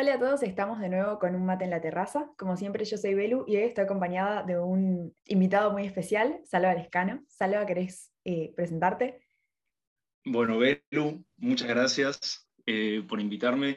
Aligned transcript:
Hola 0.00 0.14
a 0.14 0.18
todos, 0.18 0.42
estamos 0.42 0.80
de 0.80 0.88
nuevo 0.88 1.18
con 1.18 1.34
un 1.34 1.44
mate 1.44 1.64
en 1.64 1.70
la 1.70 1.82
terraza. 1.82 2.32
Como 2.38 2.56
siempre, 2.56 2.86
yo 2.86 2.96
soy 2.96 3.12
Belu 3.12 3.44
y 3.46 3.56
hoy 3.56 3.64
estoy 3.64 3.84
acompañada 3.84 4.42
de 4.44 4.58
un 4.58 5.14
invitado 5.26 5.72
muy 5.72 5.84
especial, 5.84 6.40
Salva 6.46 6.72
Lescano. 6.72 7.22
Salva, 7.28 7.66
¿querés 7.66 8.10
eh, 8.24 8.50
presentarte? 8.56 9.20
Bueno, 10.24 10.56
Belu, 10.58 11.22
muchas 11.36 11.68
gracias 11.68 12.48
eh, 12.64 13.04
por 13.06 13.20
invitarme. 13.20 13.76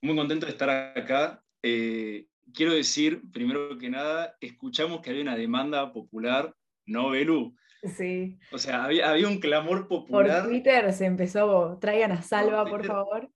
Muy 0.00 0.16
contento 0.16 0.46
de 0.46 0.52
estar 0.52 0.70
acá. 0.70 1.44
Eh, 1.62 2.28
quiero 2.54 2.72
decir, 2.72 3.20
primero 3.30 3.76
que 3.76 3.90
nada, 3.90 4.34
escuchamos 4.40 5.02
que 5.02 5.10
había 5.10 5.20
una 5.20 5.36
demanda 5.36 5.92
popular, 5.92 6.56
¿no, 6.86 7.10
Belu? 7.10 7.54
Sí. 7.94 8.38
O 8.52 8.56
sea, 8.56 8.84
había, 8.84 9.28
un 9.28 9.38
clamor 9.38 9.86
popular. 9.86 10.40
Por 10.40 10.48
Twitter 10.48 10.90
se 10.94 11.04
empezó, 11.04 11.76
traigan 11.78 12.12
a 12.12 12.22
Salva, 12.22 12.64
por, 12.64 12.78
por 12.78 12.86
favor. 12.86 13.30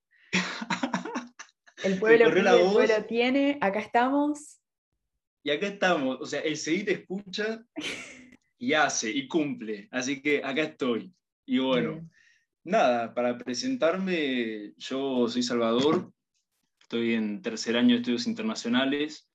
El 1.85 1.99
pueblo, 1.99 3.05
tiene, 3.07 3.59
acá 3.61 3.81
estamos. 3.81 4.61
Y 5.43 5.51
acá 5.51 5.67
estamos, 5.67 6.19
o 6.21 6.27
sea, 6.27 6.41
el 6.41 6.57
CDI 6.57 6.85
te 6.85 6.93
escucha 6.93 7.65
y 8.59 8.73
hace 8.73 9.11
y 9.11 9.29
cumple, 9.29 9.89
así 9.93 10.21
que 10.21 10.43
acá 10.43 10.63
estoy. 10.63 11.13
Y 11.45 11.59
bueno, 11.59 12.09
nada, 12.65 13.15
para 13.15 13.39
presentarme, 13.39 14.73
yo 14.77 15.29
soy 15.29 15.43
Salvador, 15.43 16.13
estoy 16.81 17.15
en 17.15 17.43
tercer 17.43 17.77
año 17.77 17.91
de 17.91 17.97
estudios 17.97 18.27
internacionales. 18.27 19.29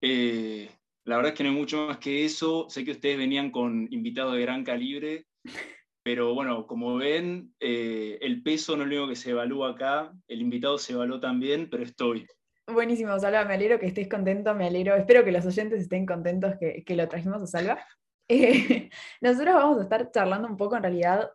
Eh, 0.00 0.70
la 1.04 1.16
verdad 1.16 1.32
es 1.32 1.38
que 1.38 1.44
no 1.44 1.50
hay 1.50 1.56
mucho 1.56 1.86
más 1.86 1.98
que 1.98 2.24
eso, 2.24 2.66
sé 2.68 2.84
que 2.84 2.92
ustedes 2.92 3.18
venían 3.18 3.50
con 3.50 3.88
invitados 3.90 4.34
de 4.34 4.42
gran 4.42 4.64
calibre, 4.64 5.26
pero 6.04 6.34
bueno, 6.34 6.66
como 6.66 6.96
ven, 6.96 7.54
eh, 7.58 8.18
el 8.20 8.42
peso 8.42 8.76
no 8.76 8.82
es 8.82 8.90
lo 8.90 8.96
único 8.96 9.08
que 9.08 9.16
se 9.16 9.30
evalúa 9.30 9.70
acá, 9.70 10.12
el 10.28 10.42
invitado 10.42 10.76
se 10.76 10.92
evaluó 10.92 11.18
también, 11.18 11.70
pero 11.70 11.82
estoy. 11.82 12.26
Buenísimo, 12.66 13.18
Salva, 13.18 13.46
me 13.46 13.54
alegro 13.54 13.78
que 13.78 13.86
estés 13.86 14.06
contento, 14.06 14.54
me 14.54 14.66
alegro, 14.66 14.94
espero 14.96 15.24
que 15.24 15.32
los 15.32 15.46
oyentes 15.46 15.80
estén 15.80 16.04
contentos 16.04 16.56
que, 16.60 16.84
que 16.84 16.94
lo 16.94 17.08
trajimos 17.08 17.42
a 17.42 17.46
Salva. 17.46 17.78
Eh, 18.26 18.88
nosotros 19.20 19.54
vamos 19.54 19.78
a 19.78 19.82
estar 19.82 20.10
charlando 20.10 20.48
un 20.48 20.56
poco 20.56 20.76
en 20.76 20.82
realidad 20.82 21.30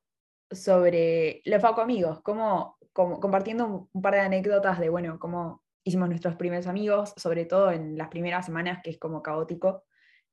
sobre 0.49 1.43
los 1.45 1.61
Faco 1.61 1.81
Amigos, 1.81 2.19
como, 2.23 2.79
compartiendo 2.93 3.89
un, 3.93 4.01
par 4.01 4.15
de 4.15 4.21
anécdotas 4.21 4.79
de, 4.79 4.89
bueno, 4.89 5.19
cómo 5.19 5.63
hicimos 5.83 6.09
nuestros 6.09 6.35
primeros 6.35 6.65
amigos, 6.65 7.13
sobre 7.15 7.45
todo 7.45 7.69
en 7.69 7.95
las 7.95 8.07
primeras 8.07 8.47
semanas, 8.47 8.79
que 8.83 8.89
es 8.89 8.97
como 8.97 9.21
caótico. 9.21 9.83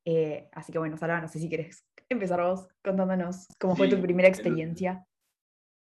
Eh, 0.07 0.49
así 0.53 0.73
que 0.73 0.79
bueno, 0.79 0.97
Salva, 0.97 1.21
no 1.21 1.29
sé 1.29 1.39
si 1.41 1.49
quieres 1.51 1.85
empezar 2.11 2.41
vos 2.41 2.69
contándonos 2.85 3.47
cómo 3.59 3.77
fue 3.77 3.89
tu 3.89 4.01
primera 4.01 4.29
experiencia. 4.29 5.05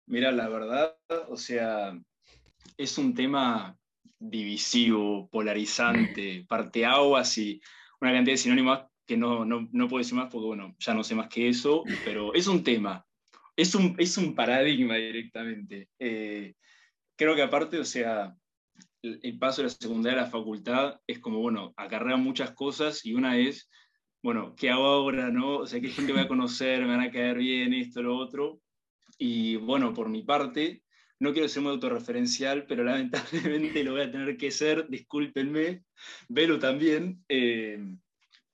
Mira, 0.08 0.32
la 0.32 0.50
verdad, 0.50 0.98
o 1.30 1.38
sea, 1.38 1.98
es 2.78 2.98
un 2.98 3.14
tema 3.14 3.78
divisivo, 4.20 5.28
polarizante, 5.30 6.46
parteaguas 6.50 7.38
y 7.38 7.62
una 8.02 8.12
cantidad 8.12 8.34
de 8.34 8.38
sinónimos 8.38 8.80
que 9.06 9.18
no, 9.18 9.46
no, 9.46 9.68
no, 9.72 9.88
puedo 9.88 10.00
decir 10.00 10.16
más 10.16 10.32
porque, 10.32 10.48
bueno, 10.48 10.76
ya 10.80 10.94
no 10.94 11.04
sé 11.04 11.16
más 11.16 11.28
que 11.28 11.50
eso, 11.50 11.84
pero 12.06 12.34
es 12.34 12.48
un 12.48 12.64
tema, 12.64 13.06
es 13.56 13.76
un, 13.76 13.96
es 13.98 14.18
un 14.18 14.34
paradigma 14.34 14.96
directamente. 14.96 15.90
Eh, 16.00 16.54
creo 17.18 17.36
que 17.36 17.42
aparte, 17.42 17.80
o 17.80 17.86
sea, 17.86 18.34
el, 19.02 19.20
el, 19.24 19.38
paso 19.38 19.62
de 19.62 19.68
la 19.68 19.74
secundaria 19.74 20.22
a 20.22 20.24
la 20.24 20.32
facultad 20.32 21.02
es 21.06 21.20
como, 21.20 21.40
bueno, 21.40 21.74
acarrea 21.76 22.16
muchas 22.16 22.52
cosas 22.52 23.06
y 23.06 23.14
una 23.14 23.38
es 23.38 23.70
bueno, 24.24 24.56
¿qué 24.56 24.70
hago 24.70 24.86
ahora? 24.86 25.30
No? 25.30 25.58
O 25.58 25.68
sea, 25.68 25.82
¿qué 25.82 25.90
gente 25.90 26.14
voy 26.14 26.22
a 26.22 26.30
conocer? 26.30 26.82
¿Me 26.82 26.88
van 26.88 27.02
a 27.02 27.12
caer 27.12 27.38
bien 27.38 27.74
esto, 27.74 28.02
lo 28.02 28.16
otro? 28.16 28.62
Y 29.18 29.58
bueno, 29.58 29.94
por 29.94 30.08
mi 30.08 30.24
parte, 30.24 30.82
no 31.20 31.34
quiero 31.34 31.50
ser 31.50 31.62
muy 31.62 31.74
autorreferencial, 31.74 32.66
pero 32.66 32.84
lamentablemente 32.86 33.84
lo 33.84 33.92
voy 33.92 34.02
a 34.02 34.12
tener 34.12 34.38
que 34.38 34.50
ser, 34.50 34.88
discúlpenme, 34.88 35.84
Velo 36.30 36.58
también. 36.58 37.24
Eh, 37.28 37.78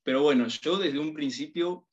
pero 0.02 0.24
bueno, 0.24 0.48
yo 0.48 0.78
desde 0.78 0.98
un 0.98 1.14
principio 1.14 1.88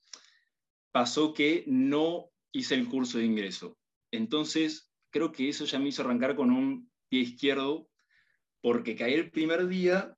pasó 0.91 1.35
que 1.35 1.63
no 1.67 2.31
hice 2.53 2.77
el 2.77 2.89
curso 2.89 3.19
de 3.19 3.27
ingreso. 3.27 3.77
Entonces, 4.11 4.91
creo 5.11 5.33
que 5.33 5.51
eso 5.51 5.67
ya 5.67 5.79
me 5.79 5.91
hizo 5.91 6.01
arrancar 6.01 6.35
con 6.35 6.51
un 6.51 6.91
pie 7.11 7.21
izquierdo, 7.21 7.91
porque 8.63 8.97
caí 8.97 9.13
el 9.13 9.31
primer 9.31 9.67
día 9.69 10.17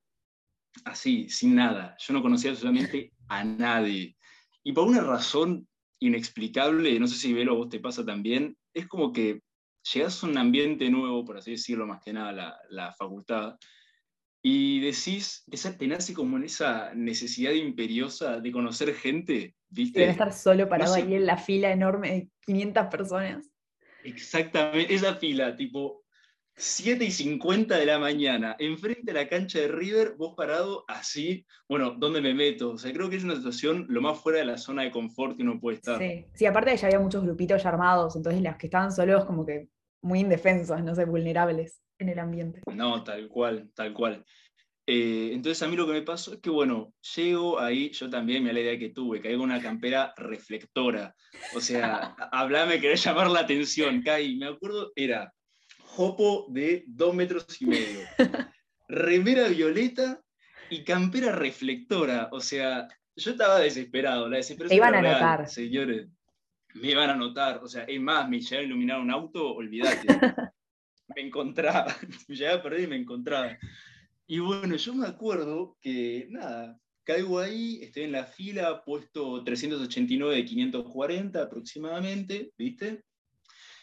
así, 0.84 1.28
sin 1.28 1.56
nada. 1.56 1.96
Yo 1.98 2.14
no 2.14 2.22
conocía 2.22 2.52
absolutamente 2.52 3.12
a 3.28 3.44
nadie. 3.44 4.16
Y 4.64 4.72
por 4.72 4.86
una 4.86 5.00
razón 5.00 5.66
inexplicable, 6.00 6.98
no 6.98 7.06
sé 7.06 7.16
si 7.16 7.32
Velo 7.32 7.52
a 7.52 7.56
vos 7.56 7.68
te 7.68 7.80
pasa 7.80 8.04
también, 8.04 8.56
es 8.74 8.86
como 8.86 9.12
que 9.12 9.40
llegas 9.92 10.22
a 10.22 10.26
un 10.26 10.38
ambiente 10.38 10.90
nuevo, 10.90 11.24
por 11.24 11.38
así 11.38 11.52
decirlo, 11.52 11.86
más 11.86 12.02
que 12.02 12.12
nada 12.12 12.32
la, 12.32 12.56
la 12.70 12.92
facultad, 12.92 13.56
y 14.42 14.80
decís, 14.80 15.44
te 15.78 15.86
nace 15.88 16.14
como 16.14 16.36
en 16.36 16.44
esa 16.44 16.94
necesidad 16.94 17.52
imperiosa 17.52 18.40
de 18.40 18.52
conocer 18.52 18.94
gente, 18.94 19.54
¿viste? 19.68 20.00
De 20.00 20.10
estar 20.10 20.32
solo 20.32 20.68
parado 20.68 20.94
ahí 20.94 21.14
en 21.14 21.26
la 21.26 21.36
fila 21.36 21.72
enorme 21.72 22.10
de 22.10 22.28
500 22.46 22.86
personas. 22.86 23.50
Exactamente, 24.04 24.94
esa 24.94 25.16
fila, 25.16 25.56
tipo, 25.56 26.04
7 26.58 27.04
y 27.04 27.10
50 27.12 27.78
de 27.78 27.86
la 27.86 28.00
mañana, 28.00 28.56
enfrente 28.58 29.12
a 29.12 29.14
la 29.14 29.28
cancha 29.28 29.60
de 29.60 29.68
River, 29.68 30.14
vos 30.16 30.34
parado 30.36 30.84
así, 30.88 31.46
bueno, 31.68 31.92
¿dónde 31.96 32.20
me 32.20 32.34
meto? 32.34 32.70
O 32.72 32.78
sea, 32.78 32.92
creo 32.92 33.08
que 33.08 33.16
es 33.16 33.24
una 33.24 33.36
situación 33.36 33.86
lo 33.88 34.00
más 34.00 34.18
fuera 34.20 34.40
de 34.40 34.44
la 34.44 34.58
zona 34.58 34.82
de 34.82 34.90
confort 34.90 35.36
que 35.36 35.44
uno 35.44 35.60
puede 35.60 35.76
estar. 35.76 35.98
Sí, 35.98 36.26
sí 36.34 36.46
aparte 36.46 36.76
ya 36.76 36.88
había 36.88 36.98
muchos 36.98 37.22
grupitos 37.22 37.62
ya 37.62 37.68
armados, 37.68 38.16
entonces 38.16 38.42
las 38.42 38.56
que 38.56 38.66
estaban 38.66 38.90
solos 38.90 39.24
como 39.24 39.46
que 39.46 39.68
muy 40.02 40.18
indefensos, 40.20 40.82
no 40.82 40.94
sé, 40.94 41.04
vulnerables 41.04 41.80
en 41.98 42.08
el 42.08 42.18
ambiente. 42.18 42.60
No, 42.74 43.04
tal 43.04 43.28
cual, 43.28 43.70
tal 43.74 43.94
cual. 43.94 44.24
Eh, 44.90 45.30
entonces 45.34 45.62
a 45.62 45.68
mí 45.68 45.76
lo 45.76 45.86
que 45.86 45.92
me 45.92 46.02
pasó 46.02 46.32
es 46.32 46.40
que, 46.40 46.50
bueno, 46.50 46.94
llego 47.14 47.60
ahí, 47.60 47.90
yo 47.92 48.08
también 48.08 48.42
me 48.42 48.48
da 48.48 48.54
la 48.54 48.60
idea 48.60 48.78
que 48.78 48.88
tuve, 48.88 49.20
caigo 49.20 49.44
una 49.44 49.60
campera 49.60 50.12
reflectora. 50.16 51.14
O 51.54 51.60
sea, 51.60 52.16
hablame, 52.32 52.80
querés 52.80 53.04
llamar 53.04 53.30
la 53.30 53.40
atención, 53.40 54.02
Kai. 54.02 54.36
Me 54.36 54.46
acuerdo, 54.46 54.90
era 54.96 55.32
jopo 55.98 56.46
de 56.48 56.84
dos 56.86 57.12
metros 57.12 57.60
y 57.60 57.66
medio, 57.66 58.00
remera 58.88 59.48
violeta 59.48 60.22
y 60.70 60.84
campera 60.84 61.32
reflectora. 61.32 62.28
O 62.30 62.38
sea, 62.38 62.86
yo 63.16 63.32
estaba 63.32 63.58
desesperado, 63.58 64.28
la 64.28 64.36
desesperación. 64.36 64.76
Iban 64.76 64.94
a 64.94 65.02
notar. 65.02 65.48
Señores, 65.48 66.06
me 66.74 66.92
iban 66.92 67.10
a 67.10 67.16
notar. 67.16 67.58
O 67.64 67.66
sea, 67.66 67.82
es 67.82 68.00
más, 68.00 68.28
me 68.28 68.38
llegaba 68.38 68.60
a 68.60 68.66
iluminar 68.66 69.00
un 69.00 69.10
auto, 69.10 69.56
olvídate. 69.56 70.06
me 71.16 71.22
encontraba, 71.22 71.96
me 72.28 72.36
llegaba 72.36 72.58
a 72.58 72.62
perder 72.62 72.80
y 72.82 72.86
me 72.86 72.96
encontraba. 72.96 73.58
Y 74.28 74.38
bueno, 74.38 74.76
yo 74.76 74.94
me 74.94 75.08
acuerdo 75.08 75.76
que, 75.80 76.28
nada, 76.30 76.78
caigo 77.02 77.40
ahí, 77.40 77.80
estoy 77.82 78.04
en 78.04 78.12
la 78.12 78.24
fila, 78.24 78.84
puesto 78.84 79.42
389 79.42 80.36
de 80.36 80.44
540 80.44 81.42
aproximadamente, 81.42 82.52
¿viste? 82.56 83.02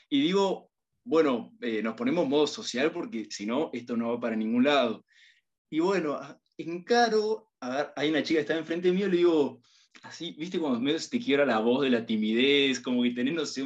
Y 0.07 0.21
digo, 0.21 0.71
bueno, 1.05 1.53
eh, 1.61 1.81
nos 1.81 1.93
ponemos 1.93 2.27
modo 2.27 2.47
social 2.47 2.91
porque 2.91 3.27
si 3.29 3.45
no, 3.45 3.69
esto 3.71 3.95
no 3.95 4.09
va 4.09 4.19
para 4.19 4.35
ningún 4.35 4.63
lado. 4.63 5.05
Y 5.69 5.79
bueno, 5.79 6.19
encaro, 6.57 7.51
a 7.59 7.69
ver, 7.69 7.93
hay 7.95 8.09
una 8.09 8.23
chica 8.23 8.39
que 8.39 8.41
está 8.41 8.57
enfrente 8.57 8.91
mío, 8.91 9.07
le 9.07 9.17
digo, 9.17 9.61
así, 10.01 10.35
viste, 10.38 10.59
cuando 10.59 10.79
medio 10.79 10.97
te 11.09 11.19
quiebra 11.19 11.45
la 11.45 11.59
voz 11.59 11.83
de 11.83 11.91
la 11.91 12.05
timidez, 12.05 12.79
como 12.79 13.03
que 13.03 13.11
teniéndose 13.11 13.63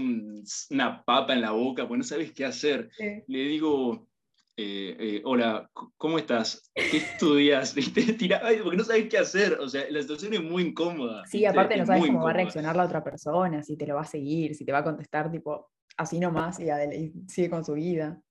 una 0.69 1.03
papa 1.03 1.33
en 1.33 1.41
la 1.41 1.51
boca, 1.51 1.87
pues 1.87 1.97
no 1.97 2.03
sabes 2.03 2.33
qué 2.33 2.45
hacer. 2.45 2.89
Le 2.99 3.39
digo, 3.39 4.09
eh, 4.57 4.97
eh, 4.99 5.21
hola, 5.23 5.69
¿cómo 5.95 6.17
estás? 6.17 6.69
¿Qué 6.73 6.97
estudias? 6.97 7.73
¿Viste? 7.75 8.17
porque 8.61 8.77
no 8.77 8.83
sabes 8.83 9.07
qué 9.09 9.17
hacer. 9.17 9.53
O 9.53 9.69
sea, 9.69 9.85
la 9.89 10.01
situación 10.01 10.33
es 10.33 10.43
muy 10.43 10.63
incómoda. 10.63 11.25
Sí, 11.25 11.45
aparte 11.45 11.77
no 11.77 11.85
sabes 11.85 12.05
cómo 12.05 12.25
va 12.25 12.31
a 12.31 12.33
reaccionar 12.33 12.75
la 12.75 12.83
otra 12.83 13.01
persona, 13.01 13.63
si 13.63 13.77
te 13.77 13.87
lo 13.87 13.95
va 13.95 14.01
a 14.01 14.05
seguir, 14.05 14.55
si 14.55 14.65
te 14.65 14.73
va 14.73 14.79
a 14.79 14.83
contestar, 14.83 15.31
tipo, 15.31 15.69
así 15.99 16.17
nomás 16.17 16.59
y, 16.61 17.11
sigue 17.27 17.49
con 17.49 17.63
su 17.63 17.73
vida. 17.73 18.21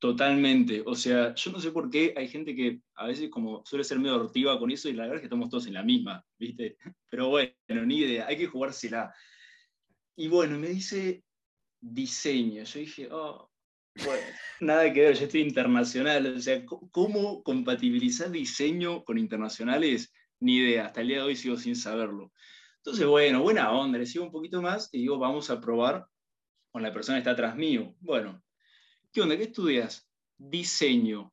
Totalmente. 0.00 0.82
O 0.84 0.96
sea, 0.96 1.32
yo 1.32 1.52
no 1.52 1.60
sé 1.60 1.70
por 1.70 1.88
qué 1.88 2.12
hay 2.16 2.26
gente 2.26 2.56
que 2.56 2.80
a 2.96 3.06
veces 3.06 3.30
como 3.30 3.64
suele 3.64 3.84
ser 3.84 4.00
medio 4.00 4.16
hortiva 4.16 4.58
con 4.58 4.68
eso 4.68 4.88
y 4.88 4.94
la 4.94 5.04
verdad 5.04 5.16
es 5.16 5.20
que 5.20 5.26
estamos 5.26 5.48
todos 5.48 5.68
en 5.68 5.74
la 5.74 5.84
misma, 5.84 6.24
¿viste? 6.36 6.76
Pero 7.08 7.28
bueno, 7.28 7.52
ni 7.86 7.98
idea, 7.98 8.26
hay 8.26 8.36
que 8.36 8.48
jugársela. 8.48 9.14
Y 10.16 10.26
bueno, 10.26 10.58
me 10.58 10.70
dice 10.70 11.22
diseño. 11.80 12.64
Yo 12.64 12.80
dije, 12.80 13.08
oh, 13.12 13.48
bueno, 14.04 14.26
nada 14.60 14.92
que 14.92 15.02
ver, 15.02 15.14
yo 15.16 15.26
estoy 15.26 15.42
internacional. 15.42 16.34
O 16.36 16.40
sea, 16.40 16.66
¿cómo 16.66 17.44
compatibilizar 17.44 18.28
diseño 18.28 19.04
con 19.04 19.18
internacionales? 19.18 20.12
Ni 20.40 20.56
idea, 20.56 20.86
hasta 20.86 21.02
el 21.02 21.08
día 21.08 21.18
de 21.18 21.22
hoy 21.22 21.36
sigo 21.36 21.56
sin 21.56 21.76
saberlo. 21.76 22.32
Entonces, 22.78 23.06
bueno, 23.06 23.40
buena 23.40 23.70
onda, 23.70 23.98
le 23.98 24.06
sigo 24.06 24.24
un 24.24 24.32
poquito 24.32 24.60
más 24.60 24.88
y 24.90 25.02
digo, 25.02 25.16
vamos 25.16 25.48
a 25.48 25.60
probar 25.60 26.08
con 26.72 26.82
la 26.82 26.92
persona 26.92 27.18
que 27.18 27.20
está 27.20 27.32
atrás 27.32 27.54
mío. 27.54 27.94
Bueno, 28.00 28.42
¿qué 29.12 29.20
onda? 29.20 29.36
¿Qué 29.36 29.44
estudias? 29.44 30.10
Diseño. 30.38 31.32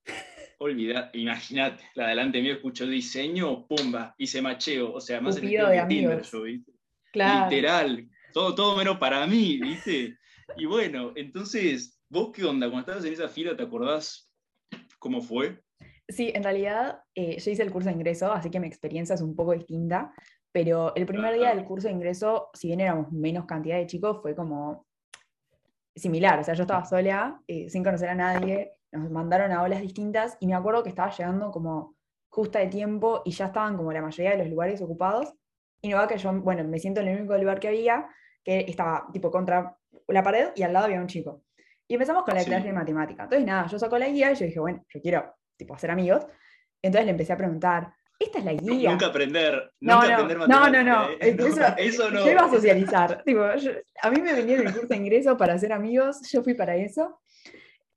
Olvida, 0.60 1.10
imagínate, 1.14 1.82
la 1.96 2.10
delante 2.10 2.42
mío 2.42 2.54
escuchó 2.54 2.86
diseño, 2.86 3.66
pumba, 3.66 4.14
y 4.18 4.28
se 4.28 4.42
macheo. 4.42 4.94
O 4.94 5.00
sea, 5.00 5.22
más 5.22 5.38
el 5.38 5.50
de 5.50 5.86
Tinder, 5.88 6.22
yo, 6.22 6.42
¿viste? 6.44 6.74
Literal, 7.14 8.10
todo, 8.34 8.54
todo 8.54 8.78
menos 8.78 8.98
para 8.98 9.26
mí, 9.26 9.58
¿viste? 9.58 10.18
Y 10.58 10.66
bueno, 10.66 11.14
entonces, 11.16 11.98
¿vos 12.10 12.32
qué 12.34 12.44
onda? 12.44 12.70
Cuando 12.70 12.82
estabas 12.82 13.06
en 13.06 13.14
esa 13.14 13.30
fila, 13.30 13.56
¿te 13.56 13.64
acordás 13.64 14.30
cómo 15.00 15.22
fue? 15.22 15.64
Sí, 16.10 16.32
en 16.36 16.44
realidad 16.44 17.00
eh, 17.16 17.40
yo 17.40 17.52
hice 17.52 17.64
el 17.64 17.72
curso 17.72 17.88
de 17.88 17.96
ingreso, 17.96 18.34
así 18.34 18.50
que 18.50 18.60
mi 18.60 18.68
experiencia 18.68 19.16
es 19.16 19.22
un 19.22 19.36
poco 19.36 19.54
distinta, 19.54 20.14
pero 20.52 20.94
el 20.96 21.06
primer 21.06 21.36
día 21.36 21.56
del 21.56 21.64
curso 21.64 21.88
de 21.88 21.94
ingreso, 21.94 22.50
si 22.54 22.68
bien 22.68 22.82
éramos 22.82 23.12
menos 23.14 23.46
cantidad 23.46 23.78
de 23.78 23.88
chicos, 23.88 24.20
fue 24.22 24.36
como 24.36 24.89
similar, 26.00 26.40
o 26.40 26.44
sea, 26.44 26.54
yo 26.54 26.64
estaba 26.64 26.86
sola, 26.86 27.42
eh, 27.48 27.70
sin 27.70 27.84
conocer 27.84 28.10
a 28.10 28.16
nadie, 28.16 28.74
nos 28.92 29.10
mandaron 29.12 29.52
a 29.52 29.62
olas 29.62 29.82
distintas 29.82 30.38
y 30.40 30.48
me 30.48 30.56
acuerdo 30.56 30.84
que 30.84 30.90
estaba 30.90 31.12
llegando 31.12 31.52
como 31.52 31.96
justa 32.30 32.60
de 32.60 32.68
tiempo 32.68 33.22
y 33.26 33.32
ya 33.32 33.48
estaban 33.48 33.78
como 33.78 33.92
la 33.92 34.02
mayoría 34.02 34.32
de 34.32 34.38
los 34.38 34.50
lugares 34.50 34.82
ocupados 34.82 35.34
y 35.82 35.90
no 35.90 35.98
va 35.98 36.08
que 36.08 36.18
yo, 36.18 36.34
bueno, 36.34 36.64
me 36.64 36.80
siento 36.80 37.02
en 37.02 37.08
el 37.08 37.18
único 37.20 37.38
lugar 37.38 37.60
que 37.60 37.70
había, 37.70 38.08
que 38.44 38.66
estaba 38.68 39.08
tipo 39.12 39.32
contra 39.32 39.78
la 40.08 40.24
pared 40.24 40.50
y 40.56 40.64
al 40.64 40.74
lado 40.74 40.86
había 40.86 41.00
un 41.00 41.08
chico. 41.08 41.44
Y 41.88 41.94
empezamos 41.96 42.24
con 42.24 42.36
la 42.36 42.44
clase 42.44 42.68
de 42.68 42.74
matemática. 42.74 43.24
Entonces, 43.24 43.46
nada, 43.46 43.68
yo 43.68 43.80
saco 43.80 43.98
la 43.98 44.08
guía 44.10 44.32
y 44.32 44.36
yo 44.36 44.46
dije, 44.46 44.60
bueno, 44.60 44.86
yo 44.88 45.02
quiero 45.02 45.34
tipo 45.58 45.74
hacer 45.74 45.90
amigos. 45.90 46.26
Entonces 46.82 47.06
le 47.06 47.12
empecé 47.12 47.34
a 47.34 47.38
preguntar, 47.38 47.94
esta 48.20 48.40
es 48.40 48.46
la 48.46 48.54
guía. 48.54 48.92
Nunca 48.92 49.06
aprender, 49.06 49.72
nunca 49.80 50.08
no, 50.08 50.14
aprender 50.14 50.38
matemática. 50.38 50.84
No, 50.84 50.84
no, 50.84 51.10
¿eh? 51.22 51.34
no. 51.34 51.46
Eso, 51.46 51.64
eso, 51.78 52.12
no. 52.12 52.26
Yo 52.26 52.32
iba 52.32 52.42
a 52.42 52.50
socializar. 52.50 53.24
tipo, 53.26 53.42
a 53.42 54.12
mí 54.12 54.22
me 54.22 54.34
venía 54.34 54.58
el 54.58 54.74
curso 54.74 54.88
de 54.88 54.98
ingreso 54.98 55.38
para 55.38 55.54
hacer 55.54 55.72
amigos, 55.72 56.20
yo 56.30 56.44
fui 56.44 56.54
para 56.54 56.76
eso. 56.76 57.22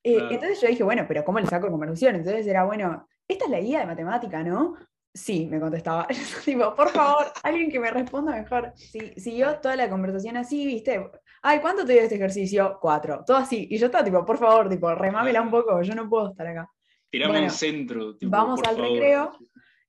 Eh, 0.04 0.19
entonces 0.30 0.60
yo 0.60 0.69
dije, 0.69 0.84
bueno, 0.84 1.04
pero 1.08 1.24
¿cómo 1.24 1.40
le 1.40 1.46
saco 1.46 1.69
conversación? 1.69 2.16
Entonces 2.16 2.46
era, 2.46 2.64
bueno, 2.64 3.08
esta 3.26 3.46
es 3.46 3.50
la 3.50 3.60
guía 3.60 3.80
de 3.80 3.86
matemática, 3.86 4.44
¿no? 4.44 4.76
Sí, 5.12 5.48
me 5.50 5.58
contestaba. 5.58 6.06
tipo, 6.44 6.72
por 6.74 6.90
favor, 6.90 7.26
alguien 7.42 7.69
que 7.69 7.80
me 7.80 7.90
responda 7.90 8.32
mejor. 8.32 8.72
Sí, 8.76 9.12
siguió 9.16 9.56
toda 9.56 9.74
la 9.74 9.90
conversación 9.90 10.36
así, 10.36 10.64
¿viste? 10.66 11.04
Ay, 11.42 11.58
¿cuánto 11.58 11.84
te 11.84 11.94
dio 11.94 12.02
este 12.02 12.14
ejercicio? 12.14 12.78
Cuatro. 12.80 13.24
Todo 13.26 13.38
así. 13.38 13.66
Y 13.69 13.76
yo 13.76 13.86
estaba 13.86 14.04
tipo, 14.04 14.24
por 14.24 14.38
favor, 14.38 14.69
tipo, 14.69 14.94
remámela 14.94 15.42
un 15.42 15.50
poco, 15.50 15.82
yo 15.82 15.96
no 15.96 16.08
puedo 16.08 16.30
estar 16.30 16.46
acá. 16.46 16.70
Tiramos 17.10 17.40
un 17.40 17.50
centro. 17.50 18.14
vamos 18.22 18.60
al 18.66 18.78
recreo 18.78 19.36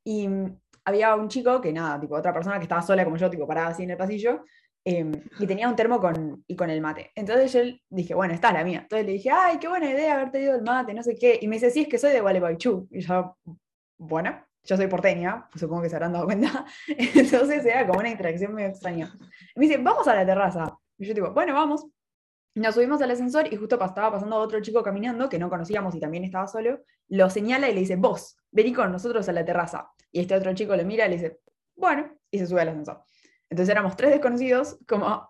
y 0.03 0.27
había 0.85 1.15
un 1.15 1.29
chico 1.29 1.61
que 1.61 1.71
nada, 1.71 1.99
tipo, 1.99 2.15
otra 2.15 2.33
persona 2.33 2.57
que 2.57 2.63
estaba 2.63 2.81
sola 2.81 3.03
como 3.03 3.17
yo, 3.17 3.29
tipo, 3.29 3.47
parada 3.47 3.69
así 3.69 3.83
en 3.83 3.91
el 3.91 3.97
pasillo, 3.97 4.43
em, 4.85 5.11
y 5.39 5.47
tenía 5.47 5.69
un 5.69 5.75
termo 5.75 5.99
con, 5.99 6.43
y 6.47 6.55
con 6.55 6.69
el 6.69 6.81
mate. 6.81 7.11
Entonces 7.15 7.53
yo 7.53 7.77
dije, 7.89 8.13
bueno, 8.13 8.33
está 8.33 8.51
la 8.51 8.63
mía. 8.63 8.79
Entonces 8.81 9.05
le 9.05 9.13
dije, 9.13 9.29
ay, 9.31 9.57
qué 9.59 9.67
buena 9.67 9.89
idea 9.89 10.15
haberte 10.15 10.41
ido 10.41 10.55
el 10.55 10.63
mate, 10.63 10.93
no 10.93 11.03
sé 11.03 11.15
qué. 11.15 11.39
Y 11.41 11.47
me 11.47 11.55
dice, 11.55 11.69
sí, 11.69 11.81
es 11.81 11.87
que 11.87 11.97
soy 11.97 12.11
de 12.11 12.21
Gualeguaychú. 12.21 12.87
Y 12.91 13.01
yo, 13.01 13.37
bueno, 13.97 14.45
yo 14.63 14.77
soy 14.77 14.87
porteña, 14.87 15.47
supongo 15.55 15.83
que 15.83 15.89
se 15.89 15.95
habrán 15.95 16.13
dado 16.13 16.25
cuenta. 16.25 16.65
Entonces 16.87 17.65
era 17.65 17.85
como 17.87 17.99
una 17.99 18.09
interacción 18.09 18.53
medio 18.53 18.69
extraña. 18.69 19.13
me 19.55 19.67
dice, 19.67 19.77
vamos 19.77 20.07
a 20.07 20.15
la 20.15 20.25
terraza. 20.25 20.77
Y 20.97 21.05
yo 21.05 21.13
digo, 21.13 21.31
bueno, 21.33 21.53
vamos. 21.53 21.85
Nos 22.55 22.75
subimos 22.75 23.01
al 23.01 23.09
ascensor 23.09 23.51
y 23.51 23.55
justo 23.55 23.83
estaba 23.83 24.11
pasando 24.11 24.37
otro 24.37 24.61
chico 24.61 24.83
caminando 24.83 25.27
que 25.27 25.39
no 25.39 25.49
conocíamos 25.49 25.95
y 25.95 25.99
también 25.99 26.23
estaba 26.23 26.47
solo. 26.47 26.81
Lo 27.09 27.29
señala 27.29 27.67
y 27.67 27.73
le 27.73 27.79
dice, 27.79 27.95
vos, 27.95 28.37
vení 28.51 28.73
con 28.73 28.91
nosotros 28.91 29.27
a 29.27 29.31
la 29.31 29.43
terraza. 29.43 29.89
Y 30.13 30.21
este 30.21 30.35
otro 30.35 30.53
chico 30.53 30.75
lo 30.75 30.85
mira 30.85 31.07
y 31.07 31.09
le 31.09 31.15
dice, 31.15 31.39
bueno, 31.75 32.15
y 32.29 32.37
se 32.37 32.47
sube 32.47 32.61
al 32.61 32.69
ascensor. 32.69 33.03
Entonces 33.49 33.71
éramos 33.71 33.97
tres 33.97 34.11
desconocidos, 34.11 34.77
como... 34.87 35.29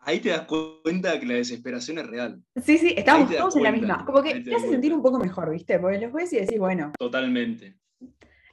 Ahí 0.00 0.18
te 0.18 0.30
das 0.30 0.46
cuenta 0.46 1.18
que 1.20 1.26
la 1.26 1.34
desesperación 1.34 1.98
es 1.98 2.06
real. 2.08 2.42
Sí, 2.60 2.76
sí, 2.76 2.92
estábamos 2.96 3.34
todos 3.36 3.56
en 3.56 3.62
la 3.62 3.70
misma. 3.70 4.04
Como 4.04 4.20
que 4.20 4.40
te, 4.40 4.52
hace 4.52 4.68
sentir 4.68 4.92
un 4.92 5.00
poco 5.00 5.20
mejor, 5.20 5.50
¿viste? 5.52 5.78
Porque 5.78 5.98
los 6.00 6.12
ves 6.12 6.32
y 6.32 6.40
decís, 6.40 6.58
bueno. 6.58 6.92
Totalmente. 6.98 7.76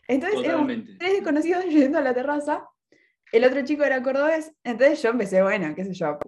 Entonces 0.07 0.43
éramos 0.43 0.67
tres 0.99 1.13
desconocidos 1.13 1.65
yendo 1.69 1.97
a 1.97 2.01
la 2.01 2.13
terraza. 2.13 2.67
El 3.31 3.43
otro 3.45 3.63
chico 3.65 3.83
era 3.83 4.03
cordobés. 4.03 4.53
Entonces 4.63 5.01
yo 5.01 5.09
empecé, 5.09 5.41
bueno, 5.41 5.73
qué 5.75 5.85
sé 5.85 5.93
yo, 5.95 6.19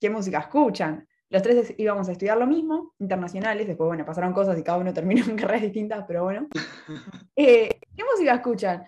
¿qué 0.00 0.10
música 0.10 0.40
escuchan? 0.40 1.06
Los 1.34 1.42
tres 1.42 1.74
íbamos 1.78 2.08
a 2.08 2.12
estudiar 2.12 2.38
lo 2.38 2.46
mismo, 2.46 2.94
internacionales, 3.00 3.66
después, 3.66 3.88
bueno, 3.88 4.04
pasaron 4.04 4.32
cosas 4.32 4.56
y 4.56 4.62
cada 4.62 4.78
uno 4.78 4.94
terminó 4.94 5.24
en 5.24 5.34
carreras 5.34 5.62
distintas, 5.62 6.04
pero 6.06 6.22
bueno. 6.22 6.46
Eh, 7.36 7.80
¿Qué 7.96 8.04
música 8.04 8.34
escuchan? 8.34 8.84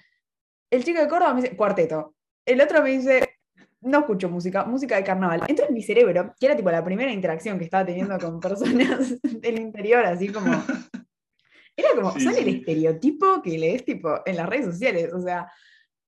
El 0.71 0.85
chico 0.85 1.01
de 1.01 1.09
Córdoba 1.09 1.35
me 1.35 1.43
dice, 1.43 1.57
cuarteto. 1.57 2.15
El 2.45 2.61
otro 2.61 2.85
me 2.85 2.91
dice, 2.91 3.41
no 3.81 3.99
escucho 3.99 4.29
música, 4.29 4.65
música 4.65 4.95
de 4.95 5.03
carnaval. 5.03 5.43
Entra 5.49 5.67
en 5.67 5.75
mi 5.75 5.83
cerebro, 5.83 6.37
que 6.39 6.47
era 6.47 6.55
tipo 6.55 6.71
la 6.71 6.85
primera 6.85 7.11
interacción 7.11 7.59
que 7.59 7.65
estaba 7.65 7.85
teniendo 7.85 8.17
con 8.17 8.39
personas 8.41 9.21
del 9.23 9.59
interior, 9.59 10.07
así 10.07 10.29
como... 10.29 10.53
Era 11.77 11.89
como, 11.97 12.13
son 12.13 12.37
el 12.37 12.47
estereotipo 12.47 13.43
que 13.43 13.59
lees 13.59 13.85
tipo 13.85 14.21
en 14.25 14.37
las 14.37 14.49
redes 14.49 14.67
sociales, 14.67 15.13
o 15.13 15.21
sea... 15.21 15.51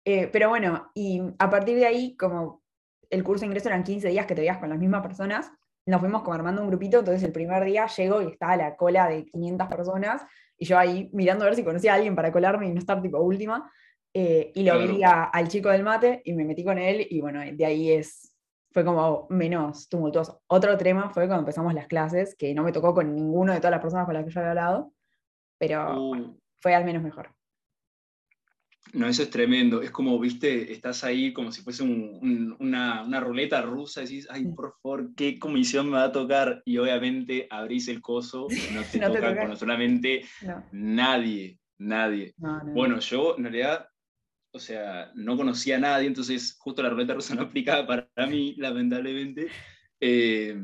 Eh, 0.04 0.28
pero 0.28 0.50
bueno, 0.50 0.92
y 0.94 1.20
a 1.36 1.50
partir 1.50 1.76
de 1.78 1.86
ahí, 1.86 2.16
como 2.16 2.62
el 3.10 3.24
curso 3.24 3.40
de 3.40 3.46
ingreso 3.46 3.68
eran 3.68 3.82
15 3.82 4.08
días 4.08 4.26
que 4.26 4.36
te 4.36 4.42
veías 4.42 4.58
con 4.58 4.68
las 4.68 4.78
mismas 4.78 5.02
personas, 5.02 5.50
nos 5.88 6.00
fuimos 6.00 6.22
como 6.22 6.34
armando 6.34 6.62
un 6.62 6.68
grupito, 6.68 6.98
entonces 6.98 7.22
el 7.22 7.32
primer 7.32 7.64
día 7.64 7.86
llego 7.86 8.20
y 8.22 8.26
estaba 8.26 8.56
la 8.56 8.76
cola 8.76 9.08
de 9.08 9.24
500 9.24 9.68
personas, 9.68 10.22
y 10.56 10.66
yo 10.66 10.78
ahí 10.78 11.08
mirando 11.12 11.44
a 11.44 11.48
ver 11.48 11.56
si 11.56 11.64
conocía 11.64 11.92
a 11.92 11.96
alguien 11.96 12.14
para 12.14 12.30
colarme 12.30 12.68
y 12.68 12.72
no 12.72 12.78
estar 12.78 13.00
tipo 13.00 13.18
última, 13.18 13.70
eh, 14.12 14.52
y 14.54 14.64
lo 14.64 14.78
vi 14.78 15.02
al 15.04 15.48
chico 15.48 15.70
del 15.70 15.82
mate 15.82 16.22
y 16.24 16.32
me 16.34 16.44
metí 16.44 16.62
con 16.64 16.78
él, 16.78 17.06
y 17.08 17.20
bueno, 17.20 17.40
de 17.40 17.64
ahí 17.64 17.92
es, 17.92 18.34
fue 18.70 18.84
como 18.84 19.26
menos 19.30 19.88
tumultuoso. 19.88 20.42
Otro 20.48 20.76
tema 20.76 21.10
fue 21.10 21.26
cuando 21.26 21.40
empezamos 21.40 21.72
las 21.72 21.86
clases, 21.86 22.34
que 22.34 22.54
no 22.54 22.64
me 22.64 22.72
tocó 22.72 22.92
con 22.92 23.14
ninguno 23.14 23.52
de 23.52 23.58
todas 23.58 23.72
las 23.72 23.80
personas 23.80 24.04
con 24.04 24.14
las 24.14 24.24
que 24.24 24.30
yo 24.30 24.40
había 24.40 24.50
hablado, 24.50 24.92
pero 25.58 26.10
uh. 26.10 26.38
fue 26.60 26.74
al 26.74 26.84
menos 26.84 27.02
mejor. 27.02 27.30
No, 28.92 29.06
eso 29.06 29.22
es 29.22 29.30
tremendo. 29.30 29.82
Es 29.82 29.90
como, 29.90 30.18
viste, 30.18 30.72
estás 30.72 31.04
ahí 31.04 31.32
como 31.32 31.52
si 31.52 31.62
fuese 31.62 31.82
una, 31.82 33.20
ruleta 33.20 33.60
rusa, 33.62 34.00
decís, 34.00 34.26
ay, 34.30 34.46
por 34.46 34.74
favor, 34.82 35.14
¿qué 35.14 35.38
comisión 35.38 35.86
me 35.86 35.96
va 35.96 36.04
a 36.04 36.12
tocar? 36.12 36.62
Y 36.64 36.78
obviamente 36.78 37.46
abrís 37.50 37.88
el 37.88 38.00
coso 38.00 38.46
no 38.72 38.84
te 38.84 38.98
toca, 38.98 39.56
solamente 39.56 40.24
nadie, 40.70 41.58
nadie. 41.78 42.34
bueno, 42.74 42.98
yo 43.00 43.36
en 43.36 43.44
realidad, 43.44 43.88
o 44.52 44.58
sea, 44.58 45.10
no 45.14 45.36
conocía 45.36 45.76
a 45.76 45.80
nadie, 45.80 46.06
entonces 46.06 46.56
justo 46.58 46.82
la 46.82 46.90
ruleta 46.90 47.14
rusa 47.14 47.34
no 47.34 47.42
aplicaba 47.42 47.86
para 47.86 48.26
mí, 48.26 48.54
lamentablemente. 48.56 49.48
Eh, 50.00 50.56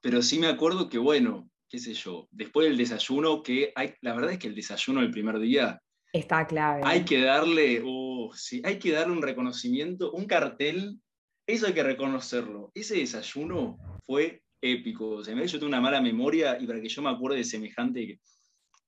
pero 0.00 0.22
sí 0.22 0.38
me 0.38 0.46
acuerdo 0.46 0.88
que, 0.88 0.98
bueno, 0.98 1.50
qué 1.68 1.78
sé 1.78 1.92
yo, 1.92 2.28
después 2.30 2.66
del 2.66 2.78
desayuno, 2.78 3.42
que 3.42 3.72
hay, 3.74 3.92
la 4.00 4.14
verdad 4.14 4.32
es 4.32 4.38
que 4.38 4.48
el 4.48 4.54
desayuno 4.54 5.02
del 5.02 5.10
primer 5.10 5.38
día 5.38 5.82
Está 6.12 6.46
clave. 6.46 6.82
Hay 6.84 7.04
que 7.04 7.20
darle, 7.20 7.82
uh, 7.84 8.30
sí, 8.34 8.62
hay 8.64 8.78
que 8.78 8.92
darle 8.92 9.12
un 9.12 9.22
reconocimiento, 9.22 10.12
un 10.12 10.26
cartel, 10.26 10.98
eso 11.46 11.66
hay 11.66 11.72
que 11.72 11.82
reconocerlo. 11.82 12.70
Ese 12.74 12.96
desayuno 12.96 13.78
fue 14.06 14.42
épico. 14.60 15.10
O 15.10 15.24
sea, 15.24 15.34
yo 15.34 15.58
tengo 15.58 15.68
una 15.68 15.80
mala 15.80 16.00
memoria 16.00 16.58
y 16.60 16.66
para 16.66 16.80
que 16.80 16.88
yo 16.88 17.02
me 17.02 17.10
acuerde 17.10 17.38
de 17.38 17.44
semejante 17.44 18.20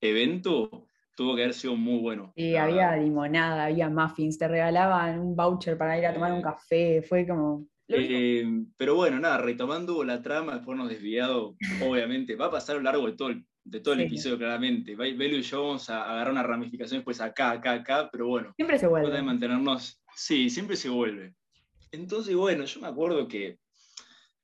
evento, 0.00 0.86
tuvo 1.16 1.36
que 1.36 1.42
haber 1.42 1.54
sido 1.54 1.76
muy 1.76 2.00
bueno. 2.00 2.32
Sí, 2.36 2.56
había 2.56 2.96
limonada, 2.96 3.66
había 3.66 3.90
muffins, 3.90 4.38
te 4.38 4.48
regalaban 4.48 5.20
un 5.20 5.36
voucher 5.36 5.76
para 5.76 5.98
ir 5.98 6.06
a 6.06 6.14
tomar 6.14 6.32
un 6.32 6.42
café, 6.42 7.02
fue 7.02 7.26
como... 7.26 7.66
Eh, 7.88 8.46
pero 8.76 8.94
bueno, 8.94 9.18
nada, 9.18 9.38
retomando 9.38 10.04
la 10.04 10.22
trama, 10.22 10.54
después 10.54 10.78
nos 10.78 10.88
desviado, 10.88 11.56
obviamente, 11.82 12.36
va 12.36 12.46
a 12.46 12.50
pasar 12.50 12.76
a 12.76 12.78
lo 12.78 12.84
largo 12.84 13.06
de 13.06 13.16
todo 13.16 13.28
el 13.28 13.44
de 13.70 13.80
todo 13.80 13.94
el 13.94 14.00
episodio, 14.00 14.36
claramente. 14.36 14.96
Belu 14.96 15.36
y 15.36 15.42
yo 15.42 15.62
vamos 15.62 15.88
a 15.90 16.02
agarrar 16.10 16.32
una 16.32 16.42
ramificación 16.42 16.98
después 16.98 17.20
acá, 17.20 17.52
acá, 17.52 17.72
acá, 17.74 18.08
pero 18.10 18.26
bueno. 18.26 18.52
Siempre 18.56 18.78
se 18.78 18.88
vuelve. 18.88 19.10
De 19.10 19.22
mantenernos. 19.22 20.02
Sí, 20.16 20.50
siempre 20.50 20.76
se 20.76 20.88
vuelve. 20.88 21.34
Entonces, 21.92 22.34
bueno, 22.34 22.64
yo 22.64 22.80
me 22.80 22.88
acuerdo 22.88 23.28
que 23.28 23.58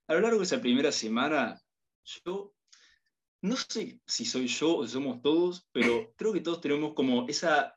a 0.06 0.14
lo 0.14 0.20
largo 0.20 0.38
de 0.38 0.44
esa 0.44 0.60
primera 0.60 0.92
semana, 0.92 1.60
yo 2.24 2.54
no 3.42 3.56
sé 3.56 4.00
si 4.06 4.24
soy 4.24 4.46
yo 4.46 4.76
o 4.76 4.86
somos 4.86 5.20
todos, 5.22 5.68
pero 5.72 6.12
creo 6.16 6.32
que 6.32 6.40
todos 6.40 6.60
tenemos 6.60 6.94
como 6.94 7.26
esa. 7.28 7.74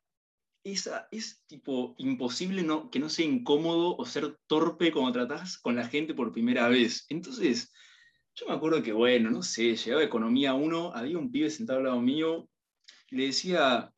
Esa, 0.62 1.08
es 1.10 1.42
tipo 1.48 1.96
imposible 1.98 2.64
no, 2.64 2.92
que 2.92 3.00
no 3.00 3.10
sea 3.10 3.26
incómodo 3.26 3.96
o 3.96 4.06
ser 4.06 4.38
torpe 4.46 4.92
cuando 4.92 5.14
tratás 5.14 5.58
con 5.58 5.76
la 5.76 5.88
gente 5.88 6.14
por 6.14 6.34
primera 6.34 6.68
vez. 6.68 7.06
Entonces, 7.08 7.72
yo 8.40 8.48
me 8.48 8.54
acuerdo 8.56 8.82
que, 8.82 8.94
bueno, 8.94 9.30
no 9.30 9.42
sé, 9.42 9.76
llegaba 9.76 10.04
Economía 10.04 10.54
1, 10.54 10.94
había 10.96 11.18
un 11.18 11.32
pibe 11.32 11.50
sentado 11.50 11.80
al 11.80 11.86
lado 11.86 12.02
mío, 12.02 12.48
y 13.12 13.18
le 13.18 13.26
decía, 13.28 13.92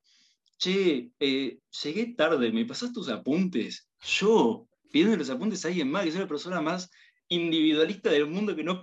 che, 0.57 1.11
eh, 1.19 1.59
llegué 1.83 2.13
tarde, 2.15 2.51
¿me 2.51 2.65
pasas 2.65 2.91
tus 2.91 3.09
apuntes? 3.09 3.87
Yo, 4.01 4.67
pidiendo 4.91 5.17
los 5.17 5.29
apuntes 5.29 5.63
a 5.63 5.67
alguien 5.67 5.91
más, 5.91 6.05
que 6.05 6.11
soy 6.11 6.21
la 6.21 6.27
persona 6.27 6.61
más 6.61 6.89
individualista 7.27 8.09
del 8.09 8.27
mundo 8.27 8.55
que 8.55 8.63
no, 8.63 8.81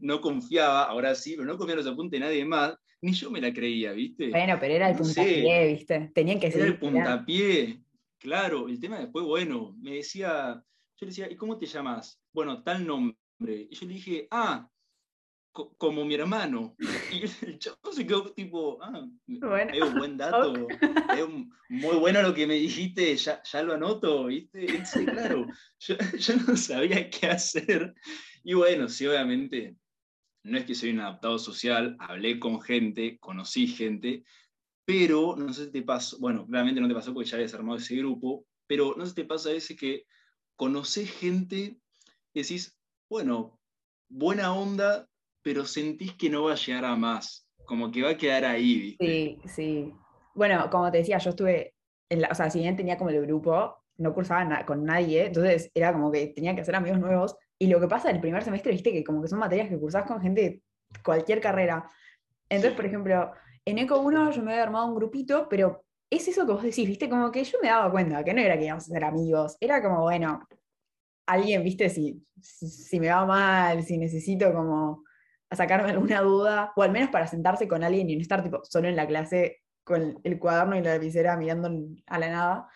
no 0.00 0.20
confiaba, 0.20 0.84
ahora 0.84 1.14
sí, 1.14 1.34
pero 1.36 1.46
no 1.46 1.58
confía 1.58 1.74
en 1.74 1.84
los 1.84 1.92
apuntes 1.92 2.20
de 2.20 2.26
nadie 2.26 2.44
más, 2.44 2.74
ni 3.02 3.12
yo 3.12 3.30
me 3.30 3.40
la 3.40 3.52
creía, 3.52 3.92
¿viste? 3.92 4.30
Bueno, 4.30 4.58
pero 4.60 4.74
era 4.74 4.90
el 4.90 4.96
puntapié, 4.96 5.72
¿viste? 5.72 6.10
Tenían 6.14 6.38
que 6.38 6.50
ser. 6.52 6.60
Era 6.60 6.70
el 6.70 6.78
puntapié, 6.78 7.82
claro. 8.18 8.68
El 8.68 8.78
tema 8.78 9.00
después, 9.00 9.24
bueno, 9.24 9.74
me 9.80 9.96
decía, 9.96 10.62
yo 10.96 11.06
le 11.06 11.06
decía, 11.06 11.30
¿y 11.30 11.36
cómo 11.36 11.58
te 11.58 11.66
llamas? 11.66 12.20
Bueno, 12.32 12.62
tal 12.62 12.86
nombre. 12.86 13.16
Y 13.40 13.74
yo 13.74 13.86
le 13.86 13.94
dije, 13.94 14.28
ah, 14.30 14.68
como 15.52 16.04
mi 16.04 16.14
hermano. 16.14 16.76
Y 17.12 17.24
el 17.44 17.58
chavo 17.58 17.92
se 17.92 18.06
quedó 18.06 18.32
tipo, 18.32 18.78
ah, 18.82 19.04
bueno. 19.26 19.72
es 19.72 19.82
un 19.82 19.94
buen 19.94 20.16
dato, 20.16 20.68
es 20.70 21.26
muy 21.68 21.96
bueno 21.96 22.22
lo 22.22 22.32
que 22.32 22.46
me 22.46 22.54
dijiste, 22.54 23.16
ya, 23.16 23.42
ya 23.42 23.62
lo 23.62 23.74
anoto, 23.74 24.26
¿viste? 24.26 24.66
claro, 25.06 25.46
yo, 25.80 25.96
yo, 26.18 26.36
no 26.46 26.56
sabía 26.56 27.10
qué 27.10 27.26
hacer. 27.26 27.94
Y 28.44 28.54
bueno, 28.54 28.88
sí, 28.88 29.06
obviamente, 29.06 29.76
no 30.44 30.58
es 30.58 30.64
que 30.64 30.74
soy 30.74 30.90
un 30.90 31.00
adaptado 31.00 31.38
social, 31.38 31.96
hablé 31.98 32.38
con 32.38 32.60
gente, 32.62 33.18
conocí 33.18 33.66
gente, 33.66 34.24
pero 34.84 35.36
no 35.36 35.52
sé 35.52 35.66
si 35.66 35.72
te 35.72 35.82
pasó, 35.82 36.18
bueno, 36.20 36.46
claramente 36.46 36.80
no 36.80 36.88
te 36.88 36.94
pasó 36.94 37.12
porque 37.12 37.28
ya 37.28 37.36
habías 37.36 37.54
armado 37.54 37.78
ese 37.78 37.96
grupo, 37.96 38.46
pero 38.66 38.94
no 38.96 39.04
sé 39.04 39.10
si 39.10 39.16
te 39.16 39.24
pasa 39.24 39.50
a 39.50 39.52
veces 39.52 39.76
que 39.76 40.04
conocés 40.56 41.10
gente 41.10 41.80
y 42.32 42.42
decís, 42.42 42.78
bueno, 43.08 43.58
buena 44.08 44.52
onda, 44.52 45.09
pero 45.42 45.64
sentís 45.64 46.14
que 46.14 46.30
no 46.30 46.44
va 46.44 46.52
a 46.52 46.56
llegar 46.56 46.84
a 46.84 46.96
más, 46.96 47.48
como 47.64 47.90
que 47.90 48.02
va 48.02 48.10
a 48.10 48.16
quedar 48.16 48.44
ahí, 48.44 48.80
¿viste? 48.80 49.06
Sí, 49.06 49.38
sí. 49.48 49.94
Bueno, 50.34 50.68
como 50.70 50.90
te 50.90 50.98
decía, 50.98 51.18
yo 51.18 51.30
estuve, 51.30 51.74
en 52.08 52.22
la, 52.22 52.28
o 52.28 52.34
sea, 52.34 52.50
si 52.50 52.60
bien 52.60 52.76
tenía 52.76 52.96
como 52.96 53.10
el 53.10 53.20
grupo, 53.22 53.84
no 53.98 54.14
cursaba 54.14 54.64
con 54.64 54.84
nadie, 54.84 55.26
entonces 55.26 55.70
era 55.74 55.92
como 55.92 56.10
que 56.10 56.28
tenía 56.28 56.54
que 56.54 56.62
hacer 56.62 56.74
amigos 56.74 56.98
nuevos. 56.98 57.36
Y 57.58 57.66
lo 57.66 57.78
que 57.80 57.88
pasa 57.88 58.10
el 58.10 58.20
primer 58.20 58.42
semestre, 58.42 58.72
viste, 58.72 58.92
que 58.92 59.04
como 59.04 59.20
que 59.20 59.28
son 59.28 59.38
materias 59.38 59.68
que 59.68 59.78
cursás 59.78 60.06
con 60.06 60.20
gente 60.20 60.40
de 60.40 60.62
cualquier 61.04 61.40
carrera. 61.40 61.88
Entonces, 62.48 62.74
por 62.74 62.86
ejemplo, 62.86 63.32
en 63.64 63.78
Eco 63.78 64.00
1 64.00 64.30
yo 64.32 64.42
me 64.42 64.52
había 64.52 64.62
armado 64.62 64.86
un 64.86 64.94
grupito, 64.94 65.46
pero 65.48 65.84
es 66.10 66.26
eso 66.26 66.46
que 66.46 66.52
vos 66.52 66.62
decís, 66.62 66.88
viste, 66.88 67.08
como 67.08 67.30
que 67.30 67.44
yo 67.44 67.58
me 67.62 67.68
daba 67.68 67.90
cuenta 67.90 68.24
que 68.24 68.34
no 68.34 68.40
era 68.40 68.58
que 68.58 68.64
íbamos 68.64 68.84
a 68.84 68.92
ser 68.92 69.04
amigos, 69.04 69.56
era 69.60 69.82
como, 69.82 70.00
bueno, 70.00 70.40
alguien, 71.26 71.62
viste, 71.62 71.88
si, 71.88 72.26
si, 72.40 72.98
me 72.98 73.08
va 73.08 73.24
mal, 73.24 73.82
si 73.84 73.98
necesito 73.98 74.52
como 74.52 75.04
sacarme 75.56 75.90
alguna 75.90 76.20
duda, 76.20 76.72
o 76.76 76.82
al 76.82 76.92
menos 76.92 77.10
para 77.10 77.26
sentarse 77.26 77.66
con 77.66 77.82
alguien 77.82 78.08
y 78.08 78.16
no 78.16 78.22
estar 78.22 78.42
tipo 78.42 78.60
solo 78.64 78.88
en 78.88 78.96
la 78.96 79.06
clase 79.06 79.62
con 79.84 80.20
el 80.22 80.38
cuaderno 80.38 80.76
y 80.76 80.82
la 80.82 80.94
lapicera 80.94 81.36
mirando 81.36 81.70
a 82.06 82.18
la 82.18 82.28
nada. 82.30 82.68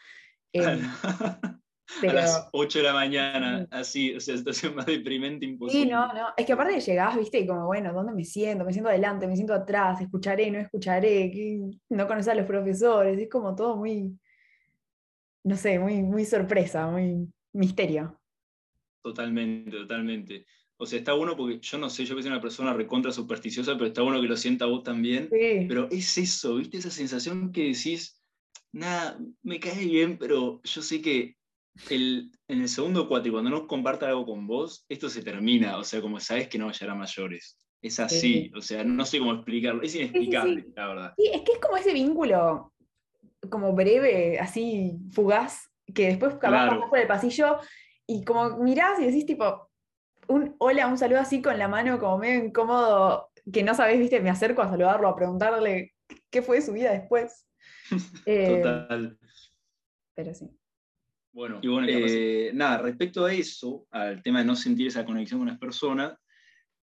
Em, 0.52 0.81
a 2.02 2.12
las 2.12 2.49
8 2.52 2.78
de 2.78 2.85
la 2.85 2.93
mañana, 2.93 3.66
así, 3.71 4.14
o 4.14 4.21
sea, 4.21 4.37
situación 4.37 4.75
más 4.75 4.87
deprimente 4.87 5.45
imposible. 5.45 5.85
Sí, 5.85 5.90
no, 5.90 6.12
no, 6.12 6.28
es 6.37 6.47
que 6.47 6.52
aparte 6.52 6.81
llegás, 6.81 7.16
viste, 7.16 7.38
y 7.40 7.47
como, 7.47 7.66
bueno, 7.66 7.93
¿dónde 7.93 8.12
me 8.12 8.25
siento? 8.25 8.64
Me 8.64 8.73
siento 8.73 8.88
adelante, 8.88 9.26
me 9.26 9.37
siento 9.37 9.54
atrás, 9.54 10.00
escucharé, 10.00 10.50
no 10.50 10.59
escucharé, 10.59 11.31
no 11.90 12.07
conoces 12.07 12.28
a 12.28 12.35
los 12.35 12.47
profesores, 12.47 13.19
es 13.19 13.28
como 13.28 13.54
todo 13.54 13.76
muy, 13.76 14.19
no 15.45 15.57
sé, 15.57 15.78
muy, 15.78 16.02
muy 16.02 16.25
sorpresa, 16.25 16.88
muy 16.88 17.28
misterio. 17.52 18.19
Totalmente, 19.02 19.71
totalmente. 19.71 20.47
O 20.76 20.87
sea, 20.87 20.99
está 20.99 21.12
bueno 21.12 21.37
porque 21.37 21.61
yo 21.61 21.78
no 21.78 21.88
sé, 21.88 22.04
yo 22.04 22.16
que 22.16 22.23
soy 22.23 22.31
una 22.31 22.40
persona 22.40 22.73
recontra 22.73 23.12
supersticiosa, 23.12 23.75
pero 23.75 23.87
está 23.87 24.02
bueno 24.02 24.21
que 24.21 24.26
lo 24.26 24.37
sienta 24.37 24.66
vos 24.66 24.83
también. 24.83 25.28
Pero 25.31 25.88
es 25.90 26.19
eso, 26.19 26.57
¿viste? 26.57 26.78
Esa 26.78 26.90
sensación 26.90 27.52
que 27.52 27.69
decís, 27.69 28.21
nada, 28.73 29.19
me 29.43 29.61
cae 29.61 29.85
bien, 29.87 30.19
pero 30.19 30.61
yo 30.64 30.83
sé 30.83 31.00
que 31.00 31.37
el, 31.90 32.31
en 32.49 32.62
el 32.62 32.69
segundo 32.69 33.09
cuatro, 33.09 33.28
y 33.28 33.33
cuando 33.33 33.50
no 33.50 33.66
comparta 33.66 34.09
algo 34.09 34.26
con 34.26 34.47
vos, 34.47 34.85
esto 34.88 35.09
se 35.09 35.23
termina. 35.23 35.78
O 35.78 35.85
sea, 35.85 36.00
como 36.00 36.19
sabes 36.19 36.49
que 36.49 36.59
no 36.59 36.66
va 36.66 36.73
a 36.73 36.75
llegar 36.75 36.97
a 36.97 36.99
mayores. 36.99 37.59
Es 37.81 38.00
así, 38.00 38.50
o 38.57 38.62
sea, 38.62 38.83
no 38.83 39.04
sé 39.04 39.19
cómo 39.19 39.35
explicarlo. 39.35 39.83
Es 39.83 39.95
inexplicable, 39.95 40.66
la 40.75 40.88
verdad. 40.88 41.14
Sí, 41.19 41.31
es 41.33 41.43
que 41.43 41.52
es 41.52 41.59
como 41.59 41.76
ese 41.76 41.93
vínculo, 41.93 42.73
como 43.50 43.75
breve, 43.75 44.38
así, 44.38 44.97
fugaz, 45.12 45.71
que 45.93 46.07
después 46.07 46.37
claro. 46.37 46.88
por 46.88 46.99
el 46.99 47.07
pasillo 47.07 47.59
y 48.07 48.25
como 48.25 48.59
mirás 48.59 48.99
y 49.00 49.04
decís 49.04 49.26
tipo, 49.26 49.71
un 50.28 50.54
hola, 50.59 50.87
un 50.87 50.99
saludo 50.99 51.21
así 51.21 51.43
con 51.43 51.59
la 51.59 51.69
mano 51.69 51.99
como 51.99 52.19
medio 52.19 52.45
incómodo, 52.45 53.31
que 53.52 53.62
no 53.62 53.75
sabés, 53.75 53.99
viste, 53.99 54.21
me 54.21 54.31
acerco 54.31 54.62
a 54.62 54.71
saludarlo, 54.71 55.09
a 55.09 55.16
preguntarle 55.16 55.95
qué 56.31 56.43
fue 56.43 56.57
de 56.57 56.62
su 56.62 56.73
vida 56.73 56.93
después. 56.93 57.47
Eh, 58.26 58.62
Total. 58.62 59.19
Pero 60.14 60.35
sí. 60.35 60.50
Bueno, 61.33 61.59
y 61.61 61.69
bueno 61.69 61.88
eh, 61.90 62.52
nada, 62.54 62.78
respecto 62.78 63.25
a 63.25 63.33
eso, 63.33 63.87
al 63.90 64.23
tema 64.23 64.38
de 64.38 64.45
no 64.45 64.57
sentir 64.57 64.87
esa 64.87 65.04
conexión 65.04 65.40
con 65.40 65.49
las 65.49 65.59
personas, 65.59 66.16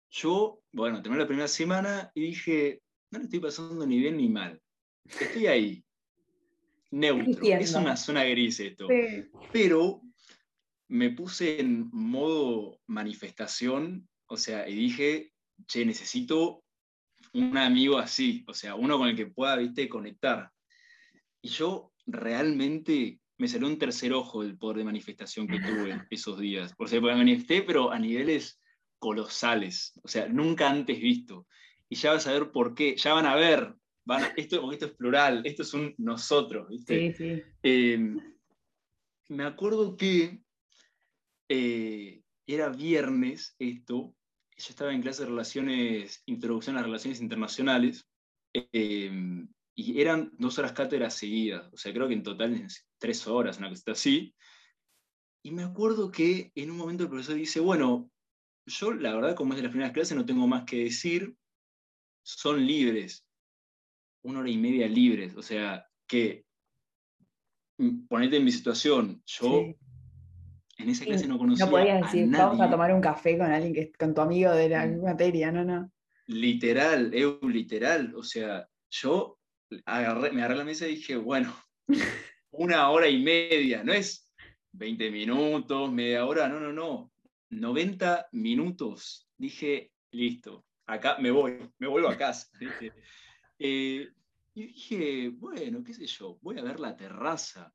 yo, 0.10 0.62
bueno, 0.74 1.02
terminé 1.02 1.22
la 1.22 1.28
primera 1.28 1.48
semana 1.48 2.12
y 2.14 2.22
dije, 2.22 2.82
no 3.12 3.20
le 3.20 3.26
estoy 3.26 3.40
pasando 3.40 3.86
ni 3.86 4.00
bien 4.00 4.18
ni 4.18 4.28
mal. 4.28 4.60
Estoy 5.06 5.48
ahí. 5.48 5.86
Neutro. 6.92 7.42
Es 7.44 7.74
una 7.74 7.96
zona 7.96 8.24
gris 8.26 8.60
esto. 8.60 8.88
Pero 9.54 10.02
me 10.92 11.10
puse 11.10 11.62
en 11.62 11.90
modo 11.94 12.82
manifestación, 12.88 14.10
o 14.26 14.36
sea, 14.36 14.68
y 14.68 14.76
dije, 14.76 15.32
che, 15.66 15.86
necesito 15.86 16.66
un 17.34 17.58
amigo 17.58 17.98
así, 17.98 18.44
o 18.46 18.54
sea, 18.54 18.76
uno 18.76 18.98
con 18.98 19.08
el 19.08 19.16
que 19.16 19.28
pueda, 19.28 19.56
viste, 19.56 19.88
conectar. 19.88 20.52
Y 21.42 21.48
yo 21.48 21.94
realmente 22.06 23.22
me 23.38 23.48
salió 23.48 23.68
un 23.68 23.80
tercer 23.80 24.12
ojo 24.12 24.44
del 24.44 24.58
poder 24.58 24.80
de 24.80 24.84
manifestación 24.84 25.48
que 25.48 25.60
tuve 25.60 25.98
esos 26.10 26.38
días. 26.38 26.76
Por 26.76 26.90
sea, 26.90 27.00
me 27.00 27.16
manifesté, 27.16 27.62
pero 27.62 27.90
a 27.90 27.98
niveles 27.98 28.60
colosales, 29.00 29.94
o 30.04 30.10
sea, 30.10 30.28
nunca 30.28 30.70
antes 30.70 31.00
visto. 31.00 31.48
Y 31.88 31.96
ya 31.96 32.12
vas 32.12 32.28
a 32.28 32.34
ver 32.34 32.52
por 32.52 32.76
qué, 32.76 32.98
ya 32.98 33.14
van 33.14 33.28
a 33.28 33.36
ver, 33.36 33.74
van 34.04 34.34
esto, 34.36 34.70
esto 34.74 34.86
es 34.88 34.92
plural, 34.92 35.42
esto 35.46 35.64
es 35.64 35.74
un 35.74 35.96
nosotros, 35.98 36.68
¿viste? 36.68 37.14
Sí, 37.14 37.38
sí. 37.38 37.44
Em, 37.64 38.20
me 39.30 39.46
acuerdo 39.46 39.96
que 39.96 40.42
eh, 41.54 42.24
era 42.48 42.70
viernes 42.70 43.56
esto, 43.60 44.16
yo 44.56 44.70
estaba 44.70 44.94
en 44.94 45.02
clase 45.02 45.24
de 45.24 45.30
relaciones, 45.30 46.24
introducción 46.26 46.78
a 46.78 46.84
relaciones 46.84 47.20
internacionales, 47.20 48.08
em, 48.54 49.50
y 49.76 50.00
eran 50.00 50.32
dos 50.38 50.58
horas 50.60 50.72
cátedras 50.72 51.14
seguidas, 51.14 51.70
o 51.74 51.78
sea, 51.78 51.92
creo 51.92 52.08
que 52.08 52.14
en 52.14 52.24
total 52.24 52.68
tres 52.98 53.28
horas, 53.28 53.58
una 53.58 53.68
cosa 53.68 53.92
así. 53.92 54.34
Y 55.44 55.52
me 55.52 55.64
acuerdo 55.64 56.10
que 56.10 56.54
en 56.56 56.72
un 56.72 56.78
momento 56.78 57.04
el 57.04 57.10
profesor 57.10 57.36
dice, 57.36 57.60
bueno, 57.60 58.10
yo 58.66 58.94
la 58.94 59.14
verdad, 59.14 59.36
como 59.36 59.52
es 59.52 59.58
de 59.58 59.64
las 59.64 59.72
primeras 59.72 59.92
clases, 59.92 60.16
no 60.16 60.26
tengo 60.26 60.48
más 60.48 60.64
que 60.64 60.86
decir, 60.86 61.36
son 62.24 62.66
libres, 62.66 63.26
una 64.24 64.40
hora 64.40 64.50
y 64.50 64.58
media 64.58 64.88
libres, 64.88 65.36
o 65.36 65.42
sea, 65.42 65.86
que 66.08 66.46
mm, 67.78 68.08
ponete 68.08 68.38
en 68.38 68.46
mi 68.46 68.54
situación, 68.54 69.22
yo 69.26 69.74
en 70.82 70.90
esa 70.90 71.06
clase 71.06 71.28
no 71.28 71.38
conocía. 71.38 71.66
No 71.66 71.72
podías 71.72 72.02
decir, 72.02 72.28
vamos 72.30 72.60
a 72.60 72.70
tomar 72.70 72.94
un 72.94 73.02
café 73.02 73.38
con 73.38 73.52
alguien 73.52 73.74
que 73.74 73.92
con 73.92 74.14
tu 74.14 74.22
amigo 74.22 74.52
de 74.52 74.70
la 74.70 74.86
mm. 74.86 75.04
materia, 75.04 75.52
no, 75.52 75.64
no. 75.64 75.92
Literal, 76.28 77.14
eu 77.14 77.40
literal. 77.48 78.14
O 78.16 78.24
sea, 78.24 78.68
yo 78.90 79.38
me 79.70 79.82
agarré 79.86 80.56
la 80.56 80.64
mesa 80.64 80.88
y 80.88 80.96
dije, 80.96 81.16
bueno, 81.16 81.54
una 82.52 82.90
hora 82.90 83.08
y 83.08 83.22
media, 83.22 83.84
no 83.84 83.94
es 83.94 84.32
20 84.74 85.12
minutos, 85.12 85.92
media 85.92 86.26
hora, 86.26 86.48
no, 86.48 86.60
no, 86.60 86.72
no. 86.72 87.12
90 87.50 88.28
minutos. 88.32 89.28
Dije, 89.38 89.92
listo, 90.12 90.66
acá 90.86 91.18
me 91.20 91.32
voy, 91.32 91.60
me 91.80 91.88
vuelvo 91.88 92.10
a 92.10 92.18
casa. 92.18 92.48
Eh, 93.64 94.10
y 94.56 94.64
dije, 94.70 95.30
bueno, 95.30 95.84
qué 95.84 95.94
sé 95.94 96.08
yo, 96.08 96.40
voy 96.42 96.58
a 96.58 96.64
ver 96.64 96.80
la 96.80 96.98
terraza 96.98 97.72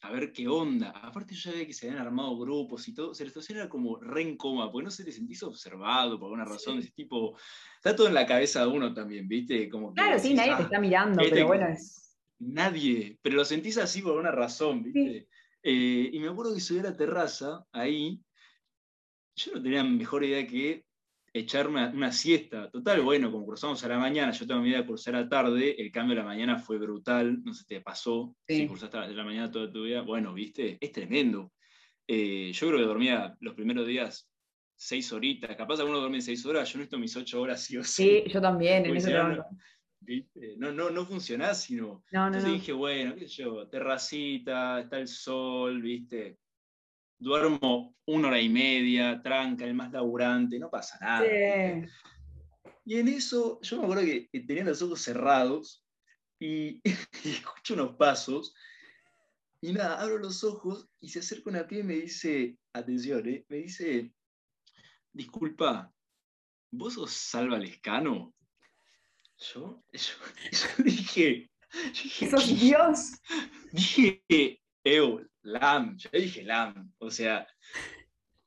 a 0.00 0.12
ver 0.12 0.32
qué 0.32 0.46
onda. 0.46 0.90
Aparte 0.90 1.34
yo 1.34 1.50
ya 1.50 1.52
veía 1.52 1.66
que 1.66 1.72
se 1.72 1.88
habían 1.88 2.06
armado 2.06 2.38
grupos 2.38 2.86
y 2.88 2.94
todo, 2.94 3.10
o 3.10 3.14
sea, 3.14 3.24
la 3.24 3.30
situación 3.30 3.58
era 3.58 3.68
como 3.68 3.98
re 3.98 4.22
incómoda, 4.22 4.70
porque 4.70 4.84
no 4.84 4.90
sé, 4.90 5.04
te 5.04 5.12
sentís 5.12 5.42
observado 5.42 6.18
por 6.18 6.26
alguna 6.26 6.44
razón, 6.44 6.78
es 6.78 6.92
tipo, 6.94 7.36
está 7.76 7.96
todo 7.96 8.06
en 8.06 8.14
la 8.14 8.26
cabeza 8.26 8.60
de 8.60 8.68
uno 8.68 8.94
también, 8.94 9.26
¿viste? 9.26 9.68
Como 9.68 9.92
claro, 9.92 10.18
sí, 10.18 10.34
nadie 10.34 10.56
te 10.56 10.62
ah, 10.62 10.64
está 10.64 10.80
mirando, 10.80 11.22
pero 11.28 11.46
bueno, 11.46 11.68
es... 11.68 12.16
Nadie, 12.40 13.18
pero 13.20 13.36
lo 13.36 13.44
sentís 13.44 13.78
así 13.78 14.00
por 14.00 14.12
alguna 14.12 14.30
razón, 14.30 14.84
¿viste? 14.84 15.28
Eh, 15.62 16.10
y 16.12 16.18
me 16.20 16.28
acuerdo 16.28 16.54
que 16.54 16.60
subí 16.60 16.78
a 16.78 16.84
la 16.84 16.96
terraza, 16.96 17.66
ahí, 17.72 18.20
yo 19.34 19.52
no 19.54 19.62
tenía 19.62 19.82
mejor 19.82 20.24
idea 20.24 20.46
que 20.46 20.84
echarme 21.32 21.88
una, 21.88 22.12
siesta. 22.12 22.70
Total, 22.70 23.00
bueno, 23.00 23.30
como 23.30 23.44
cursamos 23.44 23.82
a 23.84 23.88
la 23.88 23.98
mañana, 23.98 24.32
yo 24.32 24.46
tengo 24.46 24.60
mi 24.60 24.68
idea 24.68 24.80
de 24.80 24.86
cursar 24.86 25.14
a 25.14 25.22
la 25.22 25.28
tarde, 25.28 25.80
el 25.80 25.90
cambio 25.90 26.14
de 26.14 26.22
la 26.22 26.26
mañana 26.26 26.58
fue 26.58 26.78
brutal, 26.78 27.42
no 27.44 27.52
sé, 27.54 27.64
te 27.66 27.80
pasó, 27.80 28.36
si 28.46 28.66
cursaste 28.66 28.96
a 28.96 29.08
la 29.08 29.24
mañana 29.24 29.50
toda 29.50 29.70
tu 29.70 29.84
vida, 29.84 30.02
bueno, 30.02 30.32
viste, 30.34 30.78
es 30.80 30.92
tremendo. 30.92 31.52
Eh, 32.06 32.52
yo 32.52 32.68
creo 32.68 32.80
que 32.80 32.86
dormía 32.86 33.36
los 33.40 33.54
primeros 33.54 33.86
días 33.86 34.30
seis 34.74 35.12
horitas, 35.12 35.56
capaz 35.56 35.80
algunos 35.80 36.00
duermen 36.00 36.22
seis 36.22 36.44
horas, 36.46 36.72
yo 36.72 36.78
necesito 36.78 36.98
mis 36.98 37.16
ocho 37.16 37.40
horas 37.40 37.62
sí 37.62 37.76
o 37.76 37.84
sí. 37.84 38.22
Sí, 38.24 38.30
yo 38.30 38.40
también, 38.40 38.86
en 38.86 38.96
ese 38.96 39.12
no, 39.12 39.44
no, 40.58 40.72
no, 40.72 40.90
no 40.90 41.04
funciona, 41.04 41.52
sino. 41.54 42.04
entonces 42.10 42.52
dije, 42.52 42.72
bueno, 42.72 43.14
qué 43.16 43.28
sé 43.28 43.42
yo, 43.42 43.68
terracita, 43.68 44.80
está 44.80 44.98
el 44.98 45.08
sol, 45.08 45.82
viste, 45.82 46.38
duermo 47.18 47.94
una 48.06 48.28
hora 48.28 48.40
y 48.40 48.48
media, 48.48 49.20
tranca, 49.22 49.64
el 49.64 49.74
más 49.74 49.92
laburante, 49.92 50.58
no 50.58 50.70
pasa 50.70 50.98
nada. 51.00 51.26
Y 52.84 52.96
en 52.96 53.08
eso, 53.08 53.60
yo 53.60 53.76
me 53.76 53.84
acuerdo 53.84 54.02
que 54.04 54.40
tenía 54.46 54.64
los 54.64 54.80
ojos 54.80 55.02
cerrados 55.02 55.84
y, 56.40 56.80
escucho 57.24 57.74
unos 57.74 57.96
pasos. 57.96 58.54
Y 59.60 59.72
nada, 59.72 60.00
abro 60.00 60.18
los 60.18 60.44
ojos 60.44 60.88
y 61.00 61.08
se 61.08 61.18
acerca 61.18 61.50
una 61.50 61.66
piel 61.66 61.80
y 61.80 61.84
me 61.84 61.94
dice, 61.94 62.56
atención, 62.72 63.28
¿eh? 63.28 63.44
me 63.48 63.56
dice, 63.58 64.12
disculpa, 65.12 65.92
¿vos 66.70 66.94
sos 66.94 67.10
Salva 67.10 67.58
Lescano? 67.58 68.32
Yo, 69.52 69.84
yo, 69.92 70.84
dije, 70.84 71.50
¡Sos 72.30 72.58
Dios! 72.58 73.12
Dije, 73.72 74.62
Ew, 74.84 75.28
LAM, 75.48 75.96
yo 75.96 76.08
dije 76.12 76.42
LAM, 76.42 76.92
o 76.98 77.10
sea, 77.10 77.46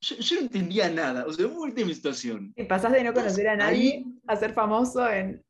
yo, 0.02 0.36
no 0.36 0.42
entendía 0.42 0.90
nada, 0.90 1.26
o 1.26 1.34
sea, 1.34 1.48
fue 1.50 1.72
mi 1.72 1.94
situación. 1.94 2.54
Y 2.56 2.64
pasás 2.64 2.92
de 2.92 3.04
no 3.04 3.14
conocer 3.14 3.48
a 3.48 3.56
nadie 3.56 4.06
a 4.28 4.36
ser 4.36 4.54
famoso 4.54 5.08
en 5.08 5.44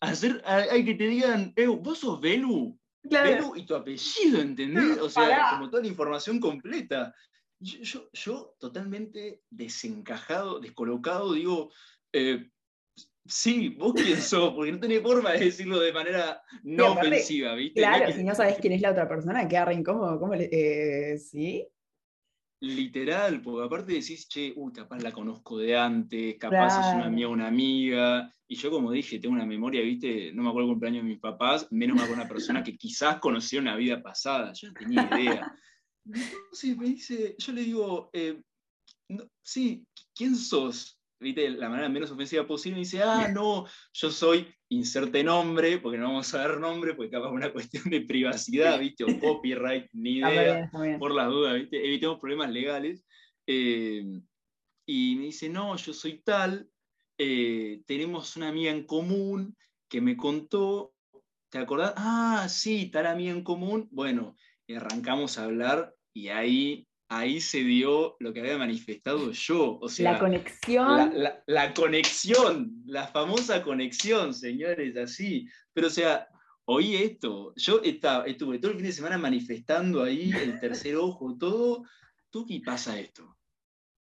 hacer, 0.00 0.42
hay 0.44 0.84
que 0.84 0.94
te 0.94 1.06
digan, 1.06 1.52
eh, 1.56 1.66
vos 1.66 1.98
sos 1.98 2.20
Belu, 2.20 2.78
Belu 3.02 3.56
y 3.56 3.64
tu 3.64 3.74
apellido, 3.74 4.40
¿entendés? 4.40 4.98
O 4.98 5.08
sea, 5.08 5.50
como 5.52 5.70
toda 5.70 5.82
la 5.82 5.88
información 5.88 6.40
completa. 6.40 7.14
Yo, 7.60 8.10
yo, 8.12 8.56
totalmente 8.58 9.42
desencajado, 9.48 10.60
descolocado, 10.60 11.32
digo, 11.32 11.70
eh, 12.12 12.50
sí, 13.26 13.70
vos 13.70 13.94
quién 13.94 14.20
sos, 14.20 14.54
porque 14.54 14.72
no 14.72 14.80
tenés 14.80 15.02
forma 15.02 15.32
de 15.32 15.46
decirlo 15.46 15.80
de 15.80 15.92
manera 15.92 16.42
no 16.62 16.92
ofensiva, 16.92 17.54
¿viste? 17.54 17.80
Claro, 17.80 18.12
si 18.12 18.24
no 18.24 18.34
sabes 18.34 18.56
quién 18.60 18.72
es 18.72 18.80
la 18.80 18.90
otra 18.90 19.08
persona, 19.08 19.48
queda 19.48 19.64
re 19.64 19.74
incómodo, 19.74 20.18
¿cómo 20.18 20.34
le, 20.34 20.48
eh, 20.52 21.18
¿sí? 21.18 21.66
Literal, 22.64 23.42
porque 23.42 23.66
aparte 23.66 23.92
decís, 23.92 24.26
che, 24.26 24.52
uy, 24.56 24.72
capaz 24.72 25.02
la 25.02 25.12
conozco 25.12 25.58
de 25.58 25.76
antes, 25.76 26.36
capaz 26.38 26.80
es 26.80 26.94
una 26.94 27.06
amiga 27.06 27.28
una 27.28 27.46
amiga. 27.48 28.32
Y 28.48 28.56
yo, 28.56 28.70
como 28.70 28.90
dije, 28.90 29.18
tengo 29.18 29.34
una 29.34 29.44
memoria, 29.44 29.82
viste, 29.82 30.32
no 30.32 30.42
me 30.42 30.48
acuerdo 30.48 30.68
el 30.68 30.72
cumpleaños 30.72 31.02
de 31.02 31.10
mis 31.10 31.20
papás, 31.20 31.68
menos 31.70 31.96
mal 31.96 32.06
con 32.06 32.18
una 32.18 32.28
persona 32.28 32.62
que 32.62 32.76
quizás 32.76 33.18
conocía 33.18 33.60
una 33.60 33.76
vida 33.76 34.02
pasada. 34.02 34.52
Yo 34.54 34.68
no 34.68 34.74
tenía 34.74 35.08
idea. 35.12 35.58
Entonces 36.06 36.76
me 36.76 36.86
dice, 36.86 37.34
yo 37.38 37.52
le 37.52 37.62
digo, 37.62 38.10
eh, 38.14 38.40
sí, 39.42 39.86
¿quién 40.14 40.34
sos? 40.34 40.98
¿Viste? 41.24 41.50
La 41.50 41.68
manera 41.68 41.88
menos 41.88 42.10
ofensiva 42.10 42.46
posible. 42.46 42.78
Y 42.78 42.84
dice, 42.84 43.02
ah, 43.02 43.28
no, 43.28 43.66
yo 43.92 44.10
soy 44.10 44.46
inserte 44.68 45.24
nombre, 45.24 45.78
porque 45.78 45.98
no 45.98 46.08
vamos 46.08 46.32
a 46.34 46.38
dar 46.38 46.60
nombre, 46.60 46.94
porque 46.94 47.10
capaz 47.10 47.28
es 47.28 47.34
una 47.34 47.52
cuestión 47.52 47.84
de 47.90 48.02
privacidad, 48.02 48.78
¿viste? 48.78 49.04
O 49.04 49.18
copyright, 49.18 49.88
ni 49.92 50.18
idea, 50.18 50.70
por 50.98 51.14
las 51.14 51.28
dudas, 51.28 51.54
¿viste? 51.54 51.84
Evitemos 51.84 52.20
problemas 52.20 52.50
legales. 52.50 53.04
Eh, 53.46 54.20
y 54.86 55.16
me 55.16 55.24
dice, 55.24 55.48
no, 55.48 55.74
yo 55.76 55.94
soy 55.94 56.20
tal, 56.22 56.68
eh, 57.18 57.82
tenemos 57.86 58.36
una 58.36 58.48
amiga 58.48 58.70
en 58.70 58.84
común 58.84 59.56
que 59.88 60.00
me 60.00 60.16
contó, 60.16 60.94
¿te 61.50 61.58
acordás? 61.58 61.94
Ah, 61.96 62.46
sí, 62.50 62.90
tal 62.90 63.06
amiga 63.06 63.32
en 63.32 63.42
común. 63.42 63.88
Bueno, 63.90 64.36
arrancamos 64.68 65.38
a 65.38 65.44
hablar 65.44 65.94
y 66.12 66.28
ahí 66.28 66.86
ahí 67.18 67.40
se 67.40 67.58
dio 67.62 68.16
lo 68.20 68.32
que 68.32 68.40
había 68.40 68.58
manifestado 68.58 69.30
yo. 69.30 69.78
O 69.80 69.88
sea, 69.88 70.12
la 70.12 70.18
conexión. 70.18 71.12
La, 71.46 71.74
conexión, 71.74 72.82
la 72.86 73.06
famosa 73.06 73.62
conexión, 73.62 74.34
señores, 74.34 74.96
así. 74.96 75.48
Pero 75.72 75.88
o 75.88 75.90
sea, 75.90 76.28
oí 76.64 76.96
esto. 76.96 77.52
Yo 77.56 77.80
estaba, 77.82 78.24
estuve 78.26 78.58
todo 78.58 78.72
el 78.72 78.78
fin 78.78 78.86
de 78.86 78.92
semana 78.92 79.18
manifestando 79.18 80.02
ahí 80.02 80.30
el 80.32 80.58
tercer 80.60 80.96
ojo, 80.96 81.36
todo. 81.38 81.84
¿Tú 82.30 82.46
qué 82.46 82.60
pasa 82.64 82.98
esto? 82.98 83.36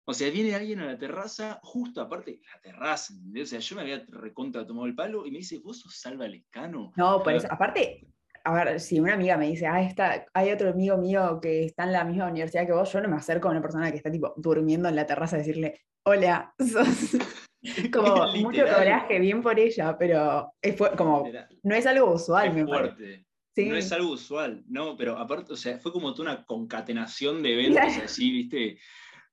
O 0.06 0.14
sea, 0.14 0.30
viene 0.32 0.56
alguien 0.56 0.80
a 0.80 0.88
la 0.88 0.98
terraza, 0.98 1.60
justo 1.64 2.02
aparte, 2.02 2.42
la 2.54 2.60
terraza, 2.62 3.14
O 3.14 3.46
sea, 3.46 3.60
yo 3.60 3.76
me 3.76 3.82
había 3.84 4.04
recontra 4.10 4.66
tomado 4.66 4.88
el 4.88 4.96
palo 4.96 5.26
y 5.26 5.32
me 5.32 5.38
dice, 5.40 5.60
¿vos 5.60 5.80
sos 5.80 5.96
Salva 5.96 6.28
Lescano? 6.28 6.92
No, 6.96 7.22
pero 7.24 7.40
aparte, 7.50 8.08
a 8.44 8.54
ver, 8.54 8.80
si 8.80 9.00
una 9.00 9.14
amiga 9.14 9.38
me 9.38 9.48
dice, 9.48 9.68
ah, 9.68 9.82
está, 9.82 10.26
hay 10.34 10.52
otro 10.52 10.70
amigo 10.70 10.98
mío 10.98 11.40
que 11.42 11.66
está 11.66 11.84
en 11.84 11.94
la 11.94 12.04
misma 12.04 12.28
universidad 12.28 12.66
que 12.66 12.74
vos, 12.74 12.92
yo 12.92 13.02
no 13.02 13.10
me 13.10 13.16
acerco 13.16 13.48
a 13.48 13.52
una 13.52 13.62
persona 13.62 13.92
que 13.92 13.98
está 13.98 14.12
tipo 14.12 14.34
durmiendo 14.38 14.90
en 14.90 14.96
la 14.96 15.06
terraza 15.06 15.36
a 15.36 15.40
decirle, 15.40 15.82
hola, 16.04 16.54
sos 16.60 17.18
como 17.94 18.34
mucho 18.34 18.64
coraje, 18.64 19.20
bien 19.20 19.42
por 19.42 19.60
ella, 19.60 19.98
pero 19.98 20.52
es 20.62 20.76
como, 20.98 21.30
no 21.64 21.76
es 21.76 21.86
algo 21.86 22.14
usual, 22.14 22.54
me 22.54 22.66
fuerte. 22.66 23.26
No 23.58 23.76
es 23.76 23.92
algo 23.92 24.12
usual, 24.12 24.64
no, 24.68 24.96
pero 24.96 25.18
aparte, 25.18 25.54
o 25.54 25.58
sea, 25.58 25.78
fue 25.78 25.92
como 25.92 26.14
toda 26.14 26.32
una 26.32 26.46
concatenación 26.46 27.44
de 27.44 27.54
eventos 27.60 28.04
así, 28.04 28.32
viste, 28.32 28.80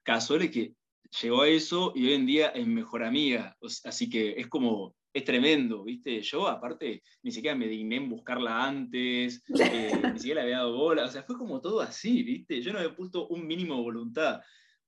casuales 0.03 0.51
que 0.51 0.75
llegó 1.23 1.43
a 1.43 1.49
eso 1.49 1.93
y 1.95 2.07
hoy 2.09 2.15
en 2.15 2.27
día 2.27 2.49
es 2.49 2.67
mejor 2.67 3.05
amiga, 3.05 3.57
así 3.85 4.11
que 4.11 4.35
es 4.37 4.49
como, 4.49 4.95
es 5.13 5.25
tremendo, 5.25 5.85
¿viste? 5.85 6.21
Yo, 6.23 6.47
aparte, 6.47 7.03
ni 7.23 7.33
siquiera 7.33 7.57
me 7.57 7.67
digné 7.67 7.97
en 7.97 8.09
buscarla 8.09 8.67
antes, 8.67 9.43
eh, 9.61 9.93
ni 10.13 10.19
siquiera 10.19 10.43
le 10.43 10.47
había 10.47 10.59
dado 10.59 10.77
bola, 10.77 11.05
o 11.05 11.09
sea, 11.09 11.23
fue 11.23 11.37
como 11.37 11.61
todo 11.61 11.81
así, 11.81 12.23
¿viste? 12.23 12.61
Yo 12.61 12.73
no 12.73 12.79
había 12.79 12.95
puesto 12.95 13.29
un 13.29 13.47
mínimo 13.47 13.77
de 13.77 13.83
voluntad. 13.83 14.41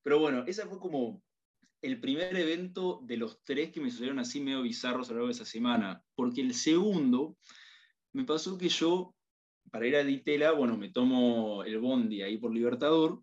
Pero 0.02 0.18
bueno, 0.18 0.44
esa 0.46 0.66
fue 0.66 0.78
como 0.78 1.22
el 1.82 2.00
primer 2.00 2.36
evento 2.36 3.00
de 3.04 3.16
los 3.16 3.42
tres 3.42 3.70
que 3.70 3.80
me 3.80 3.90
sucedieron 3.90 4.18
así 4.18 4.40
medio 4.40 4.62
bizarros 4.62 5.08
a 5.08 5.12
lo 5.12 5.16
largo 5.16 5.28
de 5.28 5.34
esa 5.34 5.44
semana, 5.44 6.02
porque 6.14 6.42
el 6.42 6.54
segundo 6.54 7.36
me 8.12 8.24
pasó 8.24 8.58
que 8.58 8.68
yo, 8.68 9.14
para 9.70 9.86
ir 9.86 9.96
a 9.96 10.04
Ditela, 10.04 10.52
bueno, 10.52 10.76
me 10.76 10.90
tomo 10.90 11.64
el 11.64 11.78
bondi 11.78 12.22
ahí 12.22 12.36
por 12.38 12.52
Libertador, 12.52 13.22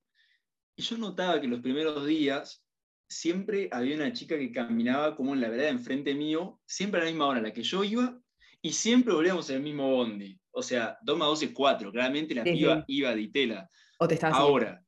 y 0.76 0.84
yo 0.84 0.98
notaba 0.98 1.42
que 1.42 1.48
los 1.48 1.62
primeros 1.62 2.06
días 2.06 2.64
siempre 3.10 3.70
había 3.72 3.96
una 3.96 4.14
chica 4.14 4.38
que 4.38 4.52
caminaba 4.52 5.16
como 5.16 5.34
en 5.34 5.42
la 5.42 5.50
vereda 5.50 5.70
enfrente 5.70 6.14
mío, 6.14 6.60
siempre 6.66 7.02
a 7.02 7.04
la 7.04 7.10
misma 7.10 7.28
hora 7.28 7.40
a 7.40 7.44
la 7.44 7.54
que 7.54 7.64
yo 7.64 7.84
iba, 7.84 8.20
y 8.62 8.72
siempre 8.72 9.14
volvíamos 9.14 9.50
en 9.50 9.58
el 9.58 9.64
mismo 9.64 9.90
bondi. 9.90 10.40
O 10.52 10.62
sea, 10.62 10.98
2 11.04 11.18
más 11.18 11.28
2 11.28 11.44
es 11.44 11.52
4. 11.52 11.92
Claramente 11.92 12.36
la 12.36 12.44
piba 12.44 12.84
iba 12.88 13.14
de 13.14 13.22
Itela. 13.22 13.70
O 14.00 14.08
te 14.08 14.16
estaba 14.16 14.36
Ahora, 14.36 14.84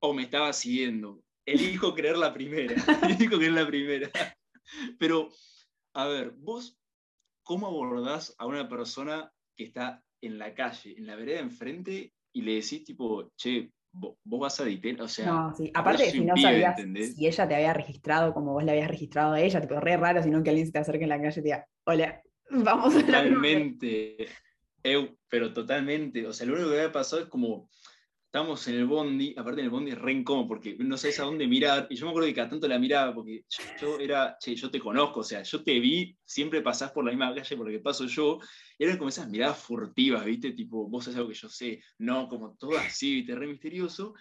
o 0.00 0.12
me 0.12 0.22
estaba 0.22 0.52
siguiendo. 0.52 1.22
Elijo 1.46 1.94
creer 1.94 2.18
la 2.18 2.32
primera. 2.32 2.74
Elijo 3.02 3.36
creer 3.36 3.52
la 3.52 3.66
primera. 3.66 4.10
Pero, 4.98 5.30
a 5.94 6.06
ver, 6.06 6.32
vos, 6.36 6.78
¿cómo 7.42 7.68
abordás 7.68 8.34
a 8.38 8.46
una 8.46 8.68
persona 8.68 9.32
que 9.56 9.64
está 9.64 10.04
en 10.20 10.38
la 10.38 10.54
calle, 10.54 10.94
en 10.98 11.06
la 11.06 11.16
vereda 11.16 11.40
enfrente, 11.40 12.12
y 12.32 12.42
le 12.42 12.54
decís, 12.54 12.84
tipo, 12.84 13.32
che, 13.36 13.72
vos, 13.98 14.16
vas 14.24 14.60
a 14.60 14.64
editar, 14.64 15.00
o 15.02 15.08
sea. 15.08 15.26
No, 15.26 15.54
sí. 15.54 15.70
Aparte, 15.74 16.10
si 16.10 16.20
no 16.20 16.36
sabías 16.36 16.76
si 17.14 17.26
ella 17.26 17.48
te 17.48 17.54
había 17.54 17.72
registrado 17.72 18.32
como 18.32 18.52
vos 18.52 18.64
le 18.64 18.72
habías 18.72 18.88
registrado 18.88 19.34
a 19.34 19.40
ella, 19.40 19.60
te 19.60 19.80
re 19.80 19.96
raro, 19.96 20.22
sino 20.22 20.42
que 20.42 20.50
alguien 20.50 20.66
se 20.66 20.72
te 20.72 20.78
acerque 20.78 21.04
en 21.04 21.10
la 21.10 21.20
calle 21.20 21.30
y 21.30 21.34
te 21.34 21.42
diga, 21.42 21.66
hola, 21.84 22.22
vamos 22.50 22.96
a 22.96 23.00
Totalmente. 23.00 24.28
pero 25.28 25.52
totalmente. 25.52 26.26
O 26.26 26.32
sea, 26.32 26.46
lo 26.46 26.54
único 26.54 26.70
que 26.70 26.76
había 26.76 26.92
pasado 26.92 27.22
es 27.22 27.28
como 27.28 27.68
estamos 28.28 28.68
en 28.68 28.74
el 28.74 28.84
bondi, 28.84 29.34
aparte 29.38 29.60
en 29.60 29.64
el 29.64 29.70
bondi 29.70 29.92
es 29.92 29.98
re 29.98 30.12
incómodo 30.12 30.48
porque 30.48 30.76
no 30.80 30.98
sabes 30.98 31.18
a 31.18 31.24
dónde 31.24 31.46
mirar, 31.46 31.86
y 31.88 31.96
yo 31.96 32.04
me 32.04 32.10
acuerdo 32.10 32.28
que 32.28 32.34
cada 32.34 32.50
tanto 32.50 32.68
la 32.68 32.78
miraba 32.78 33.14
porque 33.14 33.46
yo, 33.80 33.98
era, 33.98 34.36
che, 34.38 34.54
yo 34.54 34.70
te 34.70 34.78
conozco, 34.78 35.20
o 35.20 35.24
sea, 35.24 35.42
yo 35.42 35.64
te 35.64 35.80
vi, 35.80 36.14
siempre 36.26 36.60
pasás 36.60 36.92
por 36.92 37.06
la 37.06 37.10
misma 37.10 37.34
calle 37.34 37.56
por 37.56 37.66
la 37.66 37.72
que 37.72 37.80
paso 37.82 38.04
yo, 38.04 38.38
y 38.78 38.84
eran 38.84 38.98
como 38.98 39.08
esas 39.08 39.30
miradas 39.30 39.56
furtivas, 39.58 40.26
¿viste? 40.26 40.52
Tipo, 40.52 40.86
vos 40.90 41.04
sabés 41.04 41.16
algo 41.16 41.30
que 41.30 41.36
yo 41.36 41.48
sé, 41.48 41.82
no, 41.96 42.28
como 42.28 42.54
todo 42.56 42.76
así, 42.76 43.14
¿viste? 43.14 43.34
Re 43.34 43.46
misterioso. 43.46 44.12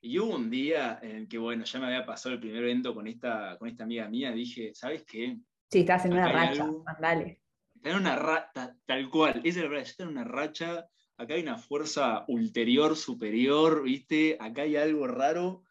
Y 0.00 0.16
hubo 0.20 0.36
un 0.36 0.48
día 0.48 1.00
en 1.02 1.26
que, 1.26 1.36
bueno, 1.36 1.64
ya 1.64 1.80
me 1.80 1.86
había 1.86 2.06
pasado 2.06 2.36
el 2.36 2.40
primer 2.40 2.62
evento 2.62 2.94
con 2.94 3.08
esta, 3.08 3.56
con 3.58 3.68
esta 3.68 3.82
amiga 3.82 4.08
mía, 4.08 4.30
dije, 4.30 4.70
¿sabes 4.74 5.04
qué? 5.04 5.38
Sí, 5.72 5.80
estás 5.80 6.04
en 6.04 6.12
una 6.12 6.30
racha, 6.30 6.70
dale. 7.00 7.40
Está 7.74 7.90
en 7.90 7.96
una 7.96 8.14
racha, 8.14 8.76
tal 8.86 9.10
cual, 9.10 9.40
esa 9.42 9.58
es 9.58 9.64
la 9.64 9.70
verdad, 9.70 9.82
está 9.82 10.04
en 10.04 10.10
una 10.10 10.24
racha 10.24 10.86
acá 11.16 11.34
hay 11.34 11.42
una 11.42 11.58
fuerza 11.58 12.24
ulterior, 12.28 12.96
superior, 12.96 13.82
¿viste? 13.82 14.36
Acá 14.40 14.62
hay 14.62 14.76
algo 14.76 15.06
raro. 15.06 15.64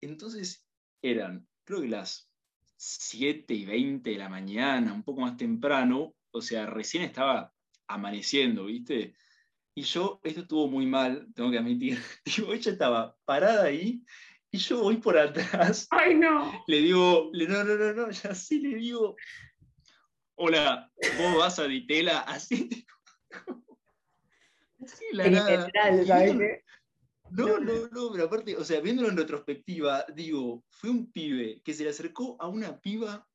Entonces 0.00 0.66
eran, 1.02 1.46
creo 1.64 1.82
que 1.82 1.88
las 1.88 2.30
7 2.76 3.54
y 3.54 3.64
20 3.64 4.10
de 4.10 4.18
la 4.18 4.28
mañana, 4.28 4.92
un 4.92 5.02
poco 5.02 5.20
más 5.20 5.36
temprano, 5.36 6.14
o 6.30 6.40
sea, 6.40 6.66
recién 6.66 7.04
estaba 7.04 7.52
amaneciendo, 7.86 8.66
¿viste? 8.66 9.14
Y 9.76 9.82
yo, 9.82 10.20
esto 10.22 10.42
estuvo 10.42 10.68
muy 10.68 10.86
mal, 10.86 11.26
tengo 11.34 11.50
que 11.50 11.58
admitir. 11.58 11.98
Digo, 12.24 12.52
ella 12.52 12.72
estaba 12.72 13.16
parada 13.24 13.64
ahí 13.64 14.04
y 14.50 14.58
yo 14.58 14.82
voy 14.82 14.98
por 14.98 15.18
atrás. 15.18 15.88
¡Ay, 15.90 16.14
no! 16.14 16.62
Le 16.66 16.80
digo, 16.80 17.30
no, 17.32 17.64
no, 17.64 17.74
no, 17.76 17.92
no, 17.92 18.10
ya 18.10 18.34
sí 18.34 18.60
le 18.60 18.76
digo, 18.76 19.16
hola, 20.36 20.92
vos 21.18 21.38
vas 21.38 21.58
a 21.58 21.64
Ditela, 21.64 22.20
así. 22.26 22.86
Sí, 24.86 25.04
la 25.12 25.28
nada. 25.28 25.68
No, 27.30 27.58
no, 27.58 27.88
no, 27.88 28.12
pero 28.12 28.24
aparte, 28.24 28.56
o 28.56 28.64
sea, 28.64 28.80
viéndolo 28.80 29.08
en 29.08 29.16
retrospectiva, 29.16 30.04
digo, 30.14 30.64
fue 30.70 30.90
un 30.90 31.10
pibe 31.10 31.62
que 31.64 31.72
se 31.72 31.82
le 31.82 31.90
acercó 31.90 32.36
a 32.38 32.48
una 32.48 32.80
piba 32.80 33.26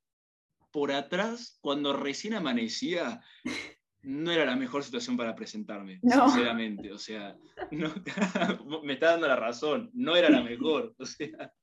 por 0.72 0.92
atrás 0.92 1.58
cuando 1.62 1.94
recién 1.94 2.34
amanecía. 2.34 3.22
No 4.02 4.32
era 4.32 4.46
la 4.46 4.56
mejor 4.56 4.84
situación 4.84 5.18
para 5.18 5.36
presentarme, 5.36 6.00
sinceramente. 6.02 6.94
O 6.94 6.98
sea, 6.98 7.36
me 8.84 8.94
está 8.94 9.12
dando 9.12 9.28
la 9.28 9.36
razón, 9.36 9.90
no 9.94 10.16
era 10.16 10.30
la 10.30 10.42
mejor. 10.42 10.96
O 10.98 11.06
sea. 11.06 11.54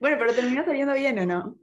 Bueno, 0.00 0.16
pero 0.18 0.34
terminó 0.34 0.64
saliendo 0.64 0.92
bien 0.92 1.18
o 1.20 1.26
no? 1.26 1.58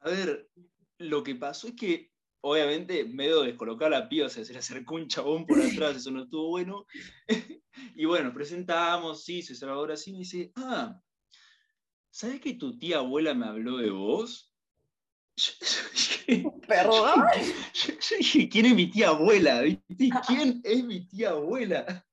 A 0.00 0.10
ver, 0.10 0.50
lo 0.98 1.22
que 1.22 1.34
pasó 1.36 1.68
es 1.68 1.74
que 1.74 2.10
obviamente 2.40 3.04
medio 3.04 3.42
descolocada 3.42 3.90
la 3.90 4.08
piba, 4.08 4.26
o 4.26 4.28
sea, 4.28 4.44
se 4.44 4.52
le 4.52 4.58
acercó 4.58 4.94
un 4.96 5.08
chabón 5.08 5.46
por 5.46 5.58
atrás, 5.60 5.96
eso 5.96 6.10
no 6.10 6.22
estuvo 6.22 6.48
bueno. 6.48 6.86
y 7.94 8.04
bueno, 8.04 8.32
presentamos, 8.32 9.24
sí, 9.24 9.42
se 9.42 9.64
ahora 9.66 9.96
sí, 9.96 10.12
me 10.12 10.20
dice, 10.20 10.52
ah, 10.56 11.00
¿sabes 12.10 12.40
que 12.40 12.54
tu 12.54 12.78
tía 12.78 12.98
abuela 12.98 13.34
me 13.34 13.46
habló 13.46 13.78
de 13.78 13.90
vos? 13.90 14.54
¿Perdón? 16.68 17.24
Yo, 17.74 18.16
dije, 18.18 18.48
¿quién 18.48 18.66
es 18.66 18.74
mi 18.74 18.90
tía 18.90 19.08
abuela? 19.08 19.62
¿Quién 20.26 20.60
es 20.64 20.84
mi 20.84 21.06
tía 21.06 21.30
abuela? 21.30 22.04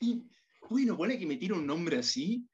Y 0.00 0.24
bueno, 0.68 0.96
pone 0.96 1.18
que 1.18 1.26
me 1.26 1.36
tira 1.36 1.54
un 1.54 1.66
nombre 1.66 1.98
así. 1.98 2.48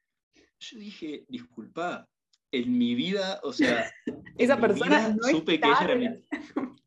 Yo 0.59 0.77
dije, 0.77 1.25
disculpa, 1.29 2.08
en 2.51 2.77
mi 2.77 2.95
vida, 2.95 3.39
o 3.43 3.53
sea, 3.53 3.91
esa 4.37 4.59
persona 4.59 5.09
no 5.09 5.23
supe 5.29 5.59
que 5.59 5.67
ella 5.67 5.83
era 5.83 5.95
mi- 5.95 6.25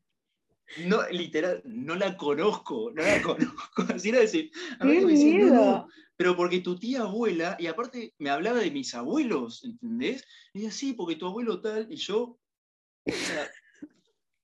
No, 0.87 1.07
literal, 1.11 1.61
no 1.65 1.93
la 1.95 2.17
conozco, 2.17 2.89
no 2.95 3.03
la 3.03 3.21
conozco. 3.21 3.83
Así 3.93 4.09
era 4.09 4.19
decir, 4.19 4.49
a 4.79 4.85
mí 4.85 4.93
¡Qué 4.99 5.05
me 5.05 5.11
decían, 5.11 5.39
"No, 5.39 5.45
no, 5.47 5.53
miedo! 5.53 5.87
pero 6.17 6.35
porque 6.35 6.61
tu 6.61 6.77
tía 6.79 7.01
abuela, 7.01 7.55
y 7.59 7.67
aparte 7.67 8.13
me 8.17 8.29
hablaba 8.29 8.59
de 8.59 8.71
mis 8.71 8.93
abuelos, 8.95 9.63
¿entendés? 9.63 10.25
Y 10.53 10.59
decía, 10.59 10.71
sí, 10.71 10.93
porque 10.93 11.15
tu 11.15 11.27
abuelo 11.27 11.61
tal, 11.61 11.91
y 11.91 11.95
yo, 11.97 12.39
o 13.05 13.11
sea, 13.11 13.47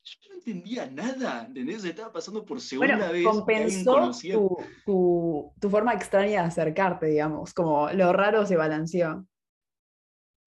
yo 0.04 0.30
no 0.30 0.36
entendía 0.36 0.86
nada, 0.88 1.46
¿entendés? 1.48 1.78
O 1.78 1.80
sea, 1.82 1.90
estaba 1.92 2.12
pasando 2.14 2.46
por 2.46 2.60
segunda 2.62 2.96
Bueno, 2.98 3.12
vez. 3.12 3.24
compensó 3.24 4.12
tu, 4.32 4.58
tu- 4.86 5.52
tu 5.60 5.70
forma 5.70 5.94
extraña 5.94 6.42
de 6.42 6.48
acercarte, 6.48 7.06
digamos, 7.08 7.54
como 7.54 7.90
lo 7.92 8.12
raro 8.14 8.46
se 8.46 8.56
balanceó. 8.56 9.26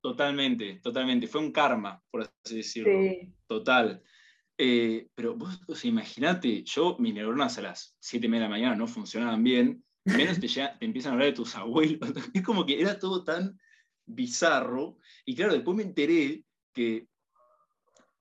Totalmente, 0.03 0.81
totalmente. 0.83 1.27
Fue 1.29 1.41
un 1.41 1.53
karma, 1.53 2.03
por 2.11 2.23
así 2.45 2.57
decirlo. 2.57 3.01
Sí. 3.01 3.33
Total. 3.47 4.03
Eh, 4.59 5.09
pero 5.15 5.37
vos, 5.37 5.61
o 5.69 5.75
sea, 5.75 5.89
imagínate, 5.89 6.65
yo, 6.65 6.97
mis 6.99 7.15
neuronas 7.15 7.57
a 7.59 7.63
las 7.63 7.97
7 8.01 8.27
y 8.27 8.29
media 8.29 8.43
de 8.45 8.49
la 8.49 8.55
mañana 8.57 8.77
no 8.77 8.87
funcionaban 8.87 9.43
bien, 9.43 9.85
menos 10.05 10.41
te, 10.41 10.49
llega- 10.49 10.77
te 10.79 10.85
empiezan 10.87 11.11
a 11.11 11.13
hablar 11.15 11.29
de 11.29 11.35
tus 11.35 11.55
abuelos. 11.57 12.01
Es 12.35 12.43
como 12.43 12.67
que 12.67 12.81
era 12.81 12.99
todo 12.99 13.23
tan 13.25 13.59
bizarro. 14.05 14.99
Y 15.25 15.37
claro, 15.37 15.53
después 15.55 15.77
me 15.77 15.85
enteré 15.85 16.45
que 16.75 17.07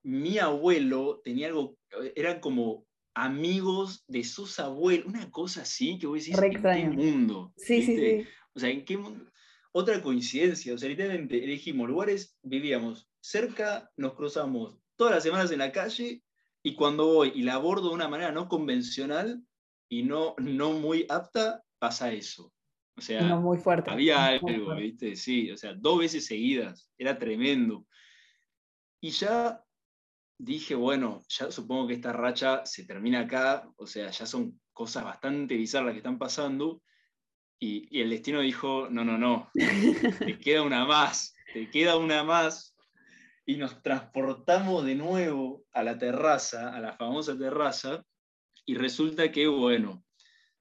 mi 0.04 0.38
abuelo 0.38 1.20
tenía 1.24 1.48
algo, 1.48 1.76
eran 2.14 2.40
como 2.40 2.86
amigos 3.14 4.04
de 4.06 4.24
sus 4.24 4.58
abuelos, 4.58 5.06
una 5.06 5.30
cosa 5.30 5.62
así 5.62 5.98
que 5.98 6.06
vos 6.06 6.18
decís, 6.18 6.36
Re 6.36 6.46
¿en 6.48 6.62
qué 6.62 6.88
mundo? 6.88 7.52
Sí, 7.56 7.82
sí, 7.82 7.96
sí. 7.96 8.26
O 8.54 8.60
sea, 8.60 8.70
¿en 8.70 8.84
qué 8.84 8.96
mundo? 8.96 9.24
Otra 9.72 10.02
coincidencia, 10.02 10.74
o 10.74 10.78
sea, 10.78 10.88
literalmente 10.88 11.42
elegimos 11.42 11.88
lugares, 11.88 12.36
vivíamos 12.42 13.08
cerca, 13.20 13.90
nos 13.96 14.14
cruzamos 14.14 14.78
todas 14.96 15.14
las 15.14 15.22
semanas 15.22 15.50
en 15.50 15.60
la 15.60 15.72
calle 15.72 16.22
y 16.62 16.74
cuando 16.74 17.06
voy 17.06 17.32
y 17.34 17.42
la 17.42 17.54
abordo 17.54 17.88
de 17.88 17.94
una 17.94 18.08
manera 18.08 18.32
no 18.32 18.48
convencional 18.48 19.42
y 19.88 20.02
no, 20.02 20.34
no 20.38 20.72
muy 20.72 21.06
apta, 21.08 21.62
pasa 21.78 22.12
eso. 22.12 22.52
O 22.96 23.00
sea, 23.00 23.22
No 23.22 23.40
muy 23.40 23.58
fuerte. 23.58 23.90
había 23.90 24.26
algo, 24.26 24.46
fuerte. 24.46 24.82
¿viste? 24.82 25.16
Sí, 25.16 25.50
o 25.50 25.56
sea, 25.56 25.74
dos 25.74 25.98
veces 25.98 26.26
seguidas, 26.26 26.90
era 26.98 27.18
tremendo. 27.18 27.86
Y 29.00 29.10
ya 29.10 29.64
dije, 30.38 30.74
bueno, 30.74 31.22
ya 31.28 31.50
supongo 31.50 31.88
que 31.88 31.94
esta 31.94 32.12
racha 32.12 32.64
se 32.66 32.84
termina 32.84 33.20
acá, 33.20 33.70
o 33.76 33.86
sea, 33.86 34.10
ya 34.10 34.26
son 34.26 34.60
cosas 34.72 35.04
bastante 35.04 35.56
bizarras 35.56 35.86
las 35.86 35.94
que 35.94 35.98
están 35.98 36.18
pasando. 36.18 36.82
Y, 37.62 37.86
y 37.96 38.00
el 38.00 38.10
destino 38.10 38.40
dijo, 38.40 38.88
no, 38.90 39.04
no, 39.04 39.16
no, 39.16 39.48
te 39.54 40.36
queda 40.40 40.62
una 40.62 40.84
más, 40.84 41.32
te 41.52 41.70
queda 41.70 41.96
una 41.96 42.24
más. 42.24 42.76
Y 43.46 43.54
nos 43.54 43.80
transportamos 43.84 44.84
de 44.84 44.96
nuevo 44.96 45.64
a 45.72 45.84
la 45.84 45.96
terraza, 45.96 46.74
a 46.74 46.80
la 46.80 46.94
famosa 46.94 47.38
terraza, 47.38 48.04
y 48.66 48.74
resulta 48.74 49.30
que, 49.30 49.46
bueno, 49.46 50.04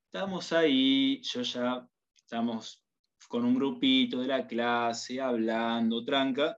estamos 0.06 0.54
ahí, 0.54 1.20
yo 1.24 1.42
ya 1.42 1.88
estamos 2.16 2.86
con 3.28 3.46
un 3.46 3.56
grupito 3.56 4.22
de 4.22 4.28
la 4.28 4.46
clase, 4.46 5.20
hablando, 5.20 6.06
tranca, 6.06 6.56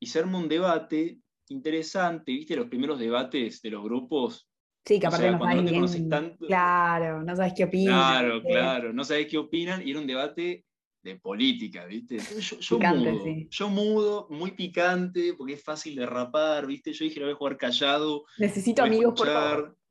y 0.00 0.06
se 0.06 0.18
arma 0.18 0.38
un 0.38 0.48
debate 0.48 1.20
interesante, 1.50 2.32
¿viste? 2.32 2.56
Los 2.56 2.66
primeros 2.66 2.98
debates 2.98 3.62
de 3.62 3.70
los 3.70 3.84
grupos. 3.84 4.48
Sí, 4.86 5.00
que 5.00 5.06
O 5.06 5.08
aparte 5.08 5.24
sea, 5.24 5.32
no 5.38 5.44
sabes 5.88 5.94
bien. 5.94 6.08
tanto- 6.10 6.46
Claro, 6.46 7.22
no 7.22 7.36
sabes 7.36 7.54
qué 7.56 7.64
opinan. 7.64 7.94
Claro, 7.94 8.42
claro, 8.42 8.92
no 8.92 9.04
sabés 9.04 9.26
qué 9.28 9.38
opinan, 9.38 9.86
y 9.86 9.90
era 9.92 10.00
un 10.00 10.06
debate 10.06 10.64
de 11.02 11.16
política, 11.16 11.84
¿viste? 11.86 12.18
Yo, 12.18 12.58
yo 12.60 12.76
Picante, 12.78 13.12
mudo, 13.12 13.24
sí. 13.24 13.48
yo 13.50 13.68
mudo, 13.68 14.26
muy 14.30 14.52
picante, 14.52 15.34
porque 15.34 15.54
es 15.54 15.62
fácil 15.62 15.96
de 15.96 16.06
rapar, 16.06 16.66
¿viste? 16.66 16.92
Yo 16.92 17.04
dije, 17.04 17.20
lo 17.20 17.26
voy 17.26 17.34
a 17.34 17.36
jugar 17.36 17.56
callado, 17.58 18.24
Necesito 18.38 18.82
amigos 18.82 19.14
por 19.16 19.28
escuchar. 19.28 19.50
favor. 19.50 19.76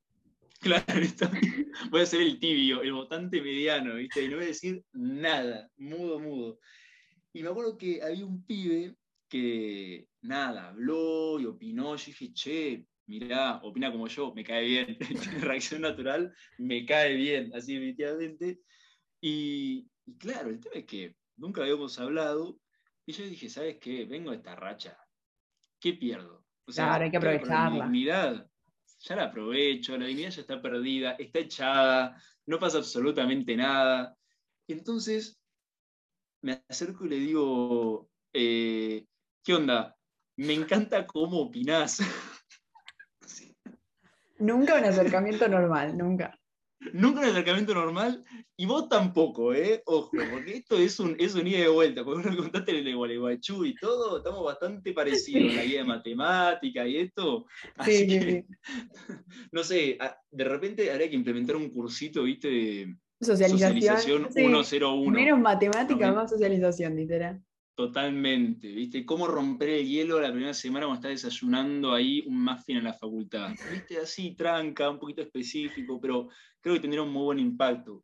Claro, 0.63 1.01
está 1.01 1.29
voy 1.91 2.01
a 2.01 2.06
ser 2.06 2.21
el 2.21 2.39
tibio, 2.39 2.82
el 2.84 2.93
votante 2.93 3.41
mediano, 3.41 3.95
¿viste? 3.95 4.23
Y 4.23 4.29
no 4.29 4.36
voy 4.38 4.45
a 4.45 4.47
decir 4.47 4.82
nada, 4.93 5.69
mudo, 5.75 6.19
mudo. 6.19 6.58
Y 7.34 7.43
me 7.43 7.49
acuerdo 7.49 7.77
que 7.77 8.01
había 8.01 8.25
un 8.25 8.45
pibe 8.45 8.95
que, 9.27 10.08
nada, 10.21 10.69
habló 10.69 11.38
y 11.39 11.45
opinó. 11.47 11.95
Yo 11.97 12.06
dije, 12.06 12.32
che, 12.32 12.86
mirá, 13.08 13.58
opina 13.63 13.92
como 13.92 14.08
yo, 14.08 14.34
me 14.34 14.44
cae 14.44 14.66
bien. 14.66 14.98
Tiene 15.32 15.39
reacción 15.39 15.82
natural, 15.82 16.34
me 16.58 16.86
cae 16.86 17.16
bien, 17.16 17.52
así 17.56 17.74
definitivamente. 17.74 18.62
Y, 19.22 19.88
y 20.06 20.18
claro, 20.18 20.50
el 20.50 20.60
tema 20.60 20.76
es 20.76 20.86
que 20.86 21.16
nunca 21.38 21.62
habíamos 21.62 22.00
hablado. 22.00 22.60
Y 23.06 23.13
yo 23.13 23.26
dije, 23.26 23.50
¿sabes 23.50 23.78
qué? 23.80 24.06
Vengo 24.06 24.32
a 24.32 24.36
esta 24.36 24.56
racha. 24.56 24.98
¿Qué 25.80 25.94
pierdo? 25.94 26.46
O 26.66 26.72
Claro, 26.72 27.04
hay 27.04 27.12
que 27.12 27.18
Mi 27.18 27.26
aprovecharla. 27.26 27.86
dignidad, 27.86 28.50
ya 29.00 29.16
la 29.16 29.24
aprovecho, 29.26 29.98
la 29.98 30.06
dignidad 30.06 30.30
ya 30.32 30.42
está 30.42 30.62
perdida, 30.62 31.12
está 31.20 31.39
echada, 31.39 32.22
no 32.46 32.60
pasa 32.60 32.78
absolutamente 32.78 33.56
nada. 33.58 34.18
Entonces, 34.68 35.42
me 36.42 36.63
acerco 36.70 37.06
y 37.06 37.10
le 37.10 37.16
digo, 37.18 38.10
eh, 38.34 39.06
¿qué 39.44 39.54
onda? 39.54 39.96
Me 40.38 40.54
encanta 40.54 41.06
cómo 41.08 41.39
opinás. 41.42 42.00
Sí. 44.43 44.51
Nunca 44.51 44.75
un 44.75 44.84
acercamiento 44.86 45.47
normal, 45.47 45.97
nunca. 45.97 46.38
Nunca 46.91 47.21
un 47.21 47.27
acercamiento 47.27 47.73
normal, 47.73 48.25
y 48.58 48.65
vos 48.65 48.89
tampoco, 48.89 49.53
¿eh? 49.53 49.82
Ojo, 49.86 50.12
porque 50.32 50.58
esto 50.58 50.77
es 50.77 50.99
un, 50.99 51.15
es 51.17 51.34
un 51.34 51.47
ida 51.47 51.60
y 51.60 51.67
vuelta, 51.67 52.03
porque 52.03 52.27
vos 52.27 52.36
lo 52.36 52.41
contaste 52.43 52.71
el 52.77 52.95
Gualeguaychú 52.95 53.63
y 53.63 53.73
todo, 53.75 54.17
estamos 54.17 54.43
bastante 54.43 54.91
parecidos, 54.91 55.51
en 55.51 55.56
la 55.56 55.63
guía 55.63 55.79
de 55.79 55.86
matemática 55.88 56.86
y 56.86 56.97
esto. 56.97 57.45
Así 57.77 57.91
Sí, 57.91 58.10
sí, 58.10 58.19
que, 58.19 58.45
no 59.53 59.63
sé, 59.63 59.97
de 60.32 60.43
repente 60.43 60.91
habría 60.91 61.10
que 61.10 61.15
implementar 61.15 61.56
un 61.56 61.69
cursito, 61.69 62.23
¿viste? 62.23 62.49
De 62.49 62.95
Socialización. 63.21 63.75
socialización 63.79 64.27
sí. 64.34 64.39
101. 64.41 65.12
Menos 65.12 65.39
matemática, 65.39 66.08
No, 66.08 66.12
me- 66.12 66.17
más 66.21 66.29
socialización, 66.32 66.97
literal. 66.97 67.41
Totalmente, 67.75 68.67
¿viste? 68.67 69.03
Cómo 69.03 69.25
romper 69.27 69.69
el 69.69 69.88
hielo 69.88 70.19
la 70.19 70.31
primera 70.31 70.53
semana 70.53 70.86
cuando 70.86 71.07
estás 71.07 71.23
desayunando 71.23 71.91
ahí 71.91 72.23
un 72.27 72.43
muffin 72.43 72.77
en 72.77 72.83
la 72.83 72.93
facultad. 72.93 73.51
¿Viste? 73.71 73.97
Así, 73.97 74.36
tranca, 74.36 74.91
un 74.91 74.99
poquito 74.99 75.23
específico, 75.23 75.99
pero 75.99 76.29
creo 76.62 76.75
que 76.75 76.81
tendría 76.81 77.01
un 77.01 77.12
muy 77.12 77.23
buen 77.23 77.39
impacto. 77.39 78.03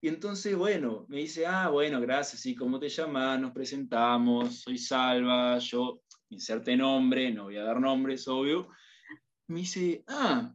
Y 0.00 0.08
entonces, 0.08 0.56
bueno, 0.56 1.06
me 1.08 1.18
dice, 1.18 1.46
ah, 1.46 1.68
bueno, 1.68 2.00
gracias, 2.00 2.42
sí, 2.42 2.56
¿cómo 2.56 2.80
te 2.80 2.88
llamas? 2.88 3.40
Nos 3.40 3.52
presentamos, 3.52 4.60
soy 4.60 4.78
Salva, 4.78 5.58
yo, 5.58 6.02
inserte 6.28 6.76
nombre, 6.76 7.32
no 7.32 7.44
voy 7.44 7.56
a 7.56 7.62
dar 7.62 7.80
nombres, 7.80 8.26
obvio. 8.26 8.68
Me 9.46 9.60
dice, 9.60 10.02
ah, 10.08 10.52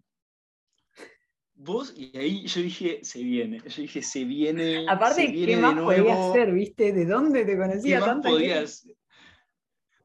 vos, 1.59 1.93
y 1.95 2.17
ahí 2.17 2.47
yo 2.47 2.61
dije, 2.61 2.99
se 3.03 3.21
viene, 3.21 3.59
yo 3.67 3.81
dije, 3.81 4.01
se 4.01 4.23
viene. 4.23 4.85
Aparte, 4.87 5.25
se 5.25 5.31
viene 5.31 5.45
¿qué 5.45 5.55
de 5.57 5.61
más 5.61 5.75
nuevo". 5.75 6.03
podía 6.07 6.29
hacer, 6.29 6.53
viste? 6.53 6.93
¿De 6.93 7.05
dónde 7.05 7.45
te 7.45 7.51
¿Qué 7.51 7.57
conocía 7.57 8.01
gente? 8.01 8.29
podías? 8.29 8.87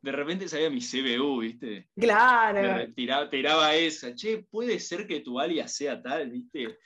De 0.03 0.13
repente 0.13 0.49
sabía 0.49 0.69
mi 0.69 0.81
CBU, 0.81 1.41
¿viste? 1.41 1.67
De 1.67 1.89
Claro. 1.97 2.93
Tiraba, 2.95 3.31
tiraba 3.31 3.75
esa, 3.75 4.15
che, 4.15 4.45
puede 4.51 4.79
ser 4.79 5.07
que 5.07 5.21
tu 5.21 5.39
alias 5.41 5.73
sea 5.75 6.03
tal, 6.03 6.31
¿viste? 6.31 6.77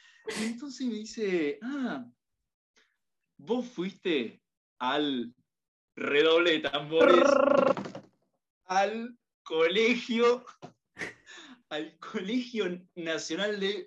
Y 0.41 0.45
entonces 0.45 0.87
me 0.87 0.95
dice, 0.95 1.59
ah, 1.63 2.07
vos 3.39 3.67
fuiste 3.67 4.41
al 4.79 5.35
redoble 5.97 6.53
de 6.53 6.61
tambores, 6.61 7.25
al 8.67 9.19
colegio, 9.43 10.45
al 11.71 11.97
Colegio 11.99 12.87
Nacional 12.95 13.59
de... 13.59 13.87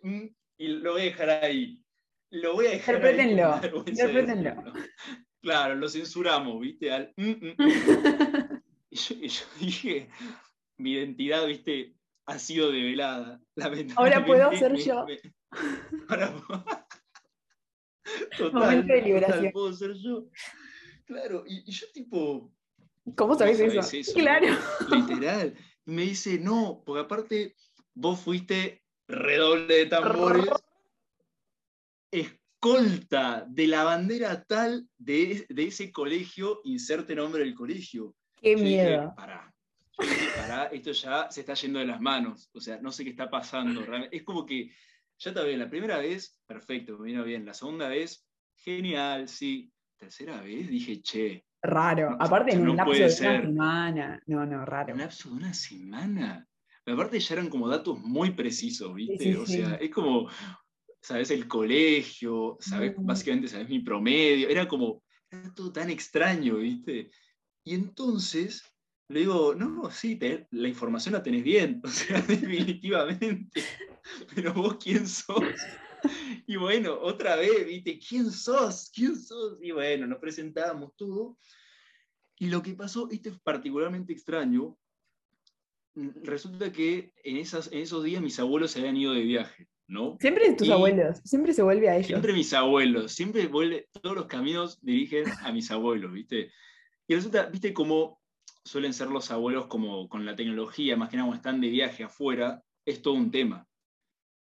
y 0.61 0.67
lo 0.67 0.91
voy 0.93 1.01
a 1.01 1.05
dejar 1.05 1.29
ahí. 1.29 1.81
Lo 2.29 2.53
voy 2.53 2.67
a 2.67 2.71
dejar 2.71 2.95
ahí. 2.95 3.01
interprétenlo. 3.01 3.61
decirlo. 3.83 4.73
Claro, 5.41 5.75
lo 5.75 5.89
censuramos, 5.89 6.59
¿viste? 6.61 6.91
Al... 6.91 7.13
mm, 7.17 7.29
mm, 7.31 7.55
mm. 7.57 8.61
Y 8.93 8.95
yo, 8.97 9.15
y 9.21 9.27
yo 9.29 9.43
dije, 9.59 10.09
mi 10.77 10.91
identidad, 10.91 11.47
viste, 11.47 11.95
ha 12.25 12.37
sido 12.37 12.71
develada. 12.71 13.39
Ahora 13.95 14.25
puedo 14.25 14.51
ser 14.51 14.73
me- 14.73 14.83
yo. 14.83 15.05
me- 15.05 15.19
ahora 16.09 16.33
Total, 18.37 18.53
Momento 18.59 18.87
de 18.93 18.99
total, 18.99 19.03
liberación. 19.05 19.51
puedo 19.53 19.73
ser 19.73 19.93
yo. 19.93 20.27
Claro, 21.05 21.43
y, 21.47 21.63
y 21.69 21.71
yo 21.71 21.85
tipo, 21.93 22.53
¿Cómo 23.15 23.35
sabés 23.35 23.57
sabés 23.59 23.73
eso? 23.75 23.97
eso? 23.97 24.13
Claro. 24.13 24.47
literal, 24.91 25.55
y 25.85 25.91
me 25.91 26.01
dice, 26.03 26.37
no, 26.37 26.83
porque 26.85 27.01
aparte 27.01 27.55
vos 27.93 28.19
fuiste 28.19 28.83
redoble 29.07 29.75
de 29.75 29.85
tambores, 29.87 30.45
escolta 32.11 33.45
de 33.47 33.67
la 33.67 33.83
bandera 33.83 34.43
tal 34.43 34.87
de, 34.97 35.45
de 35.49 35.63
ese 35.67 35.91
colegio, 35.91 36.61
inserte 36.63 37.15
nombre 37.15 37.43
del 37.43 37.55
colegio. 37.55 38.15
Qué 38.41 38.51
Yo 38.51 38.63
dije, 38.63 38.83
miedo. 38.89 39.13
pará. 39.15 39.53
Yo 39.99 40.05
dije, 40.07 40.27
pará, 40.35 40.65
esto 40.65 40.91
ya 40.91 41.29
se 41.31 41.41
está 41.41 41.53
yendo 41.53 41.79
de 41.79 41.85
las 41.85 42.01
manos. 42.01 42.49
O 42.53 42.59
sea, 42.61 42.79
no 42.81 42.91
sé 42.91 43.03
qué 43.03 43.11
está 43.11 43.29
pasando. 43.29 43.81
realmente. 43.85 44.15
Es 44.17 44.23
como 44.23 44.45
que 44.45 44.69
ya 45.19 45.29
está 45.31 45.43
bien. 45.43 45.59
La 45.59 45.69
primera 45.69 45.97
vez, 45.97 46.39
perfecto, 46.45 46.97
me 46.97 47.05
vino 47.07 47.23
bien. 47.23 47.45
La 47.45 47.53
segunda 47.53 47.87
vez, 47.87 48.25
genial, 48.55 49.27
sí. 49.27 49.71
Tercera 49.97 50.41
vez 50.41 50.67
dije, 50.67 50.99
che, 51.01 51.45
Raro. 51.63 52.17
Aparte, 52.19 52.53
en 52.55 52.63
No 52.65 52.71
un 52.71 52.77
lapso 52.77 52.93
de 52.93 53.09
ser. 53.11 53.29
una 53.41 53.45
semana. 53.45 54.23
No, 54.25 54.45
no, 54.47 54.61
En 54.61 54.65
raro. 54.65 54.93
un 54.95 54.99
lapso 54.99 55.29
de 55.29 55.35
una 55.35 55.53
semana. 55.53 56.47
Aparte 56.85 57.19
ya 57.19 57.35
eran 57.35 57.49
como 57.49 57.67
datos 57.67 57.99
muy 57.99 58.31
precisos, 58.31 58.93
¿viste? 58.95 59.17
sí, 59.19 59.33
o 59.35 59.45
sí. 59.45 59.53
sea, 59.53 59.75
es 59.75 59.89
como, 59.91 60.29
sabes 61.01 61.31
el 61.31 61.47
colegio, 61.47 62.57
sabes, 62.59 62.95
Mm. 62.97 63.05
básicamente 63.05 63.47
sabes 63.47 63.69
mi 63.69 63.79
promedio, 63.79 64.49
era 64.49 64.67
como, 64.67 65.03
era 65.29 65.53
todo 65.53 65.71
tan 65.71 65.89
extraño, 65.89 66.57
¿viste? 66.57 67.11
Y 67.63 67.75
entonces 67.75 68.63
le 69.09 69.21
digo, 69.21 69.53
no, 69.55 69.91
sí, 69.91 70.15
te- 70.15 70.47
la 70.51 70.67
información 70.67 71.13
la 71.13 71.23
tenés 71.23 71.43
bien, 71.43 71.81
o 71.85 71.87
sea, 71.87 72.21
definitivamente, 72.27 73.63
pero 74.33 74.53
vos 74.53 74.77
quién 74.81 75.07
sos. 75.07 75.43
Y 76.47 76.55
bueno, 76.55 76.97
otra 76.99 77.35
vez, 77.35 77.63
¿viste? 77.67 77.99
¿Quién 77.99 78.31
sos? 78.31 78.89
¿Quién 78.91 79.15
sos? 79.15 79.59
Y 79.61 79.69
bueno, 79.69 80.07
nos 80.07 80.17
presentamos 80.17 80.95
todo. 80.97 81.37
Y 82.39 82.47
lo 82.47 82.63
que 82.63 82.73
pasó, 82.73 83.07
este 83.11 83.29
es 83.29 83.39
particularmente 83.39 84.11
extraño, 84.11 84.79
resulta 85.95 86.71
que 86.71 87.13
en, 87.23 87.37
esas, 87.37 87.71
en 87.71 87.79
esos 87.79 88.03
días 88.03 88.21
mis 88.21 88.39
abuelos 88.39 88.71
se 88.71 88.79
habían 88.79 88.97
ido 88.97 89.13
de 89.13 89.21
viaje, 89.21 89.67
¿no? 89.87 90.17
Siempre 90.19 90.53
tus 90.53 90.67
Y- 90.67 90.71
abuelos, 90.71 91.19
siempre 91.23 91.53
se 91.53 91.63
vuelve 91.63 91.89
a 91.89 91.95
ellos. 91.97 92.07
Siempre 92.07 92.33
mis 92.33 92.53
abuelos, 92.53 93.11
siempre 93.11 93.47
vuelve, 93.47 93.87
todos 94.01 94.15
los 94.15 94.25
caminos 94.27 94.79
dirigen 94.81 95.25
a 95.41 95.51
mis 95.51 95.69
abuelos, 95.71 96.11
¿viste? 96.13 96.51
Y 97.07 97.15
resulta, 97.15 97.47
¿viste 97.47 97.73
cómo 97.73 98.21
suelen 98.63 98.93
ser 98.93 99.07
los 99.09 99.31
abuelos 99.31 99.67
como 99.67 100.07
con 100.07 100.25
la 100.25 100.35
tecnología, 100.35 100.95
más 100.95 101.09
que 101.09 101.17
nada 101.17 101.27
cuando 101.27 101.39
están 101.39 101.61
de 101.61 101.69
viaje 101.69 102.03
afuera, 102.03 102.63
es 102.85 103.01
todo 103.01 103.15
un 103.15 103.31
tema. 103.31 103.67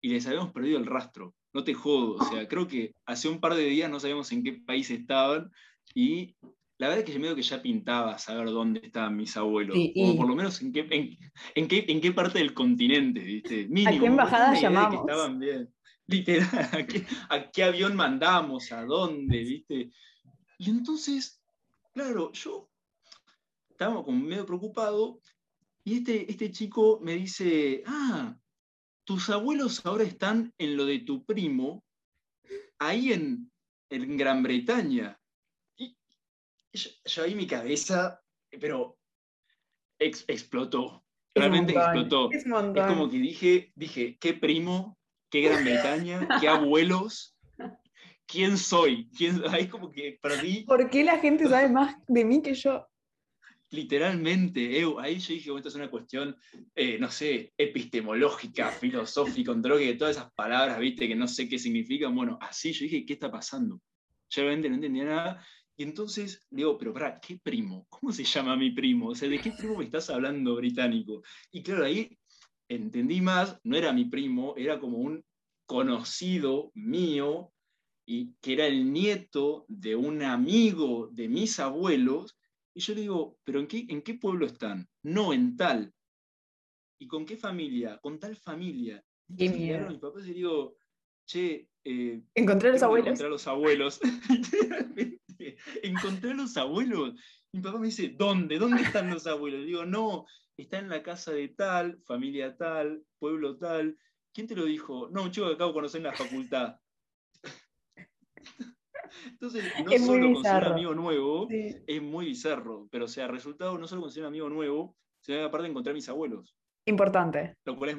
Y 0.03 0.11
les 0.11 0.27
habíamos 0.27 0.53
perdido 0.53 0.79
el 0.79 0.87
rastro, 0.87 1.35
no 1.53 1.65
te 1.65 1.75
jodo, 1.75 2.15
o 2.17 2.25
sea, 2.25 2.47
creo 2.47 2.69
que 2.69 2.93
hace 3.07 3.29
un 3.29 3.41
par 3.41 3.55
de 3.55 3.65
días 3.65 3.91
no 3.91 3.99
sabíamos 3.99 4.31
en 4.33 4.45
qué 4.45 4.53
país 4.53 4.91
estaban 4.91 5.51
y 5.95 6.37
la 6.81 6.89
verdad 6.89 7.01
es 7.01 7.05
que 7.05 7.13
yo 7.13 7.21
medio 7.21 7.37
que 7.37 7.43
ya 7.43 7.61
pintaba 7.61 8.17
saber 8.17 8.47
dónde 8.47 8.81
estaban 8.83 9.15
mis 9.15 9.37
abuelos, 9.37 9.77
Sí, 9.77 9.93
o 9.99 10.17
por 10.17 10.27
lo 10.27 10.35
menos 10.35 10.63
en 10.63 10.73
qué, 10.73 10.87
en, 10.91 11.19
en 11.55 11.69
qué, 11.69 11.85
en 11.87 12.01
qué 12.01 12.11
parte 12.11 12.39
del 12.39 12.55
continente, 12.55 13.21
¿viste? 13.21 13.67
Mínimo, 13.69 14.01
qué 14.01 14.07
embajada 14.07 14.49
de 14.49 14.57
que 14.57 14.63
llamamos? 14.63 15.01
estaban 15.07 15.39
bien. 15.39 15.71
Literal, 16.07 16.49
¿a 16.73 16.87
qué, 16.87 17.07
a 17.29 17.51
qué 17.51 17.65
avión 17.65 17.95
mandamos? 17.95 18.73
¿A 18.73 18.83
dónde? 18.87 19.41
¿Viste? 19.41 19.91
Y 20.57 20.71
entonces, 20.71 21.43
claro, 21.93 22.33
yo 22.33 22.71
estaba 23.69 24.03
como 24.03 24.25
medio 24.25 24.47
preocupado 24.47 25.21
y 25.85 25.99
este, 25.99 26.31
este 26.33 26.51
chico 26.51 26.99
me 27.03 27.13
dice, 27.13 27.83
ah, 27.85 28.35
tus 29.05 29.29
abuelos 29.29 29.85
ahora 29.85 30.05
están 30.05 30.55
en 30.57 30.79
lo 30.79 30.87
de 30.87 31.01
tu 31.01 31.27
primo, 31.27 31.85
ahí 32.79 33.13
en, 33.13 33.53
en 33.91 34.17
Gran 34.17 34.43
Bretaña. 34.43 35.20
Yo, 36.73 36.91
yo 37.05 37.23
ahí 37.25 37.35
mi 37.35 37.47
cabeza, 37.47 38.21
pero 38.61 38.99
ex- 39.99 40.25
explotó, 40.29 41.05
realmente 41.35 41.73
explotó. 41.73 42.31
Es 42.33 42.45
como 42.87 43.11
que 43.11 43.19
dije, 43.19 43.73
dije, 43.75 44.19
¿qué 44.19 44.35
primo? 44.35 44.99
¿Qué 45.31 45.41
Gran 45.43 45.65
Bretaña? 45.65 46.29
¿Qué 46.41 46.49
abuelos? 46.49 47.37
¿Quién 48.27 48.57
soy? 48.57 49.09
¿Quién? 49.17 49.43
Ahí 49.49 49.69
como 49.69 49.91
que 49.91 50.19
perdí 50.23 50.65
¿Por 50.65 50.89
qué 50.91 51.05
la 51.05 51.19
gente 51.19 51.49
sabe 51.49 51.69
más 51.69 51.97
de 52.07 52.25
mí 52.25 52.43
que 52.43 52.55
yo? 52.55 52.87
literalmente. 53.73 54.83
ahí 55.01 55.19
yo 55.19 55.35
dije, 55.35 55.51
esto 55.57 55.69
es 55.69 55.75
una 55.75 55.91
cuestión, 55.91 56.37
eh, 56.75 56.99
no 56.99 57.09
sé, 57.11 57.53
epistemológica, 57.57 58.69
filosófica, 58.71 59.53
un 59.53 59.63
drogue, 59.63 59.95
todas 59.95 60.17
esas 60.17 60.33
palabras, 60.33 60.79
viste, 60.79 61.07
que 61.07 61.15
no 61.15 61.29
sé 61.29 61.49
qué 61.49 61.59
significan. 61.59 62.15
Bueno, 62.15 62.39
así 62.41 62.73
yo 62.73 62.85
dije, 62.85 63.05
¿qué 63.07 63.13
está 63.15 63.31
pasando? 63.31 63.81
Yo 64.31 64.43
realmente 64.43 64.69
no 64.69 64.75
entendía 64.77 65.05
nada. 65.05 65.47
Y 65.81 65.83
entonces 65.83 66.47
digo, 66.51 66.77
pero 66.77 66.93
para, 66.93 67.19
¿qué 67.19 67.41
primo? 67.43 67.87
¿Cómo 67.89 68.13
se 68.13 68.23
llama 68.23 68.55
mi 68.55 68.71
primo? 68.71 69.09
O 69.09 69.15
sea, 69.15 69.31
¿de 69.31 69.41
qué 69.41 69.53
primo 69.53 69.79
me 69.79 69.85
estás 69.85 70.11
hablando 70.11 70.57
británico? 70.57 71.23
Y 71.51 71.63
claro, 71.63 71.87
ahí 71.87 72.19
entendí 72.69 73.23
más, 73.23 73.59
no 73.65 73.79
era 73.79 73.91
mi 73.91 74.05
primo, 74.05 74.55
era 74.59 74.79
como 74.79 74.99
un 74.99 75.25
conocido 75.65 76.71
mío, 76.75 77.55
y 78.05 78.35
que 78.43 78.53
era 78.53 78.67
el 78.67 78.93
nieto 78.93 79.65
de 79.69 79.97
un 79.97 80.23
amigo 80.23 81.09
de 81.13 81.31
mis 81.31 81.59
abuelos, 81.59 82.37
y 82.75 82.81
yo 82.81 82.95
le 82.95 83.01
digo, 83.01 83.39
¿pero 83.43 83.61
en 83.61 83.67
qué, 83.67 83.87
en 83.89 84.03
qué 84.03 84.13
pueblo 84.17 84.45
están? 84.45 84.87
No, 85.03 85.33
en 85.33 85.57
tal. 85.57 85.95
¿Y 86.99 87.07
con 87.07 87.25
qué 87.25 87.39
familia? 87.39 87.99
Con 88.03 88.21
tal 88.21 88.37
familia. 88.37 89.03
Qué 89.35 89.47
Entonces, 89.47 89.57
miedo. 89.57 89.67
llegaron 89.67 89.93
mis 89.95 90.03
papás 90.03 90.25
y 90.25 90.29
le 90.29 90.35
digo, 90.35 90.77
che, 91.31 91.69
eh, 91.85 92.21
Encontré 92.35 92.71
a 92.71 92.73
los 92.73 92.83
abuelos. 92.83 93.07
encontrar 93.07 93.27
a 93.29 93.31
los 93.31 93.47
abuelos. 93.47 94.01
Literalmente, 94.29 95.57
encontré 95.83 96.31
a 96.33 96.35
los 96.35 96.57
abuelos. 96.57 97.15
Mi 97.53 97.61
papá 97.61 97.79
me 97.79 97.87
dice, 97.87 98.15
¿dónde? 98.17 98.59
¿Dónde 98.59 98.83
están 98.83 99.11
los 99.11 99.27
abuelos? 99.27 99.65
Digo, 99.65 99.85
no, 99.85 100.27
está 100.57 100.79
en 100.79 100.89
la 100.89 101.03
casa 101.03 101.33
de 101.33 101.49
tal, 101.49 102.01
familia 102.05 102.57
tal, 102.57 103.03
pueblo 103.19 103.57
tal. 103.59 103.97
¿Quién 104.35 104.47
te 104.47 104.55
lo 104.57 104.65
dijo? 104.65 105.09
No, 105.11 105.23
un 105.25 105.31
chico 105.31 105.47
que 105.49 105.55
acabo 105.55 105.71
de 105.71 105.75
conocer 105.75 105.99
en 106.01 106.05
la 106.07 106.13
facultad. 106.13 106.77
Entonces, 109.33 109.65
no 109.85 109.91
Es 109.91 110.01
solo 110.07 110.13
conseguir 110.13 110.25
un 110.27 110.33
bizarro. 110.35 110.73
amigo 110.73 110.95
nuevo, 110.95 111.47
Sí. 111.49 111.77
es 111.87 112.03
muy 112.03 112.27
bizarro, 112.27 112.89
pero 112.93 113.07
o 113.07 113.09
sea, 113.09 113.27
resultado 113.29 113.77
no 113.79 113.87
solo 113.89 114.03
conseguir 114.03 114.25
un 114.25 114.29
amigo 114.29 114.49
nuevo, 114.49 114.97
sino 115.21 115.45
aparte 115.45 115.67
encontrar 115.69 115.93
a 115.93 115.95
mis 115.95 116.09
abuelos, 116.09 116.55
Importante. 116.87 117.55
lo 117.65 117.77
cual 117.77 117.91
es 117.91 117.97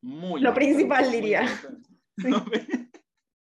muy 0.00 0.40
Lo 0.40 0.48
importante, 0.48 0.54
principal, 0.60 1.04
muy 1.06 1.16
diría. 1.16 1.42
importante. 1.42 1.88
Sí. 2.18 2.28
No. 2.30 2.44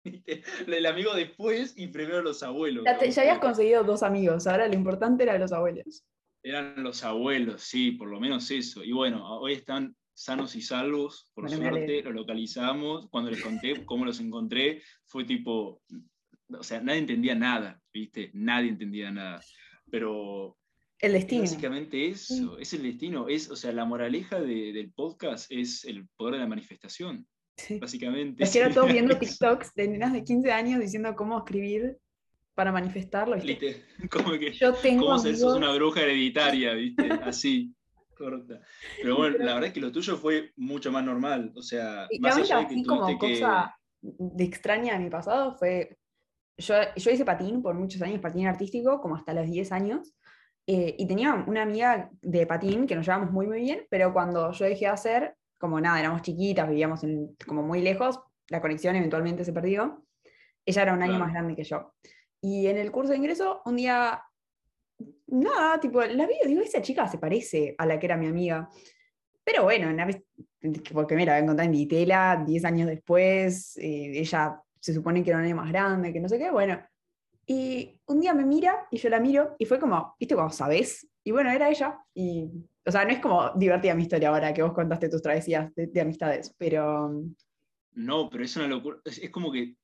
El 0.67 0.85
amigo 0.85 1.13
después 1.15 1.73
y 1.77 1.87
primero 1.87 2.21
los 2.21 2.43
abuelos. 2.43 2.83
Ya, 2.85 2.97
te- 2.97 3.09
ya 3.09 3.21
habías 3.21 3.39
conseguido 3.39 3.83
dos 3.83 4.03
amigos, 4.03 4.47
ahora 4.47 4.67
lo 4.67 4.73
importante 4.73 5.23
era 5.23 5.37
los 5.37 5.53
abuelos. 5.53 6.03
Eran 6.43 6.83
los 6.83 7.03
abuelos, 7.05 7.61
sí, 7.61 7.91
por 7.91 8.09
lo 8.09 8.19
menos 8.19 8.51
eso. 8.51 8.83
Y 8.83 8.91
bueno, 8.91 9.25
hoy 9.39 9.53
están 9.53 9.95
sanos 10.13 10.55
y 10.57 10.61
salvos, 10.61 11.31
por 11.33 11.47
Bueno, 11.47 11.61
suerte, 11.69 12.03
los 12.03 12.13
localizamos. 12.13 13.07
Cuando 13.09 13.31
les 13.31 13.41
conté 13.41 13.85
cómo 13.85 14.03
los 14.03 14.19
encontré, 14.19 14.81
fue 15.05 15.23
tipo, 15.23 15.81
o 16.49 16.63
sea, 16.63 16.81
nadie 16.81 16.99
entendía 16.99 17.33
nada, 17.35 17.79
¿viste? 17.93 18.29
Nadie 18.33 18.69
entendía 18.69 19.09
nada. 19.09 19.41
Pero 19.89 20.57
El 20.99 21.11
es 21.15 21.21
destino. 21.21 21.43
básicamente 21.43 22.07
eso, 22.09 22.57
es 22.57 22.73
el 22.73 22.83
destino. 22.83 23.29
Es, 23.29 23.49
o 23.49 23.55
sea, 23.55 23.71
la 23.71 23.85
moraleja 23.85 24.41
de- 24.41 24.73
del 24.73 24.91
podcast 24.91 25.49
es 25.49 25.85
el 25.85 26.09
poder 26.17 26.33
de 26.33 26.39
la 26.41 26.47
manifestación, 26.47 27.25
Sí. 27.57 27.79
básicamente. 27.79 28.43
Es 28.43 28.49
que 28.51 28.59
sería 28.59 28.73
todos 28.73 28.91
viendo. 28.91 29.17
TikToks 29.19 29.73
de 29.75 29.87
nenas 29.87 30.13
de 30.13 30.23
15 30.23 30.51
años 30.51 30.79
diciendo 30.79 31.15
cómo 31.15 31.37
escribir 31.37 31.97
para 32.55 32.71
manifestarlo. 32.71 33.35
¿viste? 33.37 33.83
Como 34.11 34.31
que 34.33 34.51
Yo 34.53 34.73
tengo 34.73 35.05
cómo 35.05 35.19
ser 35.19 35.35
sos 35.35 35.53
amigos- 35.53 35.57
una 35.57 35.75
bruja 35.75 36.01
hereditaria, 36.01 36.73
¿viste? 36.73 37.09
Así, 37.23 37.73
corta. 38.15 38.61
Pero 39.01 39.17
bueno, 39.17 39.37
la 39.39 39.53
verdad 39.55 39.67
es 39.67 39.73
que 39.73 39.81
lo 39.81 39.91
tuyo 39.91 40.17
fue 40.17 40.51
mucho 40.55 40.91
más 40.91 41.03
normal. 41.03 41.51
O 41.55 41.61
sea, 41.61 42.07
Y 42.09 42.19
más 42.19 42.37
allá 42.37 42.59
de 42.59 42.67
que 42.67 42.73
así 42.75 42.83
como 42.83 43.01
tuviste 43.07 43.27
que. 43.27 43.33
cosa 43.39 43.75
de 44.01 44.43
extraña 44.43 44.93
de 44.93 44.99
mi 44.99 45.09
pasado 45.09 45.55
fue, 45.57 45.97
yo, 46.57 46.75
yo 46.95 47.11
hice 47.11 47.23
patín 47.25 47.61
por 47.61 47.73
muchos 47.75 48.01
años, 48.01 48.19
patín 48.19 48.45
artístico, 48.47 48.99
como 49.01 49.15
hasta 49.15 49.33
los 49.33 49.49
10 49.49 49.71
años, 49.71 50.13
eh, 50.67 50.95
y 50.97 51.07
tenía 51.07 51.33
una 51.47 51.61
amiga 51.63 52.09
de 52.21 52.45
patín 52.45 52.85
que 52.85 52.95
nos 52.95 53.05
llevamos 53.05 53.31
muy 53.31 53.47
muy 53.47 53.61
bien, 53.61 53.85
pero 53.89 54.11
cuando 54.13 54.51
yo 54.51 54.65
dejé 54.65 54.85
de 54.85 54.91
hacer, 54.91 55.35
como 55.63 55.79
nada, 55.79 55.97
éramos 55.97 56.21
chiquitas, 56.23 56.67
vivíamos 56.67 57.05
en- 57.05 57.37
como 57.47 57.63
muy 57.63 57.81
lejos, 57.81 58.19
la 58.49 58.59
conexión 58.59 58.97
eventualmente 58.97 59.45
se 59.45 59.53
perdió, 59.53 60.03
ella 60.65 60.81
era 60.81 60.93
un 60.93 61.01
año 61.01 61.11
Claro. 61.13 61.23
más 61.23 61.33
grande 61.33 61.55
que 61.55 61.63
yo. 61.63 61.93
Y 62.41 62.67
en 62.67 62.75
el 62.77 62.91
curso 62.91 63.11
de 63.13 63.17
ingreso, 63.19 63.61
un 63.63 63.77
día, 63.77 64.21
nada, 65.27 65.79
tipo, 65.79 66.01
la 66.01 66.27
vi 66.27 66.33
digo, 66.45 66.59
esa 66.61 66.81
chica 66.81 67.07
se 67.07 67.17
parece 67.17 67.75
a 67.77 67.85
la 67.85 67.97
que 67.97 68.07
era 68.07 68.17
mi 68.17 68.27
amiga. 68.27 68.67
Pero 69.45 69.63
bueno, 69.63 69.89
una 69.89 70.05
vez, 70.05 70.21
porque 70.93 71.15
me 71.15 71.25
la 71.25 71.31
voy 71.33 71.39
a 71.39 71.43
encontrar 71.43 71.65
en 71.67 71.71
Ditela 71.71 72.43
10 72.45 72.65
años 72.65 72.89
después, 72.89 73.77
eh, 73.77 74.19
ella 74.19 74.59
se 74.81 74.93
supone 74.93 75.23
que 75.23 75.29
era 75.29 75.39
un 75.39 75.45
año 75.45 75.55
más 75.55 75.69
grande, 75.71 76.11
que 76.11 76.19
no 76.19 76.27
sé 76.27 76.37
qué, 76.37 76.51
bueno. 76.51 76.77
Y 77.45 77.97
un 78.07 78.19
día 78.19 78.33
me 78.33 78.43
mira 78.45 78.85
y 78.91 78.97
yo 78.97 79.07
la 79.07 79.21
miro 79.21 79.55
y 79.57 79.65
fue 79.65 79.79
como, 79.79 80.13
¿viste 80.19 80.35
como 80.35 80.49
sabes? 80.49 81.07
Y 81.23 81.31
bueno, 81.31 81.49
era 81.51 81.69
ella. 81.69 81.99
Y, 82.13 82.49
o 82.85 82.91
sea, 82.91 83.05
no 83.05 83.11
es 83.11 83.19
como 83.19 83.51
divertida 83.55 83.95
mi 83.95 84.03
historia 84.03 84.29
ahora 84.29 84.53
que 84.53 84.61
vos 84.63 84.73
contaste 84.73 85.09
tus 85.09 85.21
travesías 85.21 85.73
de, 85.75 85.87
de 85.87 86.01
amistades, 86.01 86.53
pero 86.57 87.11
No, 87.93 88.29
pero 88.29 88.43
es 88.43 88.55
una 88.55 88.67
locura. 88.67 88.97
Es, 89.05 89.17
es 89.19 89.29
como 89.29 89.51
que 89.51 89.75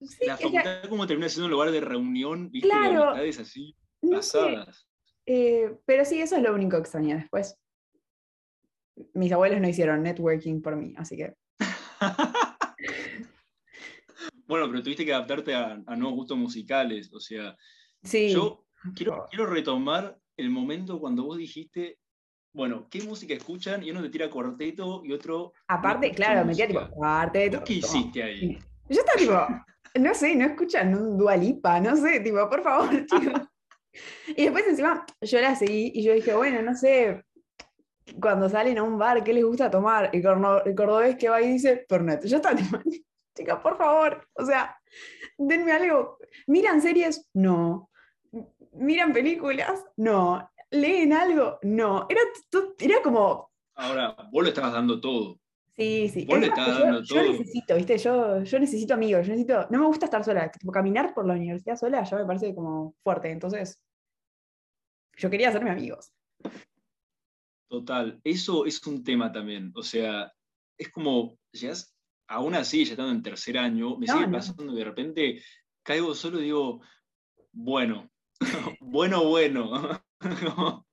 sí, 0.00 0.26
la 0.26 0.36
facultad 0.36 0.88
como 0.88 1.06
termina 1.06 1.28
siendo 1.28 1.46
un 1.46 1.52
lugar 1.52 1.70
de 1.70 1.80
reunión, 1.80 2.50
¿viste? 2.50 2.68
Claro. 2.68 2.92
De 2.92 3.02
amistades 3.02 3.38
así, 3.40 3.76
no 4.02 4.16
pasadas. 4.16 4.86
eh, 5.26 5.76
pero 5.84 6.04
sí, 6.04 6.20
eso 6.20 6.36
es 6.36 6.42
lo 6.42 6.54
único 6.54 6.76
que 6.76 6.80
extrañé 6.82 7.14
después. 7.16 7.56
Mis 9.14 9.30
abuelos 9.32 9.60
no 9.60 9.68
hicieron 9.68 10.02
networking 10.02 10.60
por 10.60 10.74
mí, 10.76 10.94
así 10.96 11.16
que 11.16 11.34
bueno, 14.46 14.66
pero 14.68 14.82
tuviste 14.82 15.04
que 15.04 15.12
adaptarte 15.12 15.54
a, 15.54 15.82
a 15.86 15.96
nuevos 15.96 16.14
gustos 16.16 16.38
musicales. 16.38 17.12
O 17.12 17.20
sea, 17.20 17.56
sí. 18.02 18.32
yo 18.32 18.64
quiero, 18.94 19.26
quiero 19.30 19.46
retomar 19.46 20.18
el 20.38 20.50
momento 20.50 20.98
cuando 20.98 21.24
vos 21.24 21.36
dijiste, 21.36 21.98
bueno, 22.54 22.86
¿qué 22.88 23.02
música 23.02 23.34
escuchan? 23.34 23.82
Y 23.82 23.90
uno 23.90 24.00
te 24.00 24.08
tira 24.08 24.30
cuarteto 24.30 25.02
y 25.04 25.12
otro. 25.12 25.52
Aparte, 25.66 26.12
claro, 26.12 26.46
metía 26.46 26.66
tipo 26.66 26.80
música. 26.80 26.96
cuarteto. 26.96 27.58
¿Vos 27.58 27.66
qué 27.66 27.74
hiciste 27.74 28.22
ahí? 28.22 28.58
Yo 28.88 29.00
estaba 29.00 29.18
tipo, 29.18 30.00
no 30.00 30.14
sé, 30.14 30.34
no 30.34 30.46
escuchan 30.46 30.94
un 30.94 31.18
Dualipa, 31.18 31.80
no 31.80 31.94
sé, 31.96 32.20
tipo, 32.20 32.48
por 32.48 32.62
favor, 32.62 32.88
chicos. 33.06 33.42
Y 34.28 34.44
después 34.44 34.66
encima 34.66 35.04
yo 35.20 35.40
la 35.40 35.54
seguí 35.56 35.92
y 35.94 36.02
yo 36.04 36.14
dije, 36.14 36.34
bueno, 36.34 36.62
no 36.62 36.74
sé, 36.74 37.24
cuando 38.20 38.48
salen 38.48 38.78
a 38.78 38.82
un 38.82 38.96
bar, 38.96 39.24
¿qué 39.24 39.32
les 39.32 39.44
gusta 39.44 39.70
tomar? 39.70 40.10
Y 40.12 40.18
el 40.18 40.74
cordobés 40.74 41.16
que 41.16 41.28
va 41.28 41.42
y 41.42 41.52
dice, 41.52 41.84
Fernet. 41.88 42.24
Yo 42.24 42.36
estaba 42.36 42.56
tipo, 42.56 42.78
chica, 43.36 43.60
por 43.60 43.76
favor, 43.76 44.26
o 44.34 44.44
sea, 44.44 44.76
denme 45.36 45.72
algo. 45.72 46.18
¿Miran 46.46 46.80
series? 46.80 47.28
No. 47.34 47.87
¿Miran 48.72 49.12
películas? 49.12 49.84
No. 49.96 50.50
¿Leen 50.70 51.12
algo? 51.12 51.58
No. 51.62 52.06
Era, 52.08 52.20
era 52.78 53.02
como... 53.02 53.50
Ahora, 53.74 54.16
vos 54.32 54.42
le 54.42 54.50
estabas 54.50 54.72
dando 54.72 55.00
todo. 55.00 55.38
Sí, 55.76 56.08
sí. 56.08 56.24
Vos 56.26 56.40
le 56.40 56.48
estabas 56.48 56.78
dando 56.78 57.02
todo. 57.04 57.22
Yo 57.22 57.32
necesito, 57.32 57.76
¿viste? 57.76 57.98
Yo, 57.98 58.42
yo 58.42 58.58
necesito 58.58 58.94
amigos, 58.94 59.26
yo 59.26 59.32
necesito... 59.32 59.66
No 59.70 59.78
me 59.78 59.86
gusta 59.86 60.06
estar 60.06 60.24
sola, 60.24 60.50
tipo, 60.50 60.72
caminar 60.72 61.14
por 61.14 61.26
la 61.26 61.34
universidad 61.34 61.76
sola 61.76 62.02
ya 62.02 62.16
me 62.16 62.26
parece 62.26 62.54
como 62.54 62.94
fuerte, 63.02 63.30
entonces... 63.30 63.80
Yo 65.16 65.30
quería 65.30 65.48
hacerme 65.48 65.70
amigos. 65.70 66.12
Total, 67.68 68.20
eso 68.24 68.64
es 68.66 68.84
un 68.86 69.04
tema 69.04 69.30
también. 69.32 69.72
O 69.74 69.82
sea, 69.82 70.32
es 70.76 70.90
como, 70.90 71.36
llegas, 71.52 71.94
aún 72.28 72.54
así, 72.54 72.84
ya 72.84 72.92
estando 72.92 73.12
en 73.12 73.22
tercer 73.22 73.58
año, 73.58 73.96
me 73.98 74.06
sigue 74.06 74.28
pasando 74.28 74.72
de 74.72 74.84
repente 74.84 75.42
caigo 75.82 76.14
solo 76.14 76.38
y 76.38 76.44
digo, 76.44 76.82
bueno, 77.52 78.10
bueno, 78.80 79.24
bueno. 79.24 80.00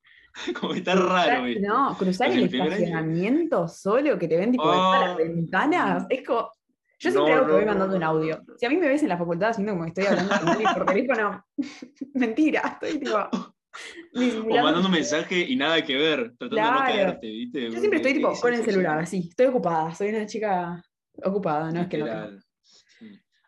como, 0.60 0.74
está 0.74 0.96
raro. 0.96 1.46
No, 1.60 1.96
cruzar 1.98 2.32
el, 2.32 2.44
estacionamiento 2.46 3.68
solo, 3.68 4.18
que 4.18 4.28
te 4.28 4.38
ven 4.38 4.52
tipo 4.52 4.66
las 4.66 5.12
ah. 5.12 5.16
ventanas, 5.18 6.06
es 6.10 6.26
como. 6.26 6.50
Yo 6.98 7.12
siempre 7.12 7.34
hago 7.34 7.48
que 7.48 7.52
voy 7.52 7.66
mandando 7.66 7.98
un 7.98 8.04
audio. 8.04 8.42
Si 8.58 8.66
a 8.66 8.70
mí 8.70 8.78
me 8.78 8.88
ves 8.88 9.04
en 9.04 9.10
la 9.10 9.18
facultad 9.18 9.50
haciendo 9.50 9.74
como 9.74 9.86
estoy 9.86 10.06
hablando 10.06 10.40
con 10.40 10.48
alguien 10.48 10.74
por 10.74 10.86
teléfono, 10.86 11.46
mentira, 12.14 12.80
estoy 12.82 13.00
tipo. 13.00 13.18
O 13.18 14.50
mandando 14.50 14.88
un 14.88 14.92
mensaje 14.92 15.42
y 15.42 15.56
nada 15.58 15.84
que 15.84 15.98
ver, 15.98 16.34
tratando 16.38 16.56
de 16.56 16.62
no 16.62 16.78
caerte, 16.78 17.28
¿viste? 17.28 17.72
Yo 17.72 17.80
siempre 17.80 17.98
estoy 17.98 18.14
tipo 18.14 18.32
con 18.40 18.54
el 18.54 18.64
celular, 18.64 19.00
así, 19.00 19.28
estoy 19.30 19.48
ocupada, 19.48 19.94
soy 19.94 20.10
una 20.10 20.26
chica 20.26 20.82
ocupada, 21.22 21.72
no 21.72 21.82
es 21.82 21.88
que 21.88 21.98
no. 21.98 22.06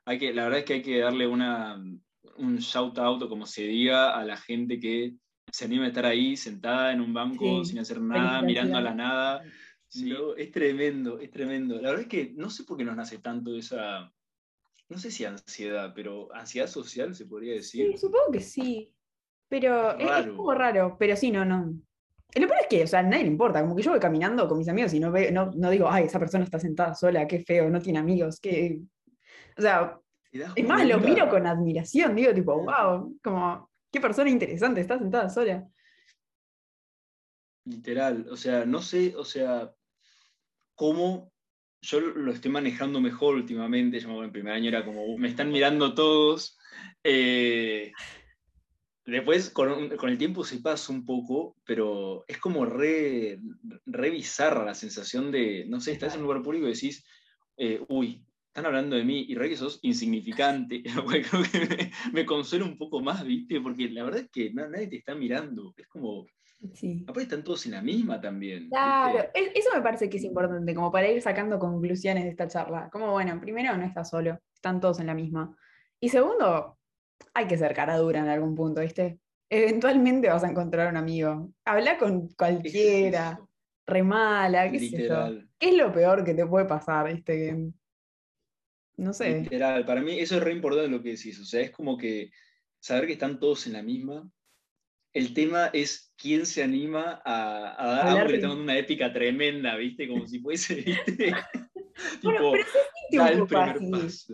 Hay 0.03 0.19
que, 0.19 0.33
la 0.33 0.43
verdad 0.43 0.59
es 0.59 0.65
que 0.65 0.73
hay 0.73 0.81
que 0.81 0.99
darle 0.99 1.27
una, 1.27 1.81
un 2.37 2.57
shout 2.57 2.97
out, 2.99 3.27
como 3.29 3.45
se 3.45 3.63
diga, 3.63 4.17
a 4.17 4.23
la 4.25 4.37
gente 4.37 4.79
que 4.79 5.15
se 5.51 5.65
anima 5.65 5.85
a 5.85 5.87
estar 5.87 6.05
ahí 6.05 6.35
sentada 6.35 6.91
en 6.91 7.01
un 7.01 7.13
banco 7.13 7.63
sin 7.63 7.79
hacer 7.79 8.01
nada, 8.01 8.41
mirando 8.41 8.77
a 8.77 8.81
la 8.81 8.93
nada. 8.93 9.43
es 10.37 10.51
tremendo, 10.51 11.19
es 11.19 11.31
tremendo. 11.31 11.75
La 11.75 11.89
verdad 11.89 12.01
es 12.01 12.07
que 12.07 12.33
no 12.35 12.49
sé 12.49 12.63
por 12.63 12.77
qué 12.77 12.83
nos 12.83 12.95
nace 12.95 13.19
tanto 13.19 13.55
esa, 13.55 14.11
no 14.89 14.97
sé 14.97 15.11
si 15.11 15.25
ansiedad, 15.25 15.93
pero 15.95 16.33
ansiedad 16.33 16.67
social 16.67 17.15
se 17.15 17.25
podría 17.25 17.53
decir. 17.53 17.91
Sí, 17.91 17.97
supongo 17.97 18.31
que 18.31 18.41
sí. 18.41 18.93
Pero 19.49 19.97
es, 19.97 20.25
es, 20.25 20.33
como 20.33 20.53
raro, 20.53 20.97
pero 20.99 21.15
sí, 21.15 21.31
no, 21.31 21.45
no. 21.45 21.73
Lo 22.35 22.47
peor 22.47 22.59
es 22.61 22.67
que, 22.67 22.83
o 22.83 22.87
sea, 22.87 22.99
a 22.99 23.03
nadie 23.03 23.23
le 23.23 23.29
importa, 23.29 23.61
como 23.61 23.75
que 23.75 23.81
yo 23.81 23.91
voy 23.91 23.99
caminando 23.99 24.47
con 24.47 24.57
mis 24.57 24.67
amigos 24.67 24.93
y 24.93 24.99
no, 24.99 25.11
ve, 25.11 25.31
no, 25.31 25.51
no 25.55 25.69
digo, 25.69 25.89
ay, 25.89 26.03
esa 26.03 26.19
persona 26.19 26.43
está 26.43 26.59
sentada 26.59 26.93
sola, 26.93 27.25
qué 27.27 27.39
feo, 27.39 27.69
no 27.69 27.81
tiene 27.81 27.99
amigos, 27.99 28.39
qué... 28.41 28.81
O 29.57 29.61
sea, 29.61 29.97
es 30.55 30.67
más, 30.67 30.87
lo 30.87 30.99
miro 30.99 31.29
con 31.29 31.45
admiración, 31.45 32.15
digo, 32.15 32.33
tipo, 32.33 32.63
wow, 32.63 33.17
como, 33.23 33.69
qué 33.91 33.99
persona 33.99 34.29
interesante, 34.29 34.81
está 34.81 34.97
sentada 34.97 35.29
sola. 35.29 35.67
Literal, 37.65 38.27
o 38.29 38.37
sea, 38.37 38.65
no 38.65 38.81
sé, 38.81 39.13
o 39.15 39.25
sea, 39.25 39.71
cómo 40.75 41.31
yo 41.81 41.99
lo 41.99 42.31
estoy 42.31 42.51
manejando 42.51 42.99
mejor 42.99 43.35
últimamente, 43.35 43.99
yo 43.99 44.23
en 44.23 44.31
primer 44.31 44.53
año 44.53 44.69
era 44.69 44.85
como, 44.85 45.17
me 45.17 45.27
están 45.27 45.51
mirando 45.51 45.93
todos. 45.93 46.57
Eh, 47.03 47.91
Después, 49.07 49.49
con, 49.51 49.89
el 49.89 50.17
tiempo 50.17 50.43
se 50.43 50.59
pasa 50.59 50.91
un 50.91 51.05
poco, 51.05 51.55
pero 51.63 52.25
es 52.27 52.39
como 52.39 52.65
re, 52.65 53.39
bizarra 53.85 54.65
la 54.65 54.75
sensación 54.75 55.31
de, 55.31 55.63
no 55.69 55.79
sé, 55.79 55.93
estás 55.93 56.13
en 56.13 56.19
un 56.19 56.27
lugar 56.27 56.41
público 56.41 56.67
y 56.67 56.73
decís, 56.73 57.05
eh, 57.55 57.79
uy, 57.87 58.21
están 58.57 58.73
hablando 58.73 58.95
de 58.95 59.03
mí 59.03 59.23
y 59.29 59.35
re 59.35 59.49
que 59.49 59.55
sos 59.55 59.77
insignificante. 59.83 60.81
Creo 61.29 61.43
que 61.43 61.91
me, 62.11 62.25
consuela 62.25 62.65
un 62.65 62.75
poco 62.75 62.99
más, 63.01 63.23
¿viste? 63.23 63.61
Porque 63.61 63.87
la 63.87 64.03
verdad 64.03 64.21
es 64.21 64.31
que 64.31 64.51
nadie 64.51 64.87
te 64.87 64.97
está 64.97 65.13
mirando. 65.13 65.75
Es 65.77 65.87
como, 65.87 66.25
Sí. 66.73 67.03
Aparte 67.03 67.21
están 67.21 67.43
todos 67.43 67.67
en 67.67 67.73
la 67.73 67.83
misma 67.83 68.19
también. 68.19 68.69
Claro, 68.69 69.29
eso 69.35 69.69
me 69.75 69.81
parece 69.81 70.09
que 70.09 70.17
es 70.17 70.23
importante, 70.23 70.73
como 70.73 70.91
para 70.91 71.07
ir 71.07 71.21
sacando 71.21 71.59
conclusiones 71.59 72.23
de 72.23 72.31
esta 72.31 72.47
charla. 72.47 72.89
Como, 72.91 73.11
bueno, 73.11 73.39
primero 73.39 73.77
no 73.77 73.85
estás 73.85 74.09
solo, 74.09 74.39
están 74.51 74.79
todos 74.79 74.99
en 74.99 75.05
la 75.05 75.13
misma. 75.13 75.55
Y 75.99 76.09
segundo, 76.09 76.79
hay 77.35 77.45
que 77.45 77.59
ser 77.59 77.75
cara 77.75 77.95
dura 77.97 78.21
en 78.21 78.27
algún 78.27 78.55
punto, 78.55 78.81
¿viste? 78.81 79.19
Eventualmente 79.51 80.29
vas 80.29 80.43
a 80.43 80.49
encontrar 80.49 80.89
un 80.89 80.97
amigo. 80.97 81.51
Habla 81.63 81.99
con 81.99 82.29
cualquiera, 82.29 83.39
remala, 83.85 84.71
qué 84.71 84.79
sé 84.79 85.07
yo. 85.07 85.27
¿Qué 85.59 85.69
es 85.69 85.77
lo 85.77 85.93
peor 85.93 86.23
que 86.23 86.33
te 86.33 86.47
puede 86.47 86.65
pasar, 86.65 87.13
viste? 87.13 87.71
No 88.97 89.13
sé. 89.13 89.41
Literal, 89.41 89.85
para 89.85 90.01
mí 90.01 90.19
eso 90.19 90.37
es 90.37 90.43
re 90.43 90.51
importante 90.51 90.89
lo 90.89 91.01
que 91.01 91.11
decís. 91.11 91.39
O 91.39 91.45
sea, 91.45 91.61
es 91.61 91.71
como 91.71 91.97
que 91.97 92.31
saber 92.79 93.07
que 93.07 93.13
están 93.13 93.39
todos 93.39 93.67
en 93.67 93.73
la 93.73 93.83
misma. 93.83 94.29
El 95.13 95.33
tema 95.33 95.67
es 95.67 96.13
quién 96.17 96.45
se 96.45 96.63
anima 96.63 97.21
a, 97.23 97.81
a 97.81 97.87
dar 97.87 98.07
algo 98.07 98.27
que 98.27 98.35
está 98.35 98.51
una 98.51 98.77
épica 98.77 99.13
tremenda, 99.13 99.75
¿viste? 99.75 100.07
Como 100.07 100.27
si 100.27 100.39
fuese, 100.39 100.75
¿viste? 101.07 101.33
tipo, 102.21 102.51
pero 102.51 102.63
se 103.09 103.41
un 103.41 103.47
primer 103.47 103.89
paso 103.89 104.33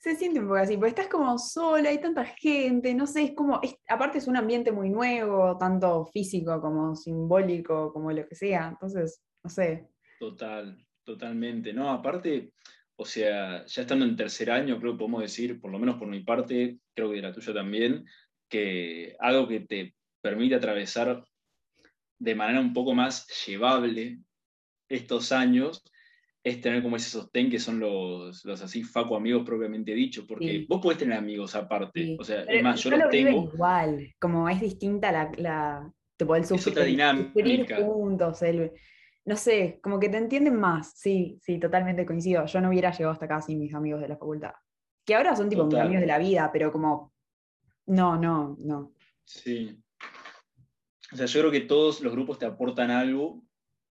se 0.00 0.16
siente 0.16 0.40
un 0.40 0.46
poco 0.46 0.56
así, 0.56 0.76
porque 0.76 0.88
estás 0.88 1.08
como 1.08 1.38
sola, 1.38 1.90
hay 1.90 2.00
tanta 2.00 2.24
gente, 2.24 2.94
no 2.94 3.06
sé, 3.06 3.22
es 3.24 3.32
como, 3.32 3.60
aparte 3.86 4.16
es 4.16 4.26
un 4.26 4.36
ambiente 4.36 4.72
muy 4.72 4.88
nuevo, 4.88 5.58
tanto 5.58 6.06
físico 6.06 6.58
como 6.58 6.96
simbólico, 6.96 7.92
como 7.92 8.10
lo 8.10 8.26
que 8.26 8.34
sea, 8.34 8.68
entonces, 8.68 9.22
no 9.44 9.50
sé. 9.50 9.90
Total, 10.18 10.82
totalmente, 11.04 11.74
no, 11.74 11.90
aparte, 11.90 12.54
o 13.00 13.06
sea, 13.06 13.64
ya 13.64 13.80
estando 13.80 14.04
en 14.04 14.14
tercer 14.14 14.50
año, 14.50 14.78
creo 14.78 14.92
que 14.92 14.98
podemos 14.98 15.22
decir, 15.22 15.58
por 15.58 15.72
lo 15.72 15.78
menos 15.78 15.96
por 15.96 16.06
mi 16.06 16.20
parte, 16.20 16.80
creo 16.94 17.08
que 17.08 17.16
de 17.16 17.22
la 17.22 17.32
tuya 17.32 17.54
también, 17.54 18.04
que 18.46 19.16
algo 19.20 19.48
que 19.48 19.60
te 19.60 19.94
permite 20.20 20.56
atravesar 20.56 21.24
de 22.18 22.34
manera 22.34 22.60
un 22.60 22.74
poco 22.74 22.92
más 22.92 23.26
llevable 23.46 24.18
estos 24.86 25.32
años 25.32 25.82
es 26.44 26.60
tener 26.60 26.82
como 26.82 26.96
ese 26.96 27.08
sostén 27.08 27.48
que 27.48 27.58
son 27.58 27.80
los, 27.80 28.44
los 28.44 28.60
así 28.60 28.82
faco 28.82 29.16
amigos 29.16 29.46
propiamente 29.46 29.94
dicho, 29.94 30.26
porque 30.26 30.66
vos 30.68 30.82
podés 30.82 30.98
tener 30.98 31.16
amigos 31.16 31.54
aparte, 31.54 32.18
o 32.20 32.24
sea, 32.24 32.42
es 32.42 32.62
más, 32.62 32.82
yo 32.82 32.90
los 32.90 33.08
tengo. 33.08 33.50
Igual, 33.50 34.14
como 34.20 34.46
es 34.46 34.60
distinta 34.60 35.10
la, 35.10 35.32
la 35.38 35.92
te 36.18 36.26
podés 36.26 36.48
sufrir, 36.48 36.72
otra 36.72 36.84
dinámica. 36.84 37.76
juntos, 37.76 38.42
no 39.24 39.36
sé, 39.36 39.80
como 39.82 40.00
que 40.00 40.08
te 40.08 40.16
entienden 40.16 40.58
más, 40.58 40.92
sí, 40.96 41.38
sí, 41.42 41.58
totalmente 41.58 42.06
coincido, 42.06 42.46
yo 42.46 42.60
no 42.60 42.68
hubiera 42.70 42.90
llegado 42.90 43.12
hasta 43.12 43.26
acá 43.26 43.40
sin 43.40 43.58
mis 43.58 43.74
amigos 43.74 44.00
de 44.00 44.08
la 44.08 44.16
facultad, 44.16 44.52
que 45.04 45.14
ahora 45.14 45.36
son 45.36 45.48
tipo 45.48 45.66
mis 45.66 45.78
amigos 45.78 46.00
de 46.00 46.06
la 46.06 46.18
vida, 46.18 46.50
pero 46.52 46.72
como, 46.72 47.12
no, 47.86 48.16
no, 48.16 48.56
no. 48.60 48.92
Sí. 49.24 49.80
O 51.12 51.16
sea, 51.16 51.26
yo 51.26 51.40
creo 51.40 51.52
que 51.52 51.60
todos 51.60 52.00
los 52.00 52.12
grupos 52.12 52.38
te 52.38 52.46
aportan 52.46 52.90
algo, 52.90 53.42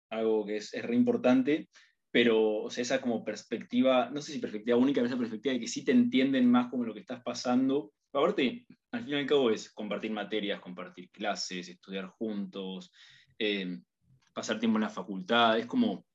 algo 0.09 0.45
que 0.45 0.57
es, 0.57 0.73
es 0.73 0.85
re 0.85 0.95
importante, 0.95 1.69
pero 2.11 2.63
o 2.63 2.69
sea, 2.69 2.81
esa 2.81 3.01
como 3.01 3.23
perspectiva, 3.23 4.09
no 4.09 4.21
sé 4.21 4.31
si 4.31 4.39
perspectiva 4.39 4.77
única, 4.77 5.01
pero 5.01 5.07
esa 5.07 5.17
perspectiva 5.17 5.53
de 5.53 5.59
que 5.59 5.67
sí 5.67 5.83
te 5.83 5.91
entienden 5.91 6.49
más 6.49 6.69
como 6.69 6.83
lo 6.83 6.93
que 6.93 7.01
estás 7.01 7.21
pasando. 7.21 7.93
Aparte, 8.13 8.65
al 8.91 9.03
fin 9.03 9.13
y 9.13 9.15
al 9.17 9.25
cabo 9.25 9.51
es 9.51 9.71
compartir 9.71 10.11
materias, 10.11 10.59
compartir 10.59 11.11
clases, 11.11 11.67
estudiar 11.67 12.07
juntos, 12.07 12.91
eh, 13.37 13.79
pasar 14.37 14.59
tiempo 14.59 14.77
en 14.77 14.83
la 14.83 14.89
facultad, 14.89 15.57
es 15.57 15.65
como 15.65 16.05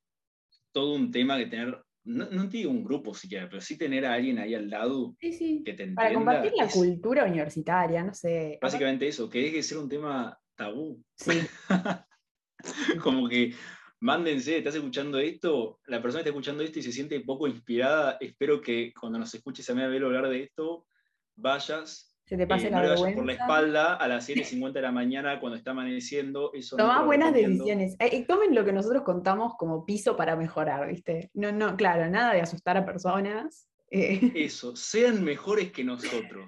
todo 0.70 0.94
un 0.94 1.10
tema 1.10 1.36
que 1.36 1.46
tener, 1.46 1.76
no, 2.04 2.30
no 2.30 2.48
te 2.48 2.58
digo 2.58 2.70
un 2.70 2.84
grupo 2.84 3.14
siquiera, 3.14 3.48
pero 3.48 3.60
sí 3.60 3.76
tener 3.76 4.06
a 4.06 4.14
alguien 4.14 4.38
ahí 4.38 4.54
al 4.54 4.70
lado 4.70 5.16
que 5.18 5.32
te 5.32 5.70
entienda. 5.70 5.96
Para 5.96 6.14
compartir 6.14 6.52
la 6.56 6.68
cultura 6.68 7.24
universitaria, 7.24 8.04
no 8.04 8.14
sé. 8.14 8.60
Básicamente 8.62 9.08
eso, 9.08 9.28
que 9.28 9.40
deje 9.40 9.56
de 9.56 9.62
ser 9.64 9.78
un 9.78 9.88
tema 9.88 10.38
tabú. 10.54 11.02
Sí. 11.16 11.32
como 13.02 13.28
que 13.28 13.56
mándense, 13.98 14.58
estás 14.58 14.76
escuchando 14.76 15.18
esto, 15.18 15.80
la 15.86 16.00
persona 16.00 16.20
está 16.20 16.30
escuchando 16.30 16.62
esto 16.62 16.78
y 16.78 16.82
se 16.84 16.92
siente 16.92 17.18
poco 17.22 17.48
inspirada, 17.48 18.18
espero 18.20 18.60
que 18.60 18.94
cuando 18.94 19.18
nos 19.18 19.34
escuches 19.34 19.68
a 19.68 19.74
mí 19.74 19.82
a 19.82 19.88
ver 19.88 20.04
hablar 20.04 20.28
de 20.28 20.44
esto, 20.44 20.86
vayas. 21.34 22.11
Se 22.32 22.38
te 22.38 22.46
pase 22.46 22.68
eh, 22.68 22.70
la 22.70 22.94
no 22.94 23.14
por 23.14 23.30
espalda 23.30 23.94
a 23.96 24.08
las 24.08 24.26
7.50 24.26 24.72
de 24.72 24.80
la 24.80 24.90
mañana 24.90 25.38
cuando 25.38 25.58
está 25.58 25.72
amaneciendo. 25.72 26.50
Eso 26.54 26.78
Tomá 26.78 27.02
buenas 27.04 27.34
decisiones. 27.34 27.94
Eh, 27.98 28.24
tomen 28.26 28.54
lo 28.54 28.64
que 28.64 28.72
nosotros 28.72 29.02
contamos 29.02 29.52
como 29.58 29.84
piso 29.84 30.16
para 30.16 30.34
mejorar, 30.34 30.88
¿viste? 30.88 31.30
No, 31.34 31.52
no, 31.52 31.76
claro, 31.76 32.08
nada 32.08 32.32
de 32.32 32.40
asustar 32.40 32.78
a 32.78 32.86
personas. 32.86 33.68
Eh. 33.90 34.32
Eso, 34.34 34.74
sean 34.74 35.22
mejores 35.22 35.72
que 35.72 35.84
nosotros. 35.84 36.46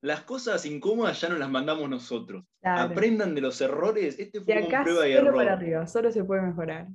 las 0.00 0.22
cosas 0.22 0.66
incómodas 0.66 1.20
ya 1.20 1.28
no 1.28 1.38
las 1.38 1.48
mandamos 1.48 1.88
nosotros. 1.88 2.42
Aprendan 2.64 3.32
de 3.32 3.42
los 3.42 3.60
errores. 3.60 4.18
Este 4.18 4.40
fue 4.40 4.54
acá, 4.54 4.82
prueba 4.82 5.08
y 5.08 5.14
solo 5.14 5.34
para 5.34 5.52
arriba, 5.52 5.86
solo 5.86 6.10
se 6.10 6.24
puede 6.24 6.42
mejorar. 6.42 6.88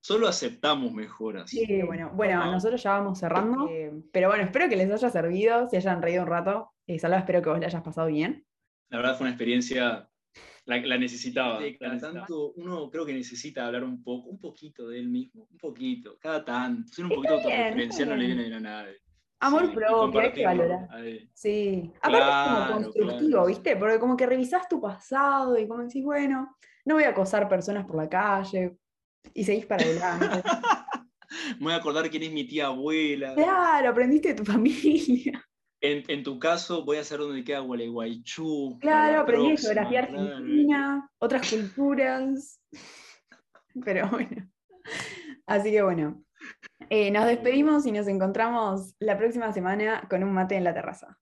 Solo 0.00 0.28
aceptamos 0.28 0.92
mejoras. 0.92 1.50
Sí, 1.50 1.82
bueno, 1.82 2.10
bueno, 2.14 2.50
nosotros 2.50 2.82
ya 2.82 2.92
vamos 2.92 3.18
cerrando, 3.18 3.68
eh, 3.68 3.92
pero 4.12 4.28
bueno, 4.28 4.44
espero 4.44 4.68
que 4.68 4.76
les 4.76 4.90
haya 4.90 5.10
servido, 5.10 5.68
si 5.68 5.76
hayan 5.76 6.02
reído 6.02 6.22
un 6.22 6.28
rato. 6.28 6.72
Eh, 6.86 6.98
Salva, 6.98 7.18
espero 7.18 7.42
que 7.42 7.50
vos 7.50 7.60
le 7.60 7.66
hayas 7.66 7.82
pasado 7.82 8.08
bien. 8.08 8.44
La 8.88 8.98
verdad 8.98 9.16
fue 9.16 9.24
una 9.24 9.32
experiencia, 9.32 10.08
la, 10.64 10.98
necesitaba. 10.98 11.60
cada 11.78 11.98
tanto 11.98 12.52
uno 12.56 12.90
creo 12.90 13.06
que 13.06 13.12
necesita 13.12 13.66
hablar 13.66 13.84
un 13.84 14.02
poco, 14.02 14.30
un 14.30 14.40
poquito 14.40 14.88
de 14.88 14.98
él 14.98 15.08
mismo, 15.08 15.46
un 15.50 15.58
poquito, 15.58 16.18
cada 16.18 16.44
tanto. 16.44 16.92
Ser 16.92 17.04
un 17.04 17.10
poquito 17.10 17.34
autorreferencial 17.34 18.08
no 18.08 18.16
le 18.16 18.26
viene 18.26 18.42
bien 18.42 18.54
a 18.54 18.60
nadie. 18.60 18.96
Amor 19.42 19.72
propio, 19.72 20.20
hay 20.20 20.32
que 20.32 20.44
valorar. 20.44 20.88
Sí. 21.32 21.90
Aparte 22.02 22.28
es 22.28 22.68
como 22.68 22.92
constructivo, 22.92 23.46
¿viste? 23.46 23.76
Porque 23.76 23.98
como 23.98 24.16
que 24.16 24.26
revisás 24.26 24.68
tu 24.68 24.80
pasado 24.80 25.58
y 25.58 25.66
como 25.66 25.82
decís, 25.82 26.04
bueno, 26.04 26.56
no 26.84 26.94
voy 26.94 27.04
a 27.04 27.10
acosar 27.10 27.48
personas 27.48 27.86
por 27.86 27.96
la 27.96 28.08
calle 28.08 28.76
y 29.34 29.44
seguís 29.44 29.66
para 29.66 29.84
adelante. 29.84 30.42
Me 31.58 31.64
voy 31.64 31.72
a 31.72 31.76
acordar 31.76 32.10
quién 32.10 32.22
es 32.24 32.32
mi 32.32 32.46
tía 32.46 32.66
abuela. 32.66 33.34
Claro, 33.34 33.90
aprendiste 33.90 34.28
de 34.28 34.34
tu 34.34 34.44
familia. 34.44 35.44
En, 35.82 36.22
tu 36.22 36.38
caso, 36.38 36.84
voy 36.84 36.98
a 36.98 37.04
saber 37.04 37.26
dónde 37.26 37.42
queda 37.42 37.60
Gualeguaychú. 37.60 38.76
Claro, 38.82 39.20
aprendí 39.20 39.56
geografía 39.56 40.00
argentina, 40.00 41.10
otras 41.18 41.48
culturas. 41.48 42.60
Pero 43.86 44.10
bueno. 44.10 44.46
Así 45.46 45.70
que 45.70 45.82
bueno. 45.82 46.22
Eh, 46.90 47.10
nos 47.10 47.24
despedimos 47.24 47.86
y 47.86 47.92
nos 47.92 48.08
encontramos 48.08 48.94
la 48.98 49.16
próxima 49.16 49.52
semana 49.52 50.06
con 50.10 50.22
un 50.22 50.34
mate 50.34 50.56
en 50.56 50.64
la 50.64 50.74
terraza. 50.74 51.18